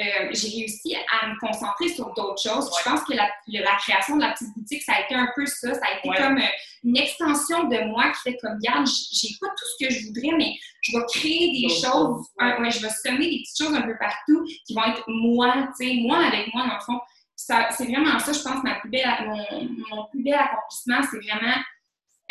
euh, 0.00 0.28
j'ai 0.32 0.48
réussi 0.48 0.96
à 1.22 1.28
me 1.28 1.38
concentrer 1.38 1.88
sur 1.88 2.12
d'autres 2.14 2.42
choses. 2.42 2.68
Je 2.78 2.90
pense 2.90 3.02
que 3.04 3.12
la, 3.14 3.28
création 3.76 4.16
de 4.16 4.22
la 4.22 4.32
petite 4.32 4.48
boutique, 4.56 4.82
ça 4.82 4.94
a 4.94 5.00
été 5.02 5.14
un 5.14 5.28
peu 5.36 5.46
ça. 5.46 5.72
Ça 5.74 5.80
a 5.86 5.98
été 5.98 6.08
Ouais. 6.08 6.16
comme 6.16 6.38
euh, 6.38 6.46
une 6.82 6.96
extension 6.96 7.64
de 7.64 7.78
moi 7.88 8.10
qui 8.10 8.32
fait 8.32 8.36
comme, 8.38 8.54
regarde, 8.54 8.86
j- 8.88 9.06
j'ai 9.12 9.28
pas 9.40 9.46
tout 9.50 9.64
ce 9.78 9.84
que 9.86 9.92
je 9.92 10.06
voudrais, 10.06 10.36
mais 10.36 10.52
je 10.80 10.98
vais 10.98 11.04
créer 11.12 11.52
des 11.52 11.68
choses, 11.68 12.26
ouais. 12.40 12.52
un- 12.58 12.70
je 12.70 12.80
vais 12.80 12.90
semer 12.90 13.30
des 13.30 13.38
petites 13.42 13.56
choses 13.56 13.74
un 13.74 13.82
peu 13.82 13.96
partout 13.98 14.44
qui 14.66 14.74
vont 14.74 14.84
être 14.84 15.04
moi, 15.06 15.68
tu 15.78 15.86
sais, 15.86 15.94
moi 16.00 16.18
avec 16.26 16.52
moi 16.52 16.66
dans 16.66 16.74
le 16.74 16.80
fond. 16.80 17.00
C'est 17.36 17.84
vraiment 17.86 18.18
ça, 18.20 18.32
je 18.32 18.40
pense, 18.42 18.62
ma 18.64 18.76
plus 18.76 18.90
belle, 18.90 19.06
mon, 19.26 19.96
mon 19.96 20.04
plus 20.06 20.22
bel 20.22 20.34
accomplissement, 20.34 21.00
c'est 21.10 21.18
vraiment 21.18 21.54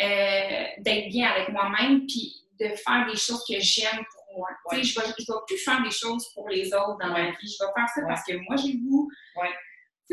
euh, 0.02 0.64
d'être 0.78 1.08
bien 1.08 1.28
avec 1.30 1.48
moi-même, 1.50 2.06
puis 2.06 2.34
de 2.60 2.68
faire 2.76 3.06
des 3.10 3.16
choses 3.16 3.44
que 3.48 3.54
j'aime 3.60 4.04
pour 4.12 4.38
moi. 4.38 4.48
Ouais. 4.72 4.82
je 4.82 4.98
vais, 4.98 5.06
je 5.18 5.24
vais 5.32 5.38
plus 5.46 5.58
faire 5.58 5.82
des 5.82 5.90
choses 5.90 6.28
pour 6.34 6.48
les 6.48 6.66
autres 6.74 6.98
dans 7.00 7.08
ma 7.10 7.30
vie. 7.30 7.36
Je 7.42 7.64
vais 7.64 7.70
faire 7.76 7.88
ça 7.94 8.00
Ouais. 8.00 8.06
parce 8.08 8.24
que 8.24 8.32
moi, 8.48 8.56
j'ai 8.56 8.72
le 8.72 8.78
goût. 8.88 9.10
Ouais. 9.40 9.50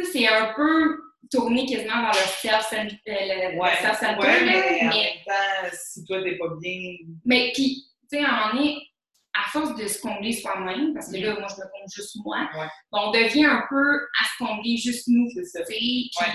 C'est 0.05 0.27
un 0.27 0.53
peu 0.53 0.97
tourné 1.31 1.65
quasiment 1.65 2.01
vers 2.01 2.11
le 2.11 2.27
self-centered, 2.41 2.99
ouais, 3.05 3.83
là, 3.83 3.97
mais 4.01 4.17
en 4.17 4.89
mais 4.89 4.89
même 4.89 5.23
temps, 5.25 5.69
si 5.73 6.03
toi, 6.05 6.21
t'es 6.23 6.37
pas 6.37 6.47
bien... 6.59 6.79
mais 7.25 7.51
puis, 7.53 7.85
tu 8.11 8.17
sais, 8.17 8.23
à 8.25 8.29
un 8.29 8.31
moment 8.47 8.53
donné, 8.55 8.87
à 9.33 9.47
force 9.49 9.75
de 9.75 9.87
se 9.87 10.01
combler 10.01 10.33
soi-même, 10.33 10.93
parce 10.93 11.11
que 11.11 11.17
Mhm. 11.17 11.23
là, 11.23 11.39
moi, 11.39 11.47
je 11.49 11.55
me 11.55 11.69
comble 11.69 11.89
juste 11.95 12.17
moi, 12.25 12.49
Ouais. 12.57 12.67
on 12.91 13.11
devient 13.11 13.45
un 13.45 13.63
peu 13.69 14.01
à 14.19 14.25
se 14.25 14.43
combler 14.43 14.77
juste 14.77 15.07
nous, 15.07 15.29
C'est 15.33 15.45
ça. 15.45 15.61
Puis, 15.67 16.11
Ouais. 16.19 16.27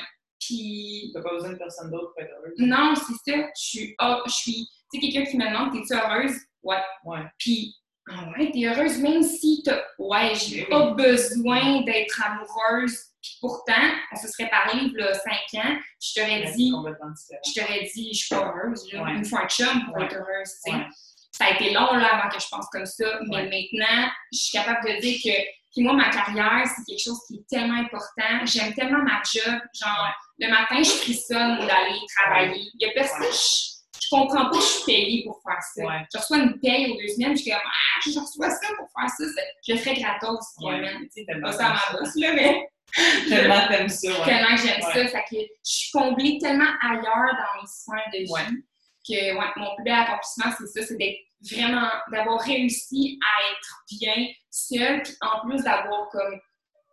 Puis- 0.46 1.10
T'as 1.14 1.22
pas 1.22 1.30
besoin 1.32 1.50
de 1.52 1.56
personne 1.58 1.90
d'autre 1.90 2.12
pour 2.14 2.22
être 2.22 2.32
heureuse? 2.32 2.54
non, 2.58 2.94
c'est 2.94 3.32
ça. 3.32 3.38
Je 3.56 3.62
suis, 3.62 3.94
ah, 3.98 4.22
je 4.26 4.32
suis, 4.32 4.68
tu 4.92 5.00
sais, 5.00 5.06
quelqu'un 5.12 5.30
qui 5.30 5.36
me 5.36 5.44
demande, 5.46 5.72
t'es-tu 5.72 5.94
heureuse? 5.94 6.34
Ouais. 6.62 6.76
Ouais. 7.04 7.20
Puis, 7.38 7.74
ah 8.08 8.28
ouais, 8.38 8.50
t'es 8.52 8.66
heureuse, 8.66 8.98
même 8.98 9.22
si 9.22 9.62
t'as, 9.64 9.82
ouais, 9.98 10.32
j'ai 10.34 10.58
Eh 10.58 10.62
oui. 10.62 10.68
pas 10.70 10.90
besoin 10.92 11.82
d'être 11.82 12.22
amoureuse. 12.24 12.98
Puis 13.22 13.38
pourtant, 13.40 13.72
on 14.12 14.16
se 14.16 14.28
serait 14.28 14.48
parlé, 14.48 14.82
il 14.82 14.92
y 14.92 15.02
a 15.02 15.12
cinq 15.14 15.60
ans, 15.64 15.76
je 16.00 16.14
t'aurais 16.20 16.52
dit, 16.52 16.70
je 17.44 17.60
t'aurais 17.60 17.90
dit, 17.92 18.10
je 18.12 18.18
suis 18.18 18.28
pas 18.34 18.42
heureuse, 18.54 18.92
là. 18.92 19.02
Ouais. 19.02 19.10
Il 19.14 19.18
me 19.18 19.24
faut 19.24 19.36
un 19.38 19.48
chum 19.48 19.84
pour 19.86 19.96
Ouais. 19.96 20.04
être 20.04 20.14
heureuse, 20.14 20.48
tu 20.64 20.70
sais 20.70 20.76
Ouais. 20.76 20.86
ça 21.32 21.44
a 21.46 21.50
été 21.54 21.72
long 21.74 21.92
là, 21.96 22.14
avant 22.20 22.28
que 22.28 22.40
je 22.40 22.46
pense 22.48 22.66
comme 22.70 22.86
ça, 22.86 23.18
mais 23.28 23.42
maintenant, 23.44 24.08
je 24.32 24.38
suis 24.38 24.56
capable 24.56 24.86
de 24.88 25.00
dire 25.00 25.18
que 25.24 25.42
puis 25.76 25.84
moi, 25.84 25.92
ma 25.92 26.08
carrière, 26.08 26.64
c'est 26.74 26.84
quelque 26.84 27.02
chose 27.04 27.20
qui 27.28 27.36
est 27.36 27.46
tellement 27.48 27.78
important. 27.80 28.44
J'aime 28.46 28.72
tellement 28.74 29.02
ma 29.02 29.20
job. 29.30 29.60
Genre, 29.74 30.14
le 30.38 30.48
matin, 30.48 30.82
je 30.82 30.88
frissonne 30.90 31.58
d'aller 31.58 31.98
travailler. 32.16 32.62
Il 32.78 32.86
y 32.86 32.90
a 32.90 32.92
personne, 32.94 33.22
je, 33.30 34.00
je 34.02 34.08
comprends 34.10 34.44
pas 34.44 34.50
que 34.50 34.56
je 34.56 34.60
suis 34.62 34.84
payée 34.86 35.24
pour 35.26 35.38
faire 35.42 35.60
ça. 35.74 35.84
Ouais. 35.84 36.06
Je 36.14 36.18
reçois 36.18 36.38
une 36.38 36.58
paye 36.60 36.92
aux 36.92 36.96
deux 36.96 37.08
semaines, 37.08 37.36
je 37.36 37.42
suis 37.42 37.50
comme, 37.50 37.60
ah, 37.62 38.00
je 38.04 38.18
reçois 38.18 38.48
ça 38.50 38.68
pour 38.78 38.88
faire 38.98 39.10
ça. 39.10 39.24
Je 39.68 39.72
le 39.74 39.78
ferais 39.78 40.00
gratos, 40.00 40.44
Ouais. 40.62 40.96
Tu 40.98 41.08
sais, 41.10 41.24
Tellement 41.26 41.48
pas 41.48 41.52
ça 41.52 41.68
ma 41.92 41.98
bosse, 41.98 42.14
là, 42.16 42.32
mais 42.34 42.68
Tellement 43.28 43.68
t'aimes 43.68 43.88
ça, 43.90 44.08
ouais. 44.08 44.24
tellement 44.24 44.56
que 44.56 44.62
j'aime 44.62 44.80
Ouais. 44.82 44.92
ça. 44.92 45.08
Fait 45.08 45.24
que 45.30 45.36
je 45.36 45.46
suis 45.70 45.90
comblée 45.92 46.38
tellement 46.40 46.70
ailleurs 46.82 47.02
dans 47.04 47.60
mes 47.60 47.66
sphères 47.66 48.10
de 48.14 48.18
vie. 48.18 48.62
Que 49.06 49.12
ouais, 49.38 49.46
mon 49.56 49.74
plus 49.74 49.84
bel 49.84 49.94
accomplissement, 49.94 50.52
c'est 50.58 50.66
ça, 50.66 50.86
c'est 50.86 50.96
d'être 50.96 51.18
vraiment, 51.52 51.88
d'avoir 52.10 52.40
réussi 52.40 53.18
à 53.22 53.52
être 53.52 53.76
bien 54.00 54.28
seule, 54.50 55.02
puis 55.02 55.12
en 55.20 55.46
plus 55.48 55.62
d'avoir 55.62 56.08
comme 56.10 56.38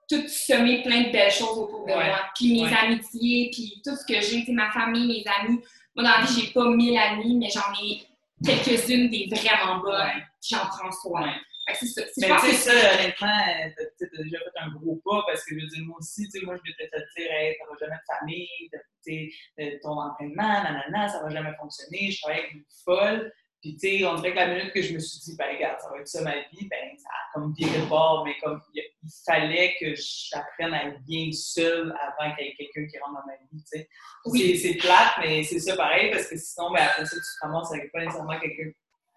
tout 0.10 0.28
semé 0.28 0.84
plein 0.84 1.04
de 1.04 1.12
belles 1.12 1.32
choses 1.32 1.58
autour 1.58 1.86
de 1.86 1.91
Ouais. 1.93 2.08
moi. 2.08 2.19
Puis 2.36 2.54
mes 2.54 2.63
Ouais. 2.69 2.78
amitiés, 2.78 3.49
puis 3.52 3.82
tout 3.84 3.95
ce 3.95 4.06
que 4.06 4.19
j'ai, 4.21 4.43
sais, 4.45 4.52
ma 4.52 4.69
famille, 4.71 5.08
mes 5.08 5.32
amis. 5.39 5.60
Moi, 5.95 6.04
dans 6.04 6.19
la 6.19 6.26
vie, 6.26 6.41
j'ai 6.41 6.52
pas 6.52 6.65
mille 6.69 6.97
amis, 6.97 7.36
mais 7.38 7.49
j'en 7.49 7.71
ai 7.82 8.02
quelques-unes 8.45 9.10
des 9.10 9.28
vraiment 9.32 9.78
bonnes. 9.80 10.23
J'en 10.47 10.65
prends 10.65 10.91
soin. 10.91 11.34
C'est 11.73 11.86
ça. 11.88 12.02
Mais 12.17 12.28
tu 12.28 12.47
sais, 12.47 12.54
ça, 12.54 12.93
honnêtement, 12.95 13.28
euh, 13.28 13.69
t'as 13.99 14.23
déjà 14.23 14.38
fait 14.39 14.60
un 14.60 14.71
gros 14.71 15.02
pas 15.06 15.23
parce 15.28 15.45
que 15.45 15.56
je 15.56 15.62
veux 15.62 15.67
dire, 15.67 15.86
moi 15.86 15.97
aussi, 15.99 16.28
tu 16.30 16.39
sais, 16.39 16.45
moi, 16.45 16.56
je 16.58 16.62
m'étais 16.69 16.89
fait 16.89 17.04
dire, 17.21 17.32
hey, 17.32 17.56
t'auras 17.58 17.78
jamais 17.80 17.95
de 17.95 18.13
famille, 18.19 18.69
t'as- 18.71 18.80
tu 18.80 18.86
sais, 19.04 19.63
euh, 19.63 19.80
ton 19.82 19.91
entraînement, 19.99 20.43
nanana, 20.63 21.08
ça 21.08 21.21
va 21.23 21.30
jamais 21.30 21.54
fonctionner, 21.60 22.12
je 22.12 22.21
travaille 22.21 22.39
avec 22.41 22.52
une 22.54 22.65
folle. 22.84 23.32
Puis, 23.62 23.78
tu 23.78 23.97
sais, 23.99 24.06
on 24.06 24.15
dirait 24.15 24.32
que 24.32 24.36
la 24.36 24.47
minute 24.47 24.73
que 24.73 24.82
je 24.82 24.93
me 24.93 24.99
suis 24.99 25.19
dit, 25.21 25.38
ben, 25.38 25.56
regarde, 25.56 25.80
ça 25.80 25.89
va 25.89 25.99
être 26.02 26.08
ça 26.10 26.21
ma 26.21 26.36
vie, 26.36 26.67
ben, 26.69 26.97
ça 26.97 27.08
a 27.08 27.34
comme 27.34 27.54
viré 27.54 27.80
de 27.80 27.86
bord, 27.86 28.26
mais 28.26 28.36
comme 28.43 28.60
il, 28.73 28.84
il 29.02 29.10
fallait 29.26 29.73
que 29.80 29.93
j'apprenne 29.95 30.73
à 30.73 30.88
être 30.88 30.99
bien 31.04 31.32
seule 31.32 31.95
avant 32.02 32.36
qu'il 32.36 32.45
y 32.45 32.49
ait 32.49 32.56
quelqu'un 32.56 32.86
qui 32.91 32.99
rentre 32.99 33.21
dans 33.21 33.26
ma 33.26 33.38
vie, 33.38 33.63
tu 33.63 33.80
sais. 33.80 33.88
Oui. 34.26 34.58
C'est- 34.58 34.73
C'est 34.73 34.78
plate, 34.80 35.13
mais 35.21 35.43
c'est 35.43 35.60
ça 35.60 35.78
pareil 35.78 36.12
parce 36.12 36.28
que 36.28 36.36
sinon, 36.38 36.71
ben, 36.71 36.82
après 36.84 37.06
ça, 37.06 37.15
tu 37.15 37.21
te 37.21 37.45
ramasses 37.45 37.71
avec 37.71 37.89
pas 37.93 38.02
nécessairement 38.02 38.38
quelqu'un 38.38 38.69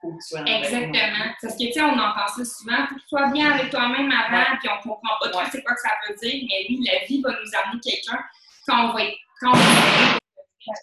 faut 0.06 0.12
que 0.12 0.22
tu 0.22 0.28
sois 0.28 0.40
en. 0.40 0.46
Exactement. 0.46 1.24
Parce 1.42 1.54
que, 1.54 1.64
tu 1.66 1.72
sais, 1.72 1.80
on 1.82 1.98
entend 1.98 2.28
ça 2.36 2.44
souvent. 2.44 2.86
Faut 2.88 2.94
que 2.94 3.00
tu 3.00 3.08
sois 3.08 3.30
bien 3.32 3.50
avec 3.52 3.70
toi-même 3.70 4.10
avant, 4.10 4.36
Ouais. 4.38 4.58
puis 4.60 4.68
on 4.70 4.88
comprend 4.88 5.14
pas 5.20 5.28
trop 5.30 5.40
Ouais. 5.40 5.48
c'est 5.50 5.62
quoi 5.62 5.74
que 5.74 5.80
ça 5.80 5.90
veut 6.08 6.14
dire. 6.16 6.44
Mais 6.48 6.66
oui, 6.68 6.86
la 6.86 7.04
vie 7.06 7.20
va 7.22 7.30
nous 7.30 7.50
amener 7.64 7.80
quelqu'un 7.82 8.18
quand 8.66 8.88
on 8.90 8.92
va 8.92 9.04
être. 9.04 9.16
Quand 9.40 9.50
on 9.50 9.56
va 9.56 9.60
être. 9.60 10.18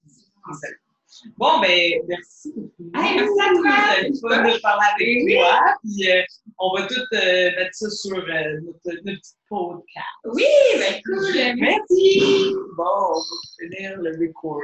Bon, 1.38 1.60
ben, 1.60 2.00
merci 2.08 2.52
beaucoup. 2.56 2.90
Hey, 2.94 3.16
merci 3.16 3.40
à 3.40 3.48
toi. 3.54 3.76
C'était 3.96 4.18
fun 4.20 4.42
de 4.42 4.60
parler 4.60 4.86
avec 4.94 5.38
toi. 5.38 5.74
Puis, 5.82 6.10
euh, 6.10 6.22
on 6.58 6.74
va 6.76 6.86
tout 6.86 6.94
euh, 7.12 7.50
mettre 7.56 7.70
ça 7.74 7.88
sur 7.90 8.16
euh, 8.16 8.60
notre, 8.64 9.00
notre 9.04 9.20
petit 9.20 9.34
podcast. 9.48 10.24
Oui, 10.24 10.44
ben 10.78 11.00
cool. 11.04 11.54
Merci. 11.60 12.52
Bon, 12.76 12.84
on 12.84 13.14
va 13.14 13.22
finir 13.58 13.96
le 13.98 14.10
record. 14.20 14.62